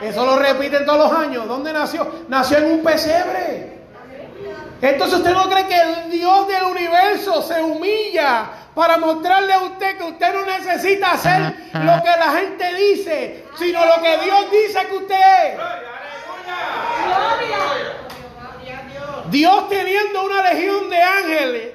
Eso 0.00 0.24
lo 0.24 0.38
repiten 0.38 0.86
todos 0.86 1.10
los 1.10 1.18
años. 1.18 1.48
¿Dónde 1.48 1.72
nació? 1.72 2.06
Nació 2.28 2.58
en 2.58 2.64
un 2.72 2.84
pesebre. 2.84 3.75
Entonces 4.82 5.18
usted 5.18 5.32
no 5.32 5.48
cree 5.48 5.66
que 5.66 5.80
el 5.80 6.10
Dios 6.10 6.48
del 6.48 6.64
universo 6.64 7.42
se 7.42 7.62
humilla 7.62 8.50
para 8.74 8.98
mostrarle 8.98 9.52
a 9.54 9.60
usted 9.60 9.96
que 9.96 10.04
usted 10.04 10.34
no 10.34 10.44
necesita 10.44 11.12
hacer 11.12 11.54
lo 11.72 12.02
que 12.02 12.10
la 12.10 12.32
gente 12.38 12.74
dice, 12.74 13.44
sino 13.56 13.84
lo 13.86 14.02
que 14.02 14.18
Dios 14.18 14.50
dice 14.50 14.86
que 14.86 14.96
usted 14.96 15.14
es. 15.14 15.54
Gloria. 17.06 17.56
Dios 19.30 19.68
teniendo 19.68 20.24
una 20.24 20.42
legión 20.52 20.90
de 20.90 21.02
ángeles, 21.02 21.68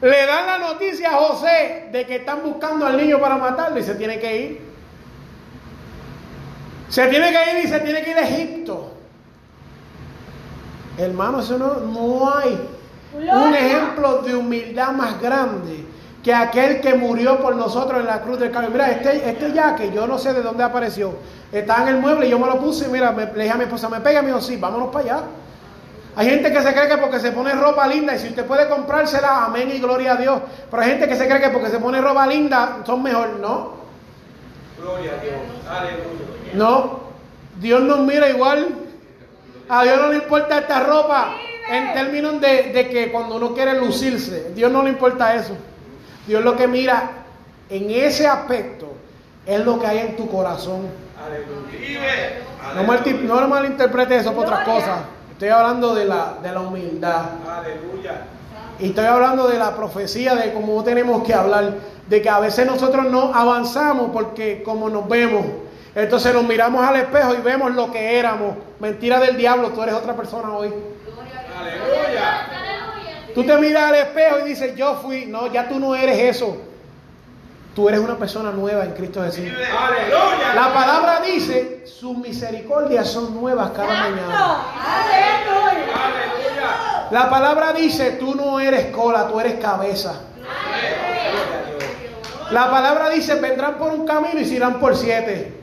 le 0.00 0.26
dan 0.26 0.46
la 0.46 0.58
noticia 0.58 1.10
a 1.10 1.14
José 1.14 1.88
de 1.90 2.06
que 2.06 2.16
están 2.16 2.42
buscando 2.42 2.86
al 2.86 2.96
niño 2.96 3.18
para 3.18 3.36
matarlo 3.36 3.78
y 3.80 3.82
se 3.82 3.94
tiene 3.94 4.20
que 4.20 4.36
ir. 4.36 4.68
Se 6.88 7.06
tiene 7.08 7.32
que 7.32 7.50
ir 7.58 7.64
y 7.64 7.68
se 7.68 7.80
tiene 7.80 8.02
que 8.02 8.10
ir 8.10 8.16
a 8.18 8.22
Egipto. 8.22 8.97
Hermano, 10.98 11.40
eso 11.40 11.56
no, 11.56 11.74
no 11.74 12.36
hay 12.36 12.58
un 13.14 13.54
ejemplo 13.54 14.22
de 14.22 14.34
humildad 14.34 14.92
más 14.92 15.20
grande 15.20 15.86
que 16.22 16.34
aquel 16.34 16.80
que 16.80 16.94
murió 16.94 17.40
por 17.40 17.54
nosotros 17.54 18.00
en 18.00 18.06
la 18.06 18.20
cruz 18.20 18.38
del 18.38 18.50
Calvario. 18.50 18.72
Mira, 18.72 18.90
este, 18.90 19.30
este 19.30 19.52
ya 19.52 19.76
que 19.76 19.92
yo 19.92 20.06
no 20.06 20.18
sé 20.18 20.34
de 20.34 20.42
dónde 20.42 20.64
apareció, 20.64 21.14
estaba 21.52 21.82
en 21.82 21.96
el 21.96 22.00
mueble 22.00 22.26
y 22.26 22.30
yo 22.30 22.38
me 22.38 22.46
lo 22.46 22.58
puse 22.58 22.86
y 22.86 22.88
mira, 22.90 23.12
me, 23.12 23.26
le 23.26 23.44
dije 23.44 23.50
a 23.50 23.56
mi 23.56 23.64
esposa, 23.64 23.88
me 23.88 24.00
pega, 24.00 24.20
me 24.20 24.28
dijo, 24.28 24.40
sí, 24.40 24.56
vámonos 24.56 24.88
para 24.88 25.04
allá. 25.04 25.20
Hay 26.16 26.28
gente 26.28 26.52
que 26.52 26.60
se 26.60 26.74
cree 26.74 26.88
que 26.88 26.98
porque 26.98 27.20
se 27.20 27.30
pone 27.30 27.52
ropa 27.52 27.86
linda 27.86 28.16
y 28.16 28.18
si 28.18 28.28
usted 28.28 28.44
puede 28.44 28.68
comprársela, 28.68 29.44
amén 29.44 29.70
y 29.72 29.78
gloria 29.78 30.14
a 30.14 30.16
Dios. 30.16 30.40
Pero 30.68 30.82
hay 30.82 30.90
gente 30.90 31.06
que 31.06 31.14
se 31.14 31.28
cree 31.28 31.40
que 31.40 31.50
porque 31.50 31.68
se 31.68 31.78
pone 31.78 32.00
ropa 32.00 32.26
linda 32.26 32.78
son 32.84 33.04
mejor. 33.04 33.38
No, 33.40 33.78
Gloria 34.80 35.12
a 35.12 35.22
Dios. 35.22 35.34
Aleluya. 35.70 36.54
no. 36.54 37.08
Dios 37.60 37.82
nos 37.82 38.00
mira 38.00 38.28
igual. 38.28 38.87
A 39.68 39.84
Dios 39.84 40.00
no 40.00 40.08
le 40.08 40.16
importa 40.16 40.58
esta 40.58 40.80
ropa 40.80 41.34
en 41.70 41.92
términos 41.92 42.40
de, 42.40 42.72
de 42.72 42.88
que 42.88 43.12
cuando 43.12 43.36
uno 43.36 43.54
quiere 43.54 43.78
lucirse, 43.78 44.52
Dios 44.54 44.72
no 44.72 44.82
le 44.82 44.90
importa 44.90 45.34
eso. 45.34 45.56
Dios 46.26 46.42
lo 46.42 46.56
que 46.56 46.66
mira 46.66 47.10
en 47.68 47.90
ese 47.90 48.26
aspecto 48.26 48.92
es 49.46 49.64
lo 49.64 49.78
que 49.78 49.86
hay 49.86 49.98
en 49.98 50.16
tu 50.16 50.28
corazón. 50.28 50.86
No, 52.74 53.34
no 53.34 53.40
lo 53.40 53.48
malinterprete 53.48 54.16
eso 54.16 54.32
por 54.32 54.44
otras 54.44 54.64
cosas. 54.64 55.00
Estoy 55.32 55.48
hablando 55.48 55.94
de 55.94 56.04
la, 56.04 56.34
de 56.42 56.52
la 56.52 56.60
humildad. 56.60 57.22
Aleluya. 57.48 58.22
Y 58.78 58.90
estoy 58.90 59.06
hablando 59.06 59.48
de 59.48 59.58
la 59.58 59.74
profecía, 59.74 60.34
de 60.34 60.52
cómo 60.52 60.82
tenemos 60.84 61.24
que 61.24 61.34
hablar, 61.34 61.74
de 62.08 62.22
que 62.22 62.28
a 62.28 62.40
veces 62.40 62.66
nosotros 62.66 63.06
no 63.06 63.34
avanzamos 63.34 64.10
porque 64.12 64.62
como 64.62 64.88
nos 64.88 65.08
vemos, 65.08 65.44
entonces 66.04 66.32
nos 66.32 66.44
miramos 66.44 66.86
al 66.86 66.94
espejo 66.94 67.34
y 67.34 67.38
vemos 67.38 67.74
lo 67.74 67.90
que 67.90 68.20
éramos. 68.20 68.56
Mentira 68.78 69.18
del 69.18 69.36
diablo, 69.36 69.70
tú 69.70 69.82
eres 69.82 69.96
otra 69.96 70.14
persona 70.14 70.52
hoy. 70.52 70.72
Aleluya. 71.58 72.46
Tú 73.34 73.44
te 73.44 73.56
miras 73.58 73.82
al 73.82 73.94
espejo 73.96 74.38
y 74.38 74.48
dices, 74.48 74.76
yo 74.76 74.94
fui, 75.02 75.26
no, 75.26 75.52
ya 75.52 75.68
tú 75.68 75.80
no 75.80 75.96
eres 75.96 76.36
eso. 76.36 76.56
Tú 77.74 77.88
eres 77.88 78.00
una 78.00 78.16
persona 78.16 78.52
nueva 78.52 78.84
en 78.84 78.92
Cristo 78.92 79.24
Jesús. 79.24 79.46
Aleluya. 79.46 80.54
La 80.54 80.72
palabra 80.72 81.20
dice, 81.20 81.84
sus 81.84 82.16
misericordias 82.16 83.08
son 83.08 83.34
nuevas 83.34 83.72
cada 83.72 83.88
mañana. 83.88 84.62
Aleluya. 84.86 85.94
Aleluya. 85.94 87.08
La 87.10 87.28
palabra 87.28 87.72
dice, 87.72 88.12
tú 88.12 88.36
no 88.36 88.60
eres 88.60 88.94
cola, 88.94 89.26
tú 89.26 89.40
eres 89.40 89.54
cabeza. 89.54 90.14
La 92.52 92.70
palabra 92.70 93.10
dice, 93.10 93.34
vendrán 93.34 93.78
por 93.78 93.92
un 93.92 94.06
camino 94.06 94.38
y 94.38 94.44
se 94.44 94.54
irán 94.54 94.78
por 94.78 94.96
siete. 94.96 95.57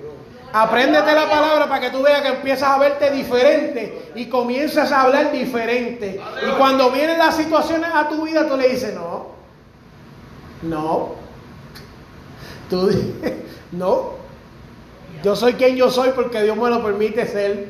Apréndete 0.57 1.11
la 1.11 1.29
palabra 1.29 1.67
para 1.67 1.81
que 1.81 1.89
tú 1.89 2.01
veas 2.01 2.21
que 2.21 2.29
empiezas 2.29 2.69
a 2.69 2.77
verte 2.77 3.11
diferente 3.11 4.13
y 4.15 4.27
comienzas 4.27 4.89
a 4.89 5.01
hablar 5.01 5.33
diferente. 5.33 6.17
Y 6.47 6.51
cuando 6.51 6.91
vienen 6.91 7.17
las 7.17 7.35
situaciones 7.35 7.89
a 7.93 8.07
tu 8.07 8.23
vida, 8.23 8.47
tú 8.47 8.55
le 8.55 8.69
dices, 8.69 8.95
no, 8.95 9.31
no. 10.61 11.15
Tú 12.69 12.89
no. 13.73 14.13
Yo 15.21 15.35
soy 15.35 15.55
quien 15.55 15.75
yo 15.75 15.91
soy 15.91 16.11
porque 16.11 16.41
Dios 16.43 16.55
me 16.55 16.69
lo 16.69 16.81
permite 16.81 17.27
ser. 17.27 17.67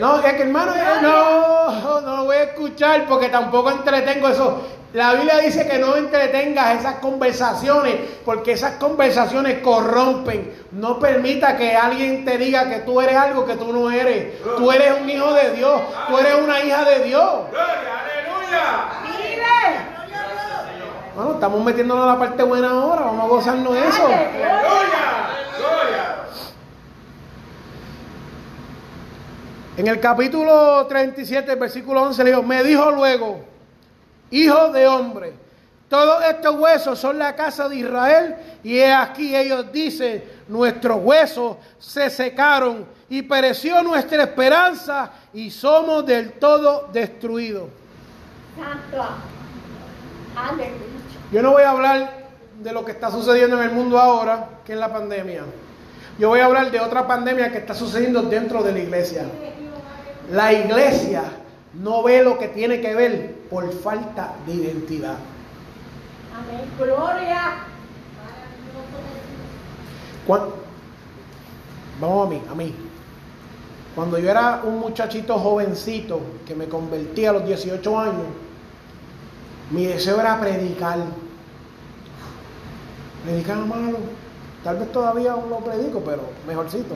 No, 0.00 0.18
es 0.18 0.32
que 0.32 0.42
hermano, 0.44 0.72
no, 1.02 2.00
no 2.00 2.16
lo 2.16 2.24
voy 2.24 2.36
a 2.36 2.42
escuchar 2.44 3.04
porque 3.06 3.28
tampoco 3.28 3.70
entretengo 3.70 4.28
eso. 4.28 4.66
La 4.92 5.14
Biblia 5.14 5.38
dice 5.38 5.66
que 5.66 5.78
no 5.78 5.96
entretengas 5.96 6.80
esas 6.80 6.96
conversaciones 6.96 7.96
porque 8.26 8.52
esas 8.52 8.72
conversaciones 8.72 9.60
corrompen. 9.60 10.52
No 10.72 10.98
permita 10.98 11.56
que 11.56 11.74
alguien 11.74 12.26
te 12.26 12.36
diga 12.36 12.68
que 12.68 12.80
tú 12.80 13.00
eres 13.00 13.16
algo 13.16 13.46
que 13.46 13.56
tú 13.56 13.72
no 13.72 13.90
eres. 13.90 14.42
Tú 14.42 14.70
eres 14.70 15.00
un 15.00 15.08
hijo 15.08 15.32
de 15.32 15.52
Dios, 15.52 15.80
tú 16.08 16.18
eres 16.18 16.34
una 16.34 16.60
hija 16.60 16.84
de 16.84 17.04
Dios. 17.04 17.24
Gloria. 17.50 18.02
Aleluya. 18.02 18.88
Vive. 19.02 19.92
Bueno, 21.14 21.32
estamos 21.34 21.64
metiéndonos 21.64 22.04
a 22.04 22.12
la 22.12 22.18
parte 22.18 22.42
buena 22.42 22.70
ahora, 22.70 23.02
vamos 23.02 23.24
a 23.24 23.28
gozarnos 23.28 23.74
de 23.74 23.88
eso. 23.88 24.06
Aleluya. 24.06 25.22
En 29.74 29.86
el 29.86 30.00
capítulo 30.00 30.86
37, 30.86 31.54
versículo 31.54 32.02
11, 32.02 32.24
le 32.24 32.30
dijo, 32.30 32.42
me 32.42 32.62
dijo 32.62 32.90
luego, 32.90 33.51
hijo 34.32 34.72
de 34.72 34.88
hombre, 34.88 35.34
todos 35.88 36.24
estos 36.24 36.58
huesos 36.58 36.98
son 36.98 37.18
la 37.18 37.36
casa 37.36 37.68
de 37.68 37.76
Israel 37.76 38.34
y 38.64 38.80
aquí 38.80 39.36
ellos 39.36 39.70
dicen, 39.70 40.24
nuestros 40.48 40.98
huesos 41.02 41.58
se 41.78 42.08
secaron 42.08 42.86
y 43.10 43.20
pereció 43.20 43.82
nuestra 43.82 44.22
esperanza 44.22 45.12
y 45.34 45.50
somos 45.50 46.06
del 46.06 46.32
todo 46.32 46.88
destruidos. 46.90 47.68
Yo 51.30 51.42
no 51.42 51.50
voy 51.50 51.62
a 51.62 51.70
hablar 51.70 52.22
de 52.62 52.72
lo 52.72 52.86
que 52.86 52.92
está 52.92 53.10
sucediendo 53.10 53.60
en 53.60 53.68
el 53.68 53.74
mundo 53.74 54.00
ahora, 54.00 54.48
que 54.64 54.72
es 54.72 54.78
la 54.78 54.90
pandemia. 54.90 55.42
Yo 56.18 56.30
voy 56.30 56.40
a 56.40 56.46
hablar 56.46 56.70
de 56.70 56.80
otra 56.80 57.06
pandemia 57.06 57.52
que 57.52 57.58
está 57.58 57.74
sucediendo 57.74 58.22
dentro 58.22 58.62
de 58.62 58.72
la 58.72 58.78
iglesia. 58.78 59.26
La 60.30 60.54
iglesia 60.54 61.24
no 61.74 62.02
ve 62.02 62.22
lo 62.22 62.38
que 62.38 62.48
tiene 62.48 62.80
que 62.80 62.94
ver 62.94 63.41
por 63.52 63.70
falta 63.70 64.32
de 64.46 64.54
identidad. 64.54 65.16
Amén. 66.34 66.64
Gloria. 66.78 67.64
Cuan- 70.26 70.62
Vamos 72.00 72.26
a 72.26 72.30
mí, 72.30 72.42
a 72.50 72.54
mí. 72.54 72.74
Cuando 73.94 74.18
yo 74.18 74.30
era 74.30 74.62
un 74.64 74.78
muchachito 74.80 75.38
jovencito 75.38 76.20
que 76.46 76.54
me 76.54 76.66
convertí 76.66 77.26
a 77.26 77.32
los 77.34 77.44
18 77.46 77.98
años, 78.00 78.26
mi 79.70 79.84
deseo 79.84 80.18
era 80.18 80.40
predicar. 80.40 80.98
Predicar 83.24 83.58
malo. 83.58 83.98
Tal 84.64 84.78
vez 84.78 84.90
todavía 84.90 85.32
aún 85.32 85.50
lo 85.50 85.58
predico, 85.58 86.00
pero 86.04 86.22
mejorcito. 86.48 86.94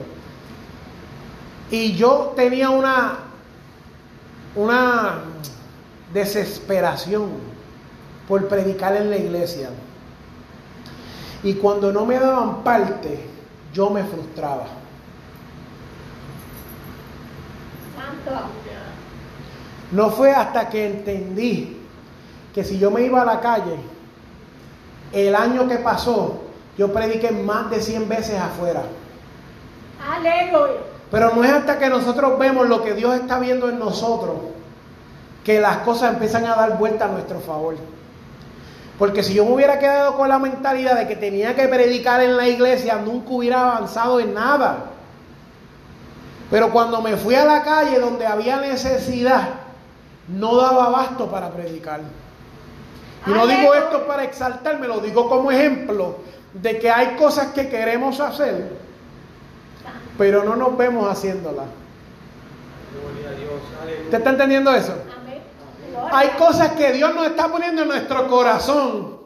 Y 1.69 1.93
yo 1.95 2.33
tenía 2.35 2.69
una, 2.71 3.19
una 4.55 5.19
desesperación 6.13 7.29
por 8.27 8.47
predicar 8.47 8.95
en 8.95 9.09
la 9.09 9.17
iglesia. 9.17 9.69
Y 11.43 11.55
cuando 11.55 11.91
no 11.91 12.05
me 12.05 12.19
daban 12.19 12.63
parte, 12.63 13.25
yo 13.73 13.89
me 13.89 14.03
frustraba. 14.03 14.65
Santo. 17.95 18.47
No 19.91 20.09
fue 20.09 20.31
hasta 20.31 20.67
que 20.69 20.87
entendí 20.87 21.77
que 22.53 22.63
si 22.63 22.79
yo 22.79 22.91
me 22.91 23.03
iba 23.03 23.21
a 23.21 23.25
la 23.25 23.39
calle, 23.39 23.77
el 25.13 25.35
año 25.35 25.67
que 25.67 25.77
pasó, 25.77 26.41
yo 26.77 26.91
prediqué 26.91 27.31
más 27.31 27.69
de 27.69 27.81
100 27.81 28.09
veces 28.09 28.39
afuera. 28.39 28.83
Aleluya. 30.05 30.81
Pero 31.09 31.33
no 31.33 31.43
es 31.43 31.51
hasta 31.51 31.79
que 31.79 31.87
nosotros 31.89 32.37
vemos 32.37 32.67
lo 32.67 32.83
que 32.83 32.93
Dios 32.93 33.15
está 33.15 33.39
viendo 33.39 33.69
en 33.69 33.79
nosotros 33.79 34.35
que 35.47 35.61
las 35.61 35.77
cosas 35.77 36.11
empiezan 36.11 36.45
a 36.45 36.55
dar 36.55 36.77
vuelta 36.77 37.05
a 37.05 37.07
nuestro 37.07 37.39
favor. 37.39 37.77
Porque 38.99 39.23
si 39.23 39.33
yo 39.33 39.45
me 39.45 39.51
hubiera 39.53 39.79
quedado 39.79 40.17
con 40.17 40.27
la 40.27 40.39
mentalidad 40.39 40.97
de 40.97 41.07
que 41.07 41.15
tenía 41.15 41.55
que 41.55 41.69
predicar 41.69 42.19
en 42.19 42.35
la 42.35 42.49
iglesia, 42.49 42.97
nunca 42.97 43.29
hubiera 43.29 43.61
avanzado 43.61 44.19
en 44.19 44.33
nada. 44.33 44.87
Pero 46.51 46.69
cuando 46.69 47.01
me 47.01 47.15
fui 47.15 47.33
a 47.35 47.45
la 47.45 47.63
calle 47.63 47.97
donde 47.97 48.25
había 48.27 48.57
necesidad, 48.57 49.51
no 50.27 50.57
daba 50.57 50.87
abasto 50.87 51.31
para 51.31 51.49
predicar. 51.49 52.01
Y 53.25 53.29
no 53.29 53.47
digo 53.47 53.73
esto 53.73 54.05
para 54.05 54.25
exaltarme, 54.25 54.85
lo 54.85 54.99
digo 54.99 55.29
como 55.29 55.49
ejemplo 55.49 56.17
de 56.55 56.77
que 56.77 56.91
hay 56.91 57.15
cosas 57.15 57.53
que 57.53 57.69
queremos 57.69 58.19
hacer, 58.19 58.73
pero 60.17 60.43
no 60.43 60.57
nos 60.57 60.77
vemos 60.77 61.09
haciéndolas. 61.09 61.67
Gloria 62.91 63.29
a 63.29 63.39
Dios. 63.39 63.61
Aleluya. 63.81 64.03
¿Usted 64.03 64.17
está 64.17 64.29
entendiendo 64.31 64.75
eso? 64.75 64.93
Hay 66.11 66.29
cosas 66.37 66.71
que 66.73 66.91
Dios 66.91 67.13
nos 67.13 67.27
está 67.27 67.49
poniendo 67.49 67.83
en 67.83 67.87
nuestro 67.87 68.27
corazón 68.27 69.19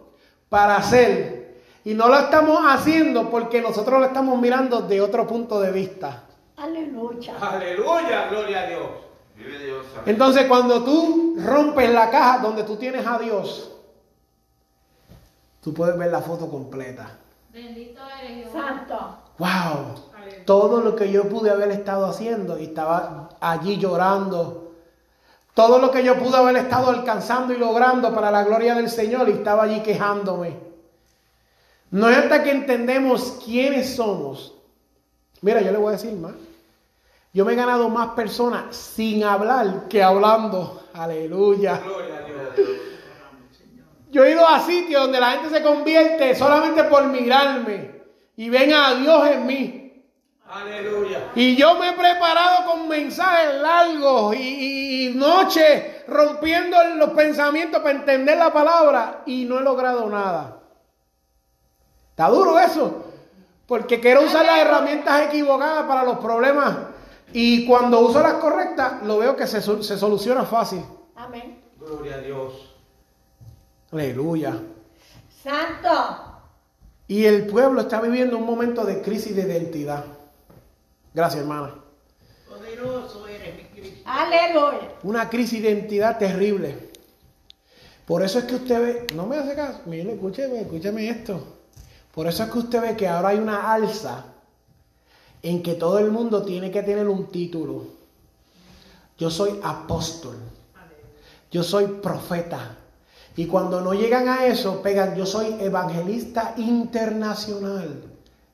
para 0.49 0.77
hacer. 0.77 1.61
Y 1.83 1.93
no 1.93 2.07
lo 2.07 2.19
estamos 2.19 2.59
haciendo 2.67 3.29
porque 3.29 3.61
nosotros 3.61 3.99
lo 3.99 4.05
estamos 4.05 4.39
mirando 4.39 4.81
de 4.81 5.01
otro 5.01 5.25
punto 5.25 5.59
de 5.59 5.71
vista. 5.71 6.23
Aleluya. 6.57 7.35
Aleluya. 7.39 8.27
Gloria 8.29 8.61
a 8.61 8.67
Dios. 8.67 8.89
Vive 9.35 9.65
Dios. 9.65 9.85
Entonces 10.05 10.45
cuando 10.45 10.83
tú 10.83 11.37
rompes 11.43 11.89
la 11.91 12.09
caja 12.09 12.39
donde 12.39 12.63
tú 12.63 12.75
tienes 12.75 13.05
a 13.07 13.17
Dios, 13.17 13.71
tú 15.61 15.73
puedes 15.73 15.97
ver 15.97 16.11
la 16.11 16.21
foto 16.21 16.49
completa. 16.49 17.17
Bendito 17.51 18.01
eres 18.21 18.51
Jehová. 18.51 18.67
Santo. 18.67 19.17
Wow, 19.39 19.95
todo 20.45 20.81
lo 20.81 20.95
que 20.95 21.11
yo 21.11 21.27
pude 21.27 21.49
haber 21.49 21.71
estado 21.71 22.05
haciendo 22.05 22.59
y 22.59 22.65
estaba 22.65 23.29
allí 23.39 23.77
llorando. 23.77 24.60
Todo 25.53 25.79
lo 25.79 25.91
que 25.91 26.03
yo 26.03 26.17
pude 26.17 26.37
haber 26.37 26.55
estado 26.57 26.89
alcanzando 26.89 27.53
y 27.53 27.57
logrando 27.57 28.13
para 28.13 28.31
la 28.31 28.43
gloria 28.43 28.75
del 28.75 28.89
Señor 28.89 29.27
y 29.29 29.33
estaba 29.33 29.63
allí 29.63 29.81
quejándome. 29.81 30.57
No 31.91 32.09
es 32.09 32.17
hasta 32.17 32.41
que 32.43 32.51
entendemos 32.51 33.39
quiénes 33.43 33.95
somos 33.95 34.53
Mira, 35.41 35.61
yo 35.61 35.71
le 35.71 35.77
voy 35.77 35.89
a 35.89 35.97
decir 35.97 36.13
más. 36.13 36.33
Yo 37.33 37.45
me 37.45 37.53
he 37.53 37.55
ganado 37.55 37.89
más 37.89 38.09
personas 38.09 38.75
sin 38.75 39.23
hablar 39.23 39.87
que 39.89 40.03
hablando. 40.03 40.83
Aleluya. 40.93 41.81
Gloria 41.83 42.17
a 42.17 42.21
Dios. 42.21 42.67
Yo 44.11 44.23
he 44.23 44.31
ido 44.31 44.45
a 44.45 44.59
sitios 44.59 45.01
donde 45.03 45.19
la 45.19 45.31
gente 45.31 45.49
se 45.49 45.63
convierte 45.63 46.35
solamente 46.35 46.83
por 46.83 47.07
mirarme 47.07 48.01
y 48.35 48.49
ven 48.49 48.73
a 48.73 48.93
Dios 48.95 49.27
en 49.27 49.45
mí. 49.45 49.80
Aleluya. 50.51 51.31
Y 51.33 51.55
yo 51.55 51.75
me 51.75 51.89
he 51.89 51.93
preparado 51.93 52.65
con 52.65 52.89
mensajes 52.89 53.55
largos 53.61 54.35
y, 54.35 55.07
y 55.07 55.13
noches 55.15 56.05
rompiendo 56.07 56.75
los 56.97 57.11
pensamientos 57.11 57.81
para 57.81 57.97
entender 57.97 58.37
la 58.37 58.51
palabra 58.51 59.23
y 59.25 59.45
no 59.45 59.59
he 59.59 59.63
logrado 59.63 60.09
nada. 60.09 60.59
Está 62.09 62.27
duro 62.27 62.59
eso, 62.59 63.05
porque 63.65 64.01
quiero 64.01 64.25
usar 64.25 64.45
las 64.45 64.59
herramientas 64.59 65.27
equivocadas 65.27 65.85
para 65.85 66.03
los 66.03 66.17
problemas 66.17 66.77
y 67.31 67.65
cuando 67.65 68.01
uso 68.01 68.21
las 68.21 68.33
correctas 68.33 69.03
lo 69.03 69.19
veo 69.19 69.37
que 69.37 69.47
se, 69.47 69.61
se 69.61 69.97
soluciona 69.97 70.43
fácil. 70.43 70.83
Amén. 71.15 71.63
Gloria 71.79 72.15
a 72.15 72.19
Dios. 72.19 72.75
Aleluya. 73.93 74.59
Santo. 75.41 76.43
Y 77.07 77.23
el 77.23 77.47
pueblo 77.47 77.81
está 77.81 78.01
viviendo 78.01 78.37
un 78.37 78.45
momento 78.45 78.83
de 78.83 79.01
crisis 79.01 79.33
de 79.33 79.43
identidad. 79.43 80.03
Gracias, 81.13 81.41
hermana. 81.41 81.75
Aleluya. 84.05 84.93
Una 85.03 85.29
crisis 85.29 85.61
de 85.61 85.71
identidad 85.71 86.17
terrible. 86.17 86.91
Por 88.05 88.23
eso 88.23 88.39
es 88.39 88.45
que 88.45 88.55
usted 88.55 88.81
ve, 88.81 89.07
no 89.15 89.25
me 89.25 89.37
hace 89.37 89.55
caso, 89.55 89.81
mire, 89.85 90.13
escúcheme, 90.13 90.61
escúcheme 90.61 91.09
esto. 91.09 91.41
Por 92.13 92.27
eso 92.27 92.43
es 92.43 92.49
que 92.49 92.59
usted 92.59 92.81
ve 92.81 92.97
que 92.97 93.07
ahora 93.07 93.29
hay 93.29 93.37
una 93.37 93.71
alza 93.71 94.25
en 95.41 95.63
que 95.63 95.75
todo 95.75 95.99
el 95.99 96.11
mundo 96.11 96.43
tiene 96.43 96.71
que 96.71 96.83
tener 96.83 97.07
un 97.07 97.27
título. 97.27 97.85
Yo 99.17 99.29
soy 99.29 99.59
apóstol. 99.63 100.35
Yo 101.51 101.63
soy 101.63 101.85
profeta. 101.85 102.77
Y 103.35 103.45
cuando 103.45 103.81
no 103.81 103.93
llegan 103.93 104.27
a 104.27 104.45
eso, 104.45 104.81
pegan, 104.81 105.15
yo 105.15 105.25
soy 105.25 105.55
evangelista 105.59 106.53
internacional. 106.57 108.03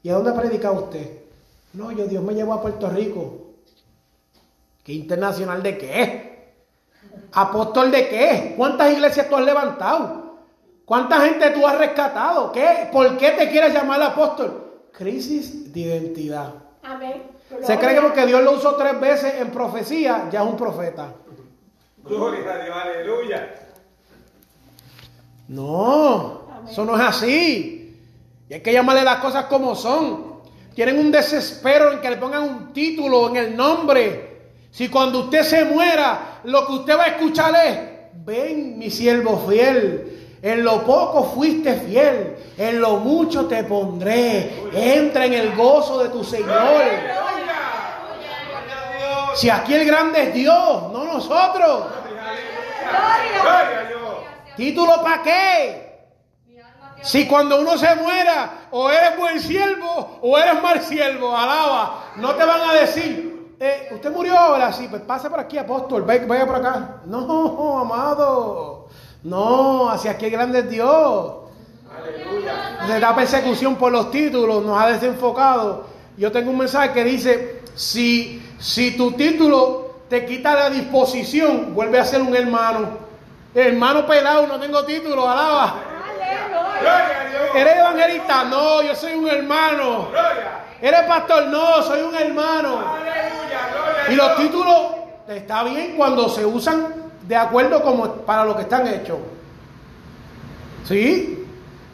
¿Y 0.04 0.10
a 0.10 0.16
dónde 0.16 0.34
predica 0.34 0.72
usted? 0.72 1.27
No, 1.74 1.92
yo 1.92 2.06
Dios 2.06 2.24
me 2.24 2.34
llevó 2.34 2.54
a 2.54 2.62
Puerto 2.62 2.90
Rico. 2.90 3.48
¿Qué 4.84 4.94
internacional 4.94 5.62
de 5.62 5.78
qué? 5.78 6.54
¿Apóstol 7.34 7.92
de 7.92 8.08
qué? 8.08 8.54
¿Cuántas 8.56 8.92
iglesias 8.94 9.28
tú 9.30 9.36
has 9.36 9.46
levantado? 9.46 10.38
¿Cuánta 10.86 11.20
gente 11.20 11.50
tú 11.50 11.68
has 11.68 11.78
rescatado? 11.78 12.52
¿Qué? 12.52 12.88
¿Por 12.92 13.18
qué 13.18 13.32
te 13.32 13.50
quieres 13.50 13.74
llamar 13.74 14.02
apóstol? 14.02 14.86
Crisis 14.94 15.74
de 15.74 15.80
identidad. 15.82 16.54
Amén. 16.84 17.24
Se 17.62 17.78
cree 17.78 17.96
que 17.96 18.02
porque 18.02 18.26
Dios 18.26 18.42
lo 18.42 18.54
usó 18.54 18.76
tres 18.76 19.00
veces 19.00 19.36
en 19.36 19.52
profecía, 19.52 20.30
ya 20.32 20.44
es 20.44 20.50
un 20.50 20.58
profeta. 20.58 21.14
Gloria 22.04 22.54
a 22.54 22.64
Dios. 22.64 22.76
Aleluya. 22.76 23.56
No, 25.50 26.42
eso 26.70 26.86
no 26.86 26.96
es 26.96 27.02
así. 27.02 28.02
Y 28.50 28.54
hay 28.54 28.62
que 28.62 28.74
llamarle 28.74 29.04
las 29.04 29.20
cosas 29.20 29.46
como 29.46 29.76
son. 29.76 30.27
Tienen 30.78 31.00
un 31.00 31.12
desespero 31.12 31.92
en 31.92 32.02
que 32.02 32.08
le 32.12 32.18
pongan 32.18 32.44
un 32.44 32.72
título 32.72 33.30
en 33.30 33.38
el 33.38 33.58
nombre. 33.58 34.52
Si 34.70 34.90
cuando 34.90 35.22
usted 35.22 35.42
se 35.42 35.66
muera, 35.66 36.42
lo 36.44 36.68
que 36.68 36.74
usted 36.74 36.96
va 36.96 37.06
a 37.06 37.08
escuchar 37.08 37.52
es, 37.66 37.80
ven 38.24 38.78
mi 38.78 38.92
siervo 38.92 39.44
fiel, 39.50 40.38
en 40.40 40.64
lo 40.64 40.84
poco 40.86 41.32
fuiste 41.34 41.74
fiel, 41.78 42.36
en 42.60 42.80
lo 42.80 42.98
mucho 42.98 43.48
te 43.48 43.64
pondré, 43.64 44.54
entra 44.72 45.26
en 45.26 45.34
el 45.34 45.56
gozo 45.56 46.04
de 46.04 46.10
tu 46.10 46.24
Señor. 46.24 46.84
Si 49.34 49.50
aquí 49.50 49.74
el 49.74 49.84
grande 49.84 50.28
es 50.28 50.34
Dios, 50.36 50.92
no 50.94 51.06
nosotros. 51.06 51.86
¿Título 54.56 55.02
para 55.02 55.24
qué? 55.24 55.87
Si 57.02 57.28
cuando 57.28 57.62
uno 57.62 57.78
se 57.78 57.96
muera, 57.96 58.68
o 58.72 58.90
eres 58.90 59.18
buen 59.18 59.40
siervo 59.40 60.20
o 60.22 60.38
eres 60.38 60.62
mal 60.62 60.82
siervo, 60.82 61.36
alaba, 61.36 62.12
no 62.18 62.34
te 62.36 62.44
van 62.44 62.62
a 62.62 62.74
decir, 62.74 63.56
eh, 63.60 63.90
usted 63.92 64.12
murió 64.12 64.38
ahora, 64.38 64.72
sí, 64.72 64.88
pues 64.90 65.02
pasa 65.04 65.30
por 65.30 65.40
aquí, 65.40 65.58
apóstol, 65.58 66.04
vaya 66.04 66.46
por 66.46 66.56
acá. 66.56 67.02
No, 67.06 67.80
amado, 67.80 68.88
no, 69.24 69.90
hacia 69.90 70.12
aquí 70.12 70.26
el 70.26 70.32
grande 70.32 70.60
es 70.60 70.70
Dios. 70.70 71.34
Aleluya. 71.98 72.86
Se 72.86 73.00
da 73.00 73.16
persecución 73.16 73.76
por 73.76 73.92
los 73.92 74.12
títulos, 74.12 74.64
nos 74.64 74.80
ha 74.80 74.88
desenfocado. 74.88 75.86
Yo 76.18 76.32
tengo 76.32 76.52
un 76.52 76.58
mensaje 76.60 76.94
que 76.94 77.04
dice, 77.04 77.62
si, 77.76 78.44
si 78.60 78.96
tu 78.96 79.12
título 79.14 80.02
te 80.10 80.26
quita 80.26 80.54
la 80.54 80.70
disposición, 80.70 81.74
vuelve 81.74 82.00
a 82.00 82.06
ser 82.06 82.22
un 82.22 82.36
hermano. 82.36 83.08
Hermano 83.54 84.06
pelado, 84.06 84.46
no 84.46 84.60
tengo 84.60 84.86
título, 84.86 85.28
alaba. 85.28 85.82
Aleluya. 86.04 86.18
Gloria 86.18 86.46
a 86.46 86.48
Dios. 86.48 86.67
¿Eres 87.56 87.78
evangelista? 87.78 88.44
No, 88.44 88.82
yo 88.82 88.96
soy 88.96 89.14
un 89.14 89.28
hermano. 89.28 90.10
¿Eres 90.82 91.02
pastor? 91.04 91.48
No, 91.48 91.82
soy 91.82 92.02
un 92.02 92.16
hermano. 92.16 92.98
Y 94.10 94.16
los 94.16 94.36
títulos 94.38 94.92
está 95.28 95.64
bien 95.64 95.96
cuando 95.98 96.30
se 96.30 96.46
usan 96.46 96.94
de 97.24 97.36
acuerdo 97.36 97.82
como 97.82 98.12
para 98.18 98.46
lo 98.46 98.56
que 98.56 98.62
están 98.64 98.88
hechos. 98.88 99.18
¿Sí? 100.86 101.46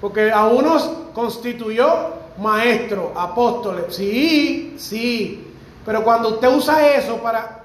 Porque 0.02 0.32
a 0.32 0.46
unos 0.46 0.92
constituyó 1.14 2.14
maestro, 2.38 3.14
apóstoles. 3.16 3.96
Sí, 3.96 4.76
sí. 4.78 5.54
Pero 5.86 6.04
cuando 6.04 6.30
usted 6.30 6.48
usa 6.50 6.96
eso 6.96 7.18
para 7.18 7.64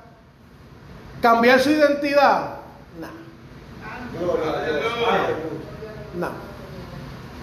cambiar 1.20 1.60
su 1.60 1.70
identidad, 1.70 2.58
no, 3.00 3.06
a 6.16 6.30
Dios. 6.30 6.47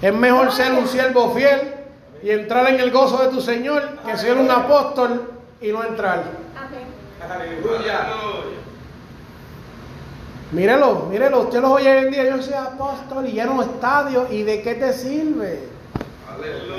Es 0.02 0.14
mejor 0.14 0.52
ser 0.52 0.74
un 0.74 0.88
siervo 0.88 1.34
fiel 1.34 1.74
y 2.22 2.32
entrar 2.32 2.68
en 2.70 2.80
el 2.80 2.92
gozo 2.92 3.18
de 3.24 3.30
tu 3.30 3.42
Señor 3.42 4.00
que 4.06 4.18
ser 4.18 4.38
un 4.38 4.50
apóstol 4.50 5.32
y 5.62 5.70
no 5.70 5.84
entrar. 5.84 6.24
Aleluya. 7.22 8.08
Mírelo, 10.52 11.08
mírelo, 11.10 11.42
usted 11.42 11.60
los 11.60 11.72
oye 11.72 11.92
hoy 11.92 12.06
en 12.06 12.12
día, 12.12 12.24
yo 12.24 12.42
soy 12.42 12.54
apóstol 12.54 13.28
y 13.28 13.32
lleno 13.32 13.62
estadios, 13.62 14.32
¿y 14.32 14.44
de 14.44 14.62
qué 14.62 14.76
te 14.76 14.94
sirve? 14.94 15.68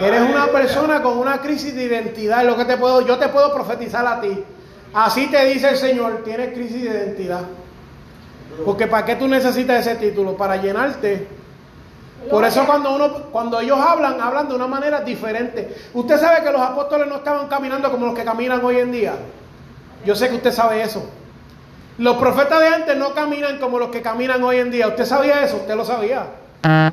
Eres 0.00 0.22
una 0.22 0.46
persona 0.46 1.02
con 1.02 1.18
una 1.18 1.40
crisis 1.40 1.74
de 1.74 1.84
identidad, 1.84 2.44
lo 2.44 2.56
que 2.56 2.64
te 2.64 2.76
puedo, 2.76 3.00
yo 3.00 3.18
te 3.18 3.28
puedo 3.28 3.52
profetizar 3.52 4.06
a 4.06 4.20
ti. 4.20 4.44
Así 4.94 5.28
te 5.30 5.44
dice 5.46 5.70
el 5.70 5.76
Señor, 5.76 6.22
tienes 6.24 6.52
crisis 6.52 6.84
de 6.84 6.88
identidad. 6.88 7.42
Porque 8.64 8.86
¿para 8.86 9.04
qué 9.04 9.16
tú 9.16 9.28
necesitas 9.28 9.86
ese 9.86 9.96
título? 9.96 10.36
Para 10.36 10.56
llenarte. 10.56 11.26
Por 12.30 12.44
eso 12.44 12.64
cuando 12.66 12.94
uno, 12.94 13.12
cuando 13.30 13.60
ellos 13.60 13.78
hablan, 13.78 14.20
hablan 14.20 14.48
de 14.48 14.54
una 14.54 14.66
manera 14.66 15.00
diferente. 15.00 15.76
Usted 15.94 16.18
sabe 16.18 16.42
que 16.42 16.50
los 16.50 16.60
apóstoles 16.60 17.06
no 17.06 17.16
estaban 17.16 17.46
caminando 17.48 17.90
como 17.90 18.06
los 18.06 18.14
que 18.14 18.24
caminan 18.24 18.64
hoy 18.64 18.78
en 18.78 18.92
día. 18.92 19.14
Yo 20.04 20.14
sé 20.14 20.28
que 20.28 20.36
usted 20.36 20.52
sabe 20.52 20.82
eso. 20.82 21.04
Los 21.98 22.16
profetas 22.16 22.60
de 22.60 22.68
antes 22.68 22.96
no 22.96 23.14
caminan 23.14 23.58
como 23.58 23.78
los 23.78 23.88
que 23.88 24.02
caminan 24.02 24.42
hoy 24.42 24.58
en 24.58 24.70
día. 24.70 24.88
¿Usted 24.88 25.04
sabía 25.04 25.42
eso? 25.42 25.56
Usted 25.56 25.74
lo 25.74 25.84
sabía. 25.84 26.26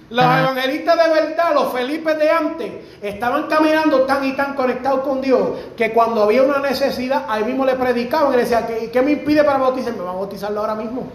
Los 0.10 0.24
evangelistas 0.24 0.98
de 0.98 1.10
verdad, 1.14 1.54
los 1.56 1.74
Felipes 1.74 2.20
de 2.20 2.30
antes, 2.30 2.72
estaban 3.02 3.48
caminando 3.48 4.02
tan 4.02 4.24
y 4.24 4.34
tan 4.34 4.54
conectados 4.54 5.02
con 5.02 5.20
Dios 5.20 5.50
que 5.76 5.92
cuando 5.92 6.24
había 6.24 6.44
una 6.44 6.60
necesidad, 6.60 7.26
ahí 7.28 7.44
mismo 7.44 7.66
le 7.66 7.74
predicaban 7.76 8.34
y 8.34 8.36
le 8.36 8.44
decían, 8.44 8.68
¿qué, 8.68 8.92
qué 8.92 9.02
me 9.02 9.12
impide 9.12 9.44
para 9.44 9.58
bautizarme? 9.58 9.98
Me 10.00 10.06
van 10.06 10.16
a 10.16 10.20
bautizarlo 10.20 10.60
ahora 10.60 10.76
mismo. 10.76 11.08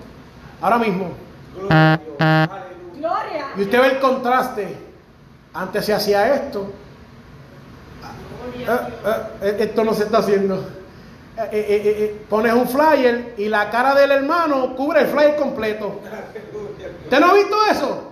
Ahora 0.61 0.79
mismo. 0.79 1.11
Gloria 1.61 1.95
a 1.95 1.97
Dios. 1.97 2.19
Aleluya. 2.21 2.69
Gloria. 2.97 3.47
Y 3.59 3.62
usted 3.62 3.80
ve 3.80 3.86
el 3.88 3.98
contraste. 3.98 4.76
Antes 5.52 5.84
se 5.84 5.92
hacía 5.92 6.34
esto. 6.34 6.72
Eh, 8.56 8.66
eh, 8.68 9.22
eh, 9.42 9.56
esto 9.61 9.84
no 9.84 9.94
se 9.94 10.04
está 10.04 10.18
haciendo. 10.18 10.56
Eh, 11.36 11.48
eh, 11.52 11.66
eh, 11.68 11.82
eh, 11.84 12.26
pones 12.28 12.52
un 12.52 12.68
flyer 12.68 13.34
y 13.36 13.48
la 13.48 13.70
cara 13.70 13.94
del 13.94 14.11
hermano 14.11 14.74
cubre 14.74 15.02
el 15.02 15.06
flyer 15.09 15.36
completo. 15.36 16.00
¿Usted 17.04 17.20
no 17.20 17.30
ha 17.30 17.34
visto 17.34 17.56
eso? 17.70 18.04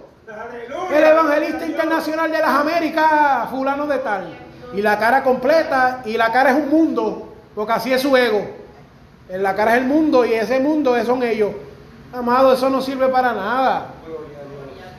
El 0.93 1.05
evangelista 1.05 1.67
internacional 1.67 2.31
de 2.31 2.39
las 2.39 2.51
Américas, 2.51 3.51
fulano 3.51 3.87
de 3.87 3.99
tal. 3.99 4.39
Y 4.75 4.83
la 4.83 4.99
cara 4.99 5.23
completa, 5.23 6.03
y 6.05 6.17
la 6.17 6.33
cara 6.33 6.51
es 6.51 6.57
un 6.57 6.69
mundo, 6.69 7.35
porque 7.55 7.73
así 7.73 7.93
es 7.93 8.03
su 8.03 8.17
ego. 8.17 8.45
En 9.29 9.43
la 9.43 9.55
cara 9.55 9.77
es 9.77 9.83
el 9.83 9.89
mundo 9.89 10.25
y 10.25 10.35
ese 10.35 10.61
mundo 10.61 10.97
son 11.05 11.23
ellos. 11.23 11.53
Amado, 12.13 12.53
eso 12.53 12.71
no 12.71 12.81
sirve 12.81 13.09
para 13.09 13.33
nada. 13.33 13.89
Gloria 14.07 14.39
a 14.39 14.45
Dios. 14.45 14.63
Aleluya. 14.63 14.96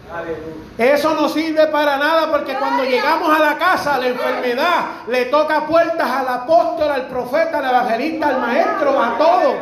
Eso 0.78 1.14
no 1.16 1.28
sirve 1.30 1.68
para 1.68 1.97
nada 1.97 2.30
porque 2.32 2.53
cuando 2.55 2.84
llegamos 2.84 3.36
a 3.36 3.39
la 3.39 3.58
casa, 3.58 3.97
la 3.97 4.08
enfermedad 4.08 4.86
le 5.08 5.26
toca 5.26 5.66
puertas 5.66 6.10
al 6.10 6.28
apóstol, 6.28 6.89
al 6.91 7.08
profeta, 7.08 7.60
al 7.60 7.66
evangelista, 7.66 8.30
al 8.30 8.39
maestro, 8.41 9.01
a 9.01 9.18
todos. 9.18 9.55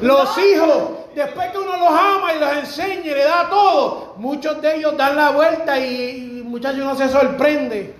Los 0.00 0.38
hijos, 0.38 0.90
después 1.14 1.50
que 1.52 1.58
uno 1.58 1.76
los 1.76 1.88
ama 1.90 2.32
y 2.34 2.40
los 2.40 2.52
enseña 2.56 3.00
y 3.10 3.14
le 3.14 3.24
da 3.24 3.48
todo, 3.48 4.14
muchos 4.16 4.60
de 4.62 4.76
ellos 4.76 4.96
dan 4.96 5.16
la 5.16 5.30
vuelta 5.30 5.78
y, 5.78 6.38
y 6.38 6.42
muchachos 6.42 6.84
no 6.84 6.96
se 6.96 7.08
sorprende. 7.08 7.94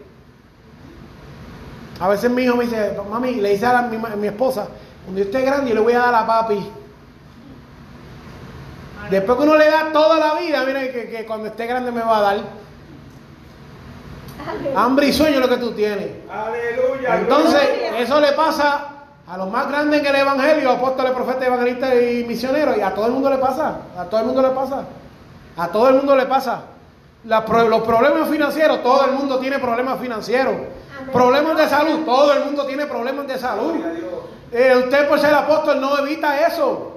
A 2.00 2.08
veces 2.08 2.30
mi 2.30 2.42
hijo 2.42 2.56
me 2.56 2.64
dice, 2.64 2.98
mami, 3.08 3.34
le 3.36 3.50
dice 3.50 3.66
a, 3.66 3.74
la- 3.74 3.82
mi, 3.82 3.98
ma- 3.98 4.08
mi 4.16 4.26
esposa, 4.28 4.66
cuando 5.04 5.20
yo 5.20 5.26
esté 5.26 5.42
grande 5.42 5.68
yo 5.68 5.74
le 5.76 5.80
voy 5.82 5.92
a 5.92 5.98
dar 6.00 6.14
a 6.14 6.26
papi. 6.26 6.70
Después 9.12 9.36
que 9.36 9.44
uno 9.44 9.56
le 9.56 9.66
da 9.66 9.92
toda 9.92 10.16
la 10.16 10.40
vida, 10.40 10.64
mira 10.64 10.80
que, 10.90 11.10
que 11.10 11.26
cuando 11.26 11.48
esté 11.48 11.66
grande 11.66 11.92
me 11.92 12.00
va 12.00 12.16
a 12.16 12.20
dar. 12.22 12.36
Hambre 14.74 15.08
y 15.08 15.12
sueño 15.12 15.34
es 15.34 15.40
lo 15.40 15.48
que 15.50 15.58
tú 15.58 15.72
tienes. 15.72 16.08
Aleluya. 16.30 17.16
Entonces, 17.16 17.60
eso 17.98 18.18
le 18.20 18.32
pasa 18.32 18.86
a 19.28 19.36
los 19.36 19.50
más 19.50 19.68
grandes 19.68 20.00
en 20.00 20.06
el 20.06 20.16
Evangelio, 20.16 20.70
apóstoles, 20.70 21.12
profetas, 21.12 21.42
evangelistas 21.42 21.94
y 21.94 22.24
misioneros, 22.24 22.78
y 22.78 22.80
a 22.80 22.94
todo 22.94 23.04
el 23.04 23.12
mundo 23.12 23.28
le 23.28 23.36
pasa, 23.36 23.82
a 23.98 24.04
todo 24.04 24.20
el 24.20 24.26
mundo 24.26 24.40
le 24.40 24.48
pasa, 24.48 24.84
a 25.58 25.68
todo 25.68 25.88
el 25.90 25.94
mundo 25.96 26.16
le 26.16 26.24
pasa. 26.24 26.62
La 27.24 27.40
los 27.40 27.82
problemas 27.82 28.30
financieros, 28.30 28.82
todo 28.82 29.04
el 29.04 29.12
mundo 29.12 29.38
tiene 29.40 29.58
problemas 29.58 30.00
financieros. 30.00 30.54
Amén. 30.54 31.12
Problemas 31.12 31.58
de 31.58 31.68
salud, 31.68 32.00
todo 32.06 32.32
el 32.32 32.46
mundo 32.46 32.64
tiene 32.64 32.86
problemas 32.86 33.26
de 33.26 33.38
salud. 33.38 33.74
Eh, 34.50 34.74
usted 34.84 35.06
por 35.06 35.20
ser 35.20 35.34
apóstol 35.34 35.82
no 35.82 35.98
evita 35.98 36.46
eso. 36.46 36.91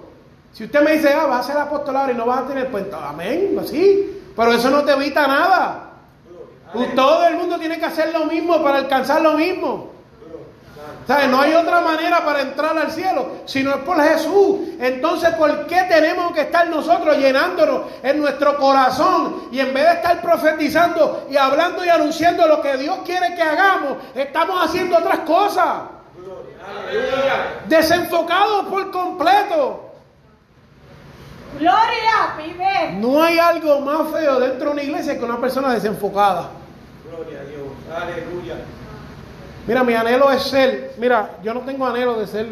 Si 0.55 0.63
usted 0.63 0.81
me 0.83 0.93
dice, 0.93 1.11
ah, 1.13 1.25
vas 1.25 1.41
a 1.41 1.51
ser 1.51 1.61
apóstol 1.61 1.97
ahora 1.97 2.13
y 2.13 2.15
no 2.15 2.25
vas 2.25 2.39
a 2.39 2.47
tener, 2.47 2.71
pues 2.71 2.85
amén, 2.93 3.59
sí, 3.65 4.21
pero 4.33 4.53
eso 4.53 4.69
no 4.69 4.85
te 4.85 4.93
evita 4.93 5.27
nada. 5.27 5.89
Todo 6.95 7.27
el 7.27 7.35
mundo 7.35 7.59
tiene 7.59 7.77
que 7.77 7.83
hacer 7.83 8.13
lo 8.13 8.23
mismo 8.23 8.63
para 8.63 8.77
alcanzar 8.77 9.21
lo 9.21 9.33
mismo. 9.33 9.89
¿Sabes? 11.05 11.27
No 11.27 11.41
hay 11.41 11.53
otra 11.55 11.81
manera 11.81 12.23
para 12.23 12.41
entrar 12.41 12.77
al 12.77 12.89
cielo, 12.89 13.31
si 13.43 13.63
no 13.63 13.71
es 13.71 13.77
por 13.79 14.01
Jesús. 14.01 14.59
Entonces, 14.79 15.31
¿por 15.31 15.67
qué 15.67 15.83
tenemos 15.89 16.31
que 16.31 16.41
estar 16.41 16.69
nosotros 16.69 17.17
llenándonos 17.17 17.81
en 18.01 18.21
nuestro 18.21 18.55
corazón 18.55 19.49
y 19.51 19.59
en 19.59 19.73
vez 19.73 19.83
de 19.83 19.91
estar 19.95 20.21
profetizando 20.21 21.27
y 21.29 21.35
hablando 21.35 21.83
y 21.83 21.89
anunciando 21.89 22.47
lo 22.47 22.61
que 22.61 22.77
Dios 22.77 22.99
quiere 23.05 23.35
que 23.35 23.41
hagamos, 23.41 23.97
estamos 24.15 24.63
haciendo 24.63 24.99
otras 24.99 25.19
cosas? 25.19 25.81
Desenfocados 27.67 28.67
por 28.67 28.89
completo. 28.89 29.84
Gloria, 31.59 32.35
vive. 32.37 32.93
No 32.99 33.21
hay 33.21 33.39
algo 33.39 33.79
más 33.81 34.11
feo 34.11 34.39
dentro 34.39 34.67
de 34.67 34.73
una 34.73 34.83
iglesia 34.83 35.17
que 35.17 35.23
una 35.23 35.39
persona 35.39 35.73
desenfocada. 35.73 36.49
Gloria 37.09 37.39
a 37.39 37.43
Dios. 37.43 37.67
Aleluya. 37.95 38.55
Mira, 39.67 39.83
mi 39.83 39.93
anhelo 39.93 40.31
es 40.31 40.43
ser, 40.43 40.93
mira, 40.97 41.37
yo 41.43 41.53
no 41.53 41.61
tengo 41.61 41.87
anhelo 41.87 42.19
de 42.19 42.27
ser 42.27 42.47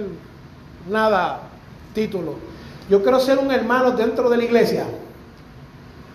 nada 0.89 1.41
título. 1.93 2.35
Yo 2.89 3.01
quiero 3.03 3.19
ser 3.19 3.37
un 3.37 3.51
hermano 3.51 3.91
dentro 3.91 4.29
de 4.29 4.37
la 4.37 4.43
iglesia 4.43 4.85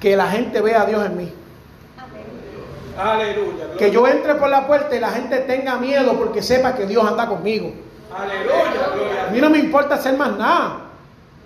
que 0.01 0.16
la 0.16 0.28
gente 0.28 0.61
vea 0.61 0.82
a 0.82 0.86
Dios 0.86 1.05
en 1.05 1.16
mí. 1.16 1.32
Aleluya. 2.99 3.76
Que 3.78 3.91
yo 3.93 4.07
entre 4.09 4.34
por 4.34 4.49
la 4.49 4.66
puerta 4.66 4.95
y 4.97 5.01
la 5.01 5.11
gente 5.11 5.39
tenga 5.39 5.76
miedo 5.76 6.14
porque 6.18 6.43
sepa 6.43 6.74
que 6.74 6.86
Dios 6.86 7.07
anda 7.07 7.28
conmigo. 7.28 7.72
Aleluya. 8.16 9.26
A 9.28 9.30
mí 9.30 9.41
no 9.41 9.51
me 9.51 9.59
importa 9.59 9.95
hacer 9.95 10.16
más 10.16 10.36
nada. 10.36 10.88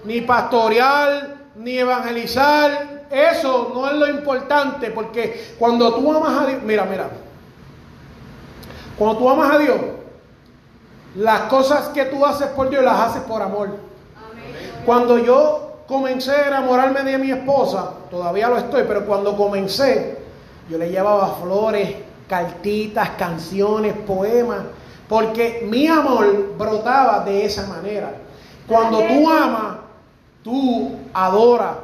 Ni 0.04 0.20
pastorear, 0.20 1.36
ni 1.56 1.78
evangelizar. 1.78 3.02
Eso 3.10 3.72
no 3.74 3.88
es 3.88 3.94
lo 3.94 4.08
importante. 4.08 4.90
Porque 4.90 5.54
cuando 5.58 5.94
tú 5.94 6.12
amas 6.12 6.42
a 6.42 6.46
Dios. 6.46 6.62
Mira, 6.62 6.84
mira. 6.84 7.08
Cuando 8.98 9.18
tú 9.18 9.30
amas 9.30 9.54
a 9.54 9.58
Dios, 9.58 9.76
las 11.16 11.40
cosas 11.42 11.88
que 11.88 12.06
tú 12.06 12.24
haces 12.24 12.48
por 12.48 12.70
Dios 12.70 12.84
las 12.84 13.00
haces 13.00 13.22
por 13.22 13.42
amor. 13.42 13.68
Cuando 14.86 15.18
yo 15.18 15.72
comencé 15.86 16.32
a 16.32 16.48
enamorarme 16.48 17.02
de 17.02 17.18
mi 17.18 17.30
esposa, 17.30 17.90
todavía 18.10 18.48
lo 18.48 18.58
estoy, 18.58 18.84
pero 18.86 19.04
cuando 19.04 19.36
comencé, 19.36 20.18
yo 20.68 20.78
le 20.78 20.90
llevaba 20.90 21.36
flores, 21.42 21.96
cartitas, 22.28 23.10
canciones, 23.10 23.94
poemas, 24.06 24.60
porque 25.08 25.66
mi 25.68 25.86
amor 25.86 26.56
brotaba 26.56 27.24
de 27.24 27.44
esa 27.44 27.66
manera. 27.66 28.14
Cuando 28.66 29.00
tú 29.00 29.28
amas, 29.28 29.76
tú 30.42 30.98
adoras, 31.12 31.76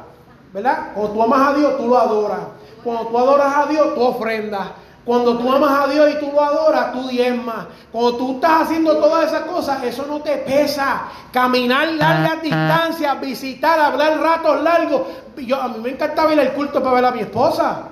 ¿verdad? 0.53 0.91
Cuando 0.93 1.13
tú 1.13 1.23
amas 1.23 1.47
a 1.49 1.53
Dios, 1.53 1.77
tú 1.77 1.87
lo 1.87 1.97
adoras. 1.97 2.39
Cuando 2.83 3.07
tú 3.07 3.17
adoras 3.17 3.55
a 3.55 3.65
Dios, 3.67 3.95
tú 3.95 4.01
ofrendas. 4.01 4.67
Cuando 5.05 5.37
tú 5.37 5.51
amas 5.51 5.85
a 5.85 5.91
Dios 5.91 6.11
y 6.11 6.19
tú 6.19 6.31
lo 6.31 6.41
adoras, 6.41 6.91
tú 6.91 7.07
diezmas. 7.07 7.65
Cuando 7.91 8.15
tú 8.15 8.33
estás 8.35 8.63
haciendo 8.63 8.97
todas 8.97 9.27
esas 9.27 9.41
cosas, 9.43 9.83
eso 9.83 10.05
no 10.07 10.21
te 10.21 10.37
pesa. 10.37 11.03
Caminar 11.31 11.87
largas 11.93 12.41
distancias, 12.43 13.19
visitar, 13.19 13.79
hablar 13.79 14.19
ratos 14.19 14.61
largos. 14.61 15.01
Yo, 15.37 15.59
a 15.59 15.69
mí 15.69 15.79
me 15.81 15.89
encantaba 15.89 16.31
ir 16.33 16.39
al 16.39 16.53
culto 16.53 16.83
para 16.83 16.95
ver 16.95 17.05
a 17.05 17.11
mi 17.11 17.21
esposa. 17.21 17.83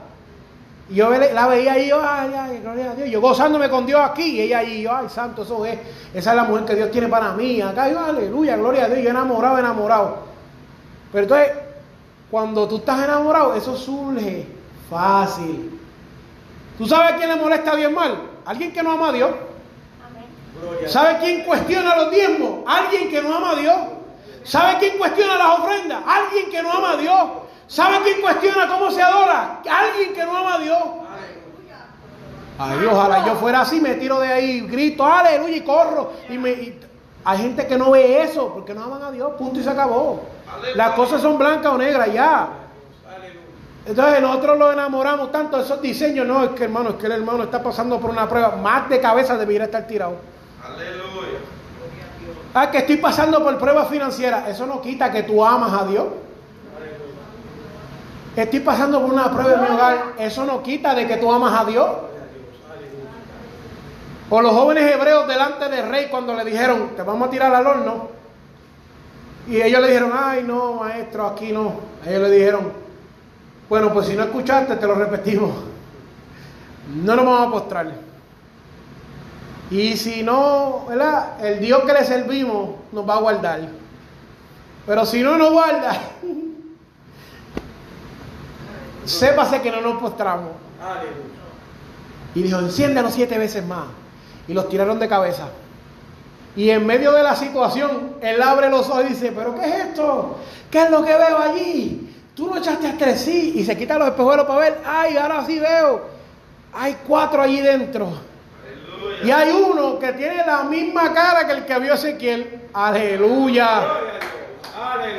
Y 0.90 0.96
yo 0.96 1.10
la 1.10 1.48
veía 1.48 1.80
y 1.80 1.90
yo, 1.90 2.00
ay, 2.02 2.32
ay, 2.38 2.60
gloria 2.60 2.92
a 2.92 2.96
Dios. 2.96 3.10
Yo 3.10 3.20
gozándome 3.20 3.70
con 3.70 3.86
Dios 3.86 4.00
aquí. 4.00 4.38
Y 4.38 4.42
ella 4.42 4.64
y 4.64 4.84
yo, 4.84 4.96
ay, 4.96 5.10
santo, 5.10 5.42
eso 5.42 5.66
es. 5.66 5.80
Esa 6.14 6.30
es 6.30 6.36
la 6.36 6.44
mujer 6.44 6.66
que 6.66 6.76
Dios 6.76 6.92
tiene 6.92 7.08
para 7.08 7.34
mí. 7.34 7.62
Acá 7.62 7.90
yo, 7.90 8.00
aleluya, 8.00 8.58
gloria 8.58 8.86
a 8.86 8.90
Dios. 8.90 9.00
Yo 9.02 9.10
enamorado, 9.10 9.58
enamorado. 9.58 10.37
Pero 11.18 11.26
entonces, 11.26 11.52
cuando 12.30 12.68
tú 12.68 12.76
estás 12.76 13.04
enamorado, 13.04 13.56
eso 13.56 13.76
surge 13.76 14.46
fácil. 14.88 15.80
¿Tú 16.78 16.86
sabes 16.86 17.14
a 17.14 17.16
quién 17.16 17.28
le 17.30 17.38
molesta 17.38 17.72
a 17.72 17.76
Dios 17.76 17.92
mal? 17.92 18.22
Alguien 18.46 18.72
que 18.72 18.84
no 18.84 18.92
ama 18.92 19.10
a 19.10 19.12
Dios. 19.14 19.32
¿Sabe 20.86 21.18
quién 21.18 21.44
cuestiona 21.44 21.96
los 21.96 22.12
diezmos? 22.12 22.60
Alguien 22.68 23.10
que 23.10 23.20
no 23.24 23.36
ama 23.36 23.50
a 23.54 23.56
Dios. 23.56 23.76
¿Sabe 24.44 24.78
quién 24.78 25.00
cuestiona 25.00 25.38
las 25.40 25.58
ofrendas? 25.58 26.04
Alguien 26.06 26.52
que 26.52 26.62
no 26.62 26.72
ama 26.72 26.92
a 26.92 26.98
Dios. 26.98 27.20
¿Sabe 27.66 27.98
quién 28.04 28.22
cuestiona 28.22 28.68
cómo 28.68 28.92
se 28.92 29.02
adora? 29.02 29.60
Alguien 29.68 30.14
que 30.14 30.24
no 30.24 30.38
ama 30.38 30.54
a 30.54 30.60
Dios. 30.60 30.78
Ay, 32.60 32.86
ojalá 32.86 33.26
yo 33.26 33.36
fuera 33.38 33.62
así, 33.62 33.82
me 33.82 33.96
tiro 33.96 34.20
de 34.20 34.28
ahí, 34.32 34.62
grito, 34.68 35.04
aleluya, 35.04 35.56
y 35.58 35.62
corro. 35.62 36.12
Y 36.30 36.38
me, 36.38 36.52
y- 36.52 36.80
hay 37.26 37.38
gente 37.40 37.66
que 37.66 37.76
no 37.76 37.90
ve 37.90 38.22
eso 38.22 38.54
porque 38.54 38.76
no 38.76 38.84
aman 38.84 39.02
a 39.02 39.10
Dios, 39.12 39.32
punto 39.40 39.60
y 39.60 39.64
se 39.64 39.70
acabó. 39.72 40.37
Las 40.76 40.92
cosas 40.92 41.22
son 41.22 41.38
blancas 41.38 41.74
o 41.74 41.78
negras 41.78 42.12
ya. 42.14 42.50
Entonces 43.86 44.22
nosotros 44.22 44.58
lo 44.58 44.72
enamoramos 44.72 45.32
tanto 45.32 45.58
de 45.58 45.64
esos 45.64 45.82
diseños. 45.82 46.28
No, 46.28 46.44
es 46.44 46.50
que 46.52 46.66
hermano, 46.66 46.90
es 46.90 46.96
que 46.96 47.06
el 47.06 47.14
hermano 47.14 47.44
está 47.44 47.64
pasando 47.64 48.00
por 48.00 48.10
una 48.10 48.28
prueba. 48.28 48.58
Más 48.58 48.90
de 48.90 49.00
cabeza 49.00 49.38
debería 49.38 49.66
estar 49.66 49.88
tirado. 49.88 50.16
Aleluya. 50.64 51.40
Ah, 52.54 52.70
que 52.70 52.80
estoy 52.80 52.98
pasando 52.98 53.42
por 53.42 53.58
pruebas 53.58 53.88
financieras. 53.88 54.50
Eso 54.50 54.66
no 54.66 54.82
quita 54.82 55.12
que 55.12 55.24
tú 55.24 55.46
amas 55.46 55.72
a 55.74 55.86
Dios. 55.86 56.06
Estoy 58.36 58.60
pasando 58.60 59.02
por 59.02 59.14
una 59.14 59.32
prueba 59.32 59.54
en 59.54 59.62
mi 59.62 59.70
hogar. 59.70 59.98
Eso 60.20 60.46
no 60.46 60.62
quita 60.62 60.94
de 60.94 61.08
que 61.08 61.18
tú 61.18 61.32
amas 61.32 61.60
a 61.60 61.66
Dios. 61.66 61.88
O 64.30 64.42
los 64.42 64.52
jóvenes 64.52 64.92
hebreos 64.92 65.28
delante 65.28 65.70
del 65.70 65.88
rey 65.88 66.08
cuando 66.12 66.34
le 66.34 66.44
dijeron, 66.44 66.92
te 66.96 67.04
vamos 67.04 67.30
a 67.30 67.32
tirar 67.32 67.56
al 67.56 67.66
horno. 67.66 68.17
Y 69.48 69.62
ellos 69.62 69.82
le 69.82 69.88
dijeron, 69.88 70.12
ay 70.14 70.44
no, 70.44 70.76
maestro, 70.76 71.28
aquí 71.28 71.52
no. 71.52 71.76
Ellos 72.06 72.22
le 72.24 72.32
dijeron, 72.32 72.72
bueno, 73.70 73.94
pues 73.94 74.08
si 74.08 74.16
no 74.16 74.24
escuchaste, 74.24 74.76
te 74.76 74.88
lo 74.88 74.96
repetimos. 74.96 75.52
No 77.04 77.16
nos 77.16 77.26
vamos 77.26 77.48
a 77.48 77.52
postrar. 77.52 77.92
Y 79.70 79.98
si 79.98 80.24
no, 80.24 80.86
¿verdad? 80.88 81.46
El 81.46 81.60
Dios 81.60 81.84
que 81.84 81.94
le 81.94 82.06
servimos 82.06 82.70
nos 82.92 83.08
va 83.08 83.16
a 83.16 83.20
guardar. 83.20 83.62
Pero 84.86 85.06
si 85.06 85.22
no 85.22 85.38
nos 85.38 85.52
guarda, 85.52 85.92
sépase 89.06 89.62
que 89.62 89.72
no 89.72 89.82
nos 89.82 90.02
postramos. 90.02 90.52
Aleluya. 90.82 91.18
Y 92.36 92.44
dijo, 92.44 92.60
enciéndenos 92.60 93.14
siete 93.14 93.38
veces 93.38 93.66
más. 93.66 93.88
Y 94.48 94.54
los 94.54 94.70
tiraron 94.70 95.00
de 95.00 95.10
cabeza. 95.10 95.50
Y 96.58 96.72
en 96.72 96.88
medio 96.88 97.12
de 97.12 97.22
la 97.22 97.36
situación, 97.36 98.16
él 98.20 98.42
abre 98.42 98.70
los 98.70 98.90
ojos 98.90 99.06
y 99.06 99.10
dice, 99.10 99.32
pero 99.32 99.54
¿qué 99.54 99.66
es 99.66 99.76
esto? 99.86 100.38
¿Qué 100.72 100.82
es 100.82 100.90
lo 100.90 101.06
que 101.06 101.16
veo 101.16 101.38
allí? 101.38 102.16
Tú 102.34 102.48
no 102.50 102.58
echaste 102.58 102.88
hasta 102.88 103.16
sí. 103.16 103.54
Y 103.56 103.64
se 103.64 103.78
quita 103.78 104.00
los 104.00 104.08
espejuelos 104.08 104.48
para 104.48 104.60
ver, 104.60 104.82
ay, 104.84 105.18
ahora 105.18 105.46
sí 105.46 105.60
veo. 105.60 106.02
Hay 106.74 106.98
cuatro 107.08 107.44
allí 107.44 107.62
dentro. 107.62 108.10
Y 109.24 109.30
hay 109.30 109.52
uno 109.52 110.00
que 110.00 110.14
tiene 110.14 110.38
la 110.46 110.64
misma 110.64 111.14
cara 111.14 111.46
que 111.46 111.54
el 111.54 111.66
que 111.66 111.78
vio 111.78 111.94
Ezequiel. 111.94 112.70
Aleluya. 112.74 113.80
Gloria 113.80 114.14
a 114.14 114.18
Dios. 114.18 115.14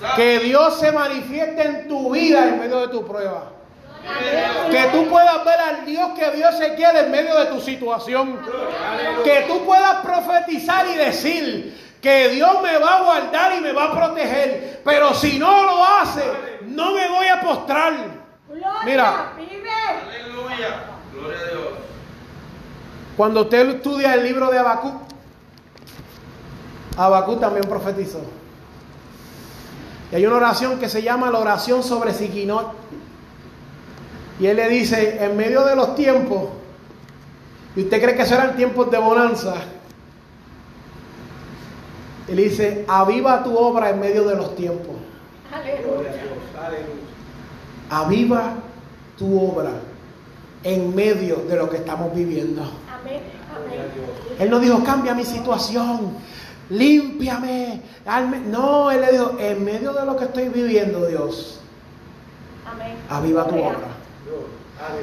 Aleluya. 0.00 0.14
Que 0.14 0.38
Dios 0.38 0.78
se 0.78 0.92
manifieste 0.92 1.62
en 1.62 1.88
tu 1.88 2.12
vida 2.12 2.48
en 2.48 2.60
medio 2.60 2.80
de 2.80 2.88
tu 2.88 3.04
prueba. 3.04 3.51
Que 4.70 4.88
tú 4.92 5.08
puedas 5.08 5.44
ver 5.44 5.60
al 5.60 5.84
Dios 5.84 6.10
que 6.18 6.30
vio 6.30 6.48
Ezequiel 6.48 6.96
en 6.96 7.10
medio 7.10 7.38
de 7.38 7.46
tu 7.46 7.60
situación. 7.60 8.38
Que 9.24 9.44
tú 9.46 9.64
puedas 9.64 9.96
profetizar 9.96 10.86
y 10.86 10.94
decir 10.94 11.96
que 12.00 12.30
Dios 12.30 12.62
me 12.62 12.78
va 12.78 12.96
a 12.96 13.02
guardar 13.02 13.56
y 13.56 13.60
me 13.60 13.72
va 13.72 13.84
a 13.84 13.92
proteger. 13.92 14.82
Pero 14.84 15.14
si 15.14 15.38
no 15.38 15.64
lo 15.64 15.84
hace, 15.84 16.24
no 16.66 16.92
me 16.92 17.08
voy 17.08 17.26
a 17.28 17.40
postrar. 17.40 17.94
Mira. 18.84 19.32
Aleluya. 19.36 20.84
Gloria 21.12 21.38
a 21.38 21.44
Dios. 21.44 21.68
Cuando 23.16 23.42
usted 23.42 23.68
estudia 23.76 24.14
el 24.14 24.24
libro 24.24 24.50
de 24.50 24.58
Habacuc, 24.58 24.94
Habacuc 26.96 27.40
también 27.40 27.68
profetizó. 27.68 28.20
Y 30.10 30.16
hay 30.16 30.26
una 30.26 30.36
oración 30.36 30.78
que 30.78 30.88
se 30.88 31.02
llama 31.02 31.30
la 31.30 31.38
oración 31.38 31.82
sobre 31.82 32.12
Siquinot. 32.12 32.72
Y 34.40 34.46
él 34.46 34.56
le 34.56 34.68
dice, 34.68 35.24
en 35.24 35.36
medio 35.36 35.64
de 35.64 35.76
los 35.76 35.94
tiempos, 35.94 36.48
¿Y 37.74 37.82
usted 37.82 38.02
cree 38.02 38.14
que 38.14 38.22
eso 38.22 38.34
eran 38.34 38.56
tiempos 38.56 38.90
de 38.90 38.98
bonanza? 38.98 39.54
Él 42.28 42.36
dice, 42.36 42.84
aviva 42.86 43.42
tu 43.42 43.56
obra 43.56 43.90
en 43.90 44.00
medio 44.00 44.24
de 44.24 44.36
los 44.36 44.54
tiempos. 44.54 44.96
Aleluya. 45.52 46.10
Aviva 47.90 48.54
tu 49.18 49.40
obra 49.40 49.72
en 50.64 50.94
medio 50.94 51.36
de 51.48 51.56
lo 51.56 51.68
que 51.68 51.78
estamos 51.78 52.14
viviendo. 52.14 52.62
Amén. 52.62 53.22
Amén. 53.54 53.80
Él 54.38 54.50
no 54.50 54.60
dijo, 54.60 54.82
cambia 54.84 55.14
mi 55.14 55.24
situación, 55.24 56.14
límpiame. 56.70 57.82
hazme". 58.06 58.40
No, 58.40 58.90
Él 58.90 59.00
le 59.00 59.12
dijo, 59.12 59.36
en 59.38 59.64
medio 59.64 59.92
de 59.92 60.06
lo 60.06 60.16
que 60.16 60.24
estoy 60.24 60.48
viviendo, 60.48 61.06
Dios, 61.06 61.60
Amén. 62.66 62.96
aviva 63.08 63.46
tu 63.46 63.56
obra. 63.56 64.01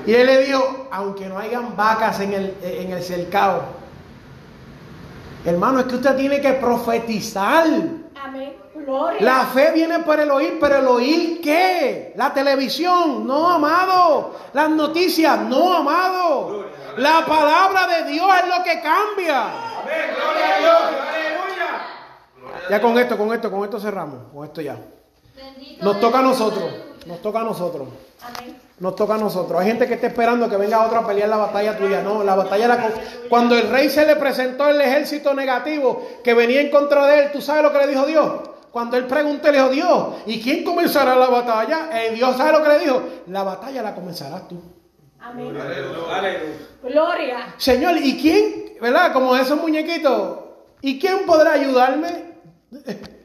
Y 0.05 0.13
Él 0.13 0.27
le 0.27 0.45
dijo, 0.45 0.88
aunque 0.91 1.27
no 1.27 1.38
hayan 1.38 1.75
vacas 1.75 2.19
en 2.19 2.34
el, 2.34 2.57
en 2.61 2.91
el 2.91 3.03
cercado, 3.03 3.63
hermano, 5.45 5.80
es 5.80 5.86
que 5.86 5.95
usted 5.95 6.15
tiene 6.15 6.41
que 6.41 6.53
profetizar. 6.53 7.65
Amén. 8.21 8.55
Gloria. 8.75 9.21
La 9.21 9.45
fe 9.45 9.71
viene 9.73 9.99
por 9.99 10.19
el 10.19 10.32
oír, 10.32 10.57
pero 10.59 10.77
el 10.77 10.88
oír 10.88 11.41
qué? 11.41 12.13
La 12.15 12.34
televisión, 12.34 13.27
no 13.27 13.49
amado. 13.49 14.36
Las 14.53 14.69
noticias, 14.69 15.39
no 15.41 15.73
amado. 15.73 16.65
La 16.97 17.25
palabra 17.25 17.88
de 17.88 18.11
Dios 18.11 18.27
es 18.41 18.47
lo 18.47 18.63
que 18.63 18.82
cambia. 18.82 19.43
Amén. 19.82 20.15
Gloria 20.15 20.55
a 20.55 20.59
Dios. 20.59 20.82
Aleluya. 21.09 22.69
Ya 22.69 22.82
con 22.82 22.97
esto, 22.97 23.17
con 23.17 23.34
esto, 23.34 23.51
con 23.51 23.63
esto 23.63 23.80
cerramos. 23.80 24.19
Con 24.34 24.45
esto 24.45 24.61
ya. 24.61 24.77
Bendito 25.36 25.86
Nos 25.86 25.99
toca 25.99 26.19
a 26.19 26.23
nosotros. 26.23 26.71
Nos 27.05 27.21
toca 27.21 27.39
a 27.41 27.43
nosotros. 27.43 27.88
Amén. 28.21 28.68
Nos 28.80 28.95
toca 28.95 29.15
a 29.15 29.17
nosotros. 29.17 29.59
Hay 29.59 29.67
gente 29.67 29.88
que 29.88 29.95
está 29.95 30.07
esperando 30.07 30.49
que 30.49 30.55
venga 30.55 30.86
otro 30.86 30.99
a 30.99 31.07
pelear 31.07 31.27
la 31.27 31.38
batalla 31.38 31.77
tuya. 31.77 32.01
No, 32.01 32.23
la 32.23 32.36
batalla 32.36 32.67
la... 32.67 32.89
Cuando 33.27 33.57
el 33.57 33.69
rey 33.69 33.89
se 33.89 34.05
le 34.05 34.15
presentó 34.15 34.69
el 34.69 34.80
ejército 34.80 35.34
negativo 35.34 36.07
que 36.23 36.34
venía 36.34 36.61
en 36.61 36.69
contra 36.69 37.05
de 37.07 37.23
él, 37.23 37.32
¿tú 37.32 37.41
sabes 37.41 37.63
lo 37.63 37.73
que 37.73 37.80
le 37.80 37.88
dijo 37.88 38.05
Dios? 38.05 38.32
Cuando 38.71 38.95
él 38.97 39.05
preguntó, 39.05 39.51
le 39.51 39.57
dijo 39.57 39.69
Dios, 39.69 40.07
¿y 40.27 40.41
quién 40.41 40.63
comenzará 40.63 41.15
la 41.15 41.27
batalla? 41.27 41.89
Eh, 41.91 42.11
Dios 42.13 42.38
sabe 42.38 42.53
lo 42.53 42.63
que 42.63 42.69
le 42.69 42.80
dijo. 42.80 43.03
La 43.27 43.43
batalla 43.43 43.82
la 43.82 43.95
comenzarás 43.95 44.47
tú. 44.47 44.61
Amén. 45.19 45.53
Gloria. 46.82 47.53
Señor, 47.57 47.97
¿y 47.97 48.17
quién, 48.17 48.77
verdad? 48.80 49.11
Como 49.11 49.36
esos 49.36 49.59
muñequitos, 49.59 50.39
¿y 50.82 50.97
quién 50.99 51.25
podrá 51.25 51.53
ayudarme? 51.53 52.07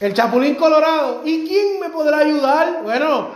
El 0.00 0.12
Chapulín 0.12 0.56
Colorado, 0.56 1.22
¿y 1.24 1.46
quién 1.46 1.80
me 1.80 1.88
podrá 1.88 2.18
ayudar? 2.18 2.82
Bueno, 2.82 3.30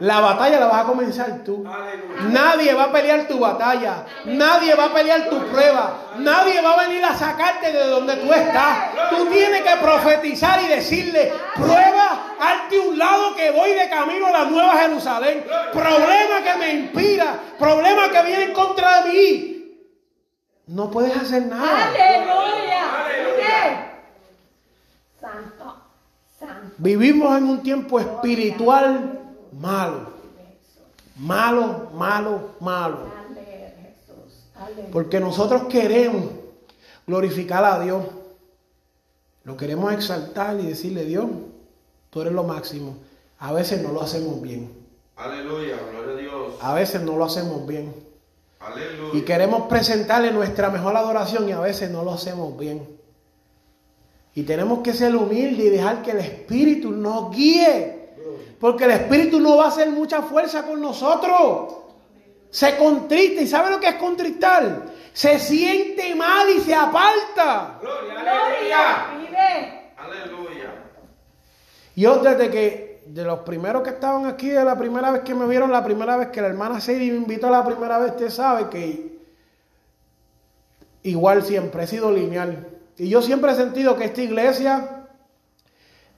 la 0.00 0.20
batalla 0.20 0.60
la 0.60 0.66
vas 0.66 0.84
a 0.84 0.86
comenzar 0.86 1.38
tú. 1.44 1.64
Aleluya. 1.66 2.22
Nadie 2.30 2.74
va 2.74 2.84
a 2.84 2.92
pelear 2.92 3.26
tu 3.26 3.38
batalla, 3.38 4.06
nadie 4.26 4.74
va 4.74 4.84
a 4.84 4.94
pelear 4.94 5.28
tu 5.28 5.38
prueba, 5.48 6.12
nadie 6.18 6.60
va 6.60 6.74
a 6.74 6.86
venir 6.86 7.04
a 7.04 7.14
sacarte 7.14 7.72
de 7.72 7.84
donde 7.86 8.16
tú 8.16 8.32
estás. 8.32 8.90
Tú 9.10 9.26
tienes 9.26 9.62
que 9.62 9.76
profetizar 9.80 10.62
y 10.62 10.68
decirle, 10.68 11.32
prueba, 11.56 12.34
hazte 12.40 12.78
un 12.78 12.96
lado 12.96 13.34
que 13.34 13.50
voy 13.50 13.72
de 13.72 13.88
camino 13.88 14.28
a 14.28 14.30
la 14.30 14.44
nueva 14.44 14.76
Jerusalén. 14.76 15.44
Problema 15.72 16.42
que 16.44 16.58
me 16.58 16.74
inspira, 16.74 17.34
problema 17.58 18.08
que 18.08 18.22
viene 18.22 18.44
en 18.44 18.52
contra 18.52 19.02
de 19.02 19.10
mí. 19.10 19.54
No 20.68 20.90
puedes 20.90 21.16
hacer 21.16 21.46
nada. 21.46 21.88
Aleluya. 21.88 23.04
Aleluya. 23.04 23.92
Santo. 25.20 25.76
Santo. 26.38 26.74
Vivimos 26.76 27.36
en 27.36 27.44
un 27.44 27.62
tiempo 27.62 27.98
espiritual 27.98 29.17
malo. 29.58 30.18
Malo, 31.16 31.90
malo, 31.94 32.50
malo. 32.60 32.98
Porque 34.92 35.20
nosotros 35.20 35.64
queremos 35.64 36.24
glorificar 37.06 37.64
a 37.64 37.80
Dios. 37.80 38.04
Lo 39.44 39.56
queremos 39.56 39.92
exaltar 39.92 40.60
y 40.60 40.66
decirle, 40.66 41.04
Dios, 41.04 41.26
tú 42.10 42.20
eres 42.20 42.32
lo 42.32 42.44
máximo. 42.44 42.96
A 43.38 43.52
veces 43.52 43.82
no 43.82 43.92
lo 43.92 44.02
hacemos 44.02 44.40
bien. 44.42 44.72
Aleluya, 45.16 45.76
gloria 45.90 46.12
a 46.12 46.16
Dios. 46.16 46.54
A 46.60 46.74
veces 46.74 47.02
no 47.02 47.16
lo 47.16 47.24
hacemos 47.24 47.66
bien. 47.66 47.94
Aleluya. 48.60 49.18
Y 49.18 49.22
queremos 49.22 49.68
presentarle 49.68 50.32
nuestra 50.32 50.70
mejor 50.70 50.96
adoración 50.96 51.48
y 51.48 51.52
a 51.52 51.60
veces 51.60 51.90
no 51.90 52.04
lo 52.04 52.12
hacemos 52.12 52.56
bien. 52.58 52.86
Y 54.34 54.42
tenemos 54.42 54.80
que 54.80 54.92
ser 54.92 55.16
humildes 55.16 55.66
y 55.66 55.70
dejar 55.70 56.02
que 56.02 56.12
el 56.12 56.18
Espíritu 56.18 56.92
nos 56.92 57.34
guíe. 57.34 57.97
Porque 58.58 58.84
el 58.84 58.90
Espíritu 58.92 59.40
no 59.40 59.56
va 59.56 59.66
a 59.66 59.68
hacer 59.68 59.88
mucha 59.90 60.22
fuerza 60.22 60.64
con 60.64 60.80
nosotros. 60.80 61.76
Se 62.50 62.76
contrista. 62.76 63.42
¿Y 63.42 63.46
sabe 63.46 63.70
lo 63.70 63.78
que 63.78 63.88
es 63.88 63.94
contristar? 63.96 64.86
Se 65.12 65.38
siente 65.38 66.14
mal 66.14 66.48
y 66.50 66.60
se 66.60 66.74
aparta. 66.74 67.78
Gloria. 67.80 68.14
Gloria. 68.14 69.04
Aleluya. 69.04 69.06
Vive. 69.18 69.92
Aleluya. 69.96 70.74
Yo 71.94 72.18
desde 72.18 72.50
que, 72.50 73.02
de 73.06 73.24
los 73.24 73.40
primeros 73.40 73.82
que 73.82 73.90
estaban 73.90 74.26
aquí, 74.26 74.48
de 74.48 74.64
la 74.64 74.78
primera 74.78 75.10
vez 75.10 75.22
que 75.22 75.34
me 75.34 75.46
vieron, 75.46 75.70
la 75.72 75.84
primera 75.84 76.16
vez 76.16 76.28
que 76.28 76.40
la 76.40 76.48
hermana 76.48 76.80
Sadie 76.80 77.10
me 77.10 77.18
invitó 77.18 77.50
la 77.50 77.64
primera 77.64 77.98
vez, 77.98 78.12
usted 78.12 78.30
sabe 78.30 78.68
que 78.68 79.18
igual 81.02 81.42
siempre, 81.42 81.84
he 81.84 81.86
sido 81.86 82.12
lineal. 82.12 82.68
Y 82.96 83.08
yo 83.08 83.22
siempre 83.22 83.52
he 83.52 83.54
sentido 83.54 83.96
que 83.96 84.04
esta 84.04 84.22
iglesia 84.22 84.97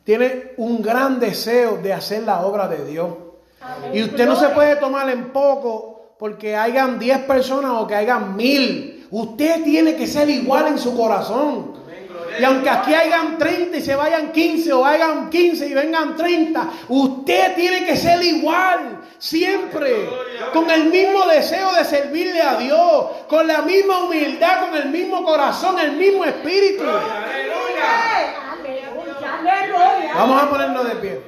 tiene 0.05 0.53
un 0.57 0.83
gran 0.83 1.21
deseo 1.21 1.79
de 1.79 1.93
hacer 1.93 2.23
la 2.23 2.41
obra 2.41 2.69
de 2.69 2.85
Dios. 2.85 3.11
Y 3.93 4.03
usted 4.03 4.27
no 4.27 4.37
se 4.37 4.49
puede 4.51 4.77
tomar 4.77 5.09
en 5.11 5.33
poco 5.33 6.15
porque 6.19 6.57
hayan 6.57 6.99
10 6.99 7.21
personas 7.21 7.73
o 7.73 7.87
que 7.87 7.95
hayan 7.95 8.37
mil. 8.37 9.07
Usted 9.11 9.65
tiene 9.65 9.97
que 9.97 10.07
ser 10.07 10.29
igual 10.29 10.69
en 10.69 10.79
su 10.79 10.97
corazón. 10.97 11.81
Y 12.39 12.45
aunque 12.45 12.71
aquí 12.71 12.95
hayan 12.95 13.39
30 13.39 13.77
y 13.77 13.83
se 13.83 13.95
vayan 13.95 14.33
15 14.33 14.73
o 14.73 14.85
hayan 14.85 15.29
15 15.29 15.67
y 15.67 15.75
vengan 15.75 16.17
30, 16.17 16.71
usted 16.89 17.55
tiene 17.55 17.85
que 17.85 17.97
ser 17.97 18.23
igual, 18.23 19.01
siempre, 19.19 20.09
con 20.53 20.71
el 20.71 20.85
mismo 20.85 21.27
deseo 21.27 21.73
de 21.75 21.85
servirle 21.85 22.41
a 22.41 22.57
Dios, 22.57 23.07
con 23.29 23.47
la 23.47 23.63
misma 23.63 24.05
humildad, 24.05 24.61
con 24.61 24.77
el 24.77 24.89
mismo 24.89 25.25
corazón, 25.25 25.79
el 25.81 25.93
mismo 25.93 26.25
espíritu. 26.25 26.85
Aleluya. 26.85 28.20
Vamos 30.21 30.43
a 30.43 30.51
ponernos 30.51 30.87
de 30.87 30.97
pie. 30.97 31.19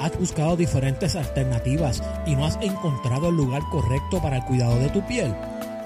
Has 0.00 0.18
buscado 0.18 0.56
diferentes 0.56 1.14
alternativas 1.14 2.02
y 2.26 2.34
no 2.34 2.46
has 2.46 2.56
encontrado 2.60 3.28
el 3.28 3.36
lugar 3.36 3.62
correcto 3.70 4.20
para 4.20 4.38
el 4.38 4.42
cuidado 4.42 4.76
de 4.80 4.88
tu 4.88 5.06
piel. 5.06 5.32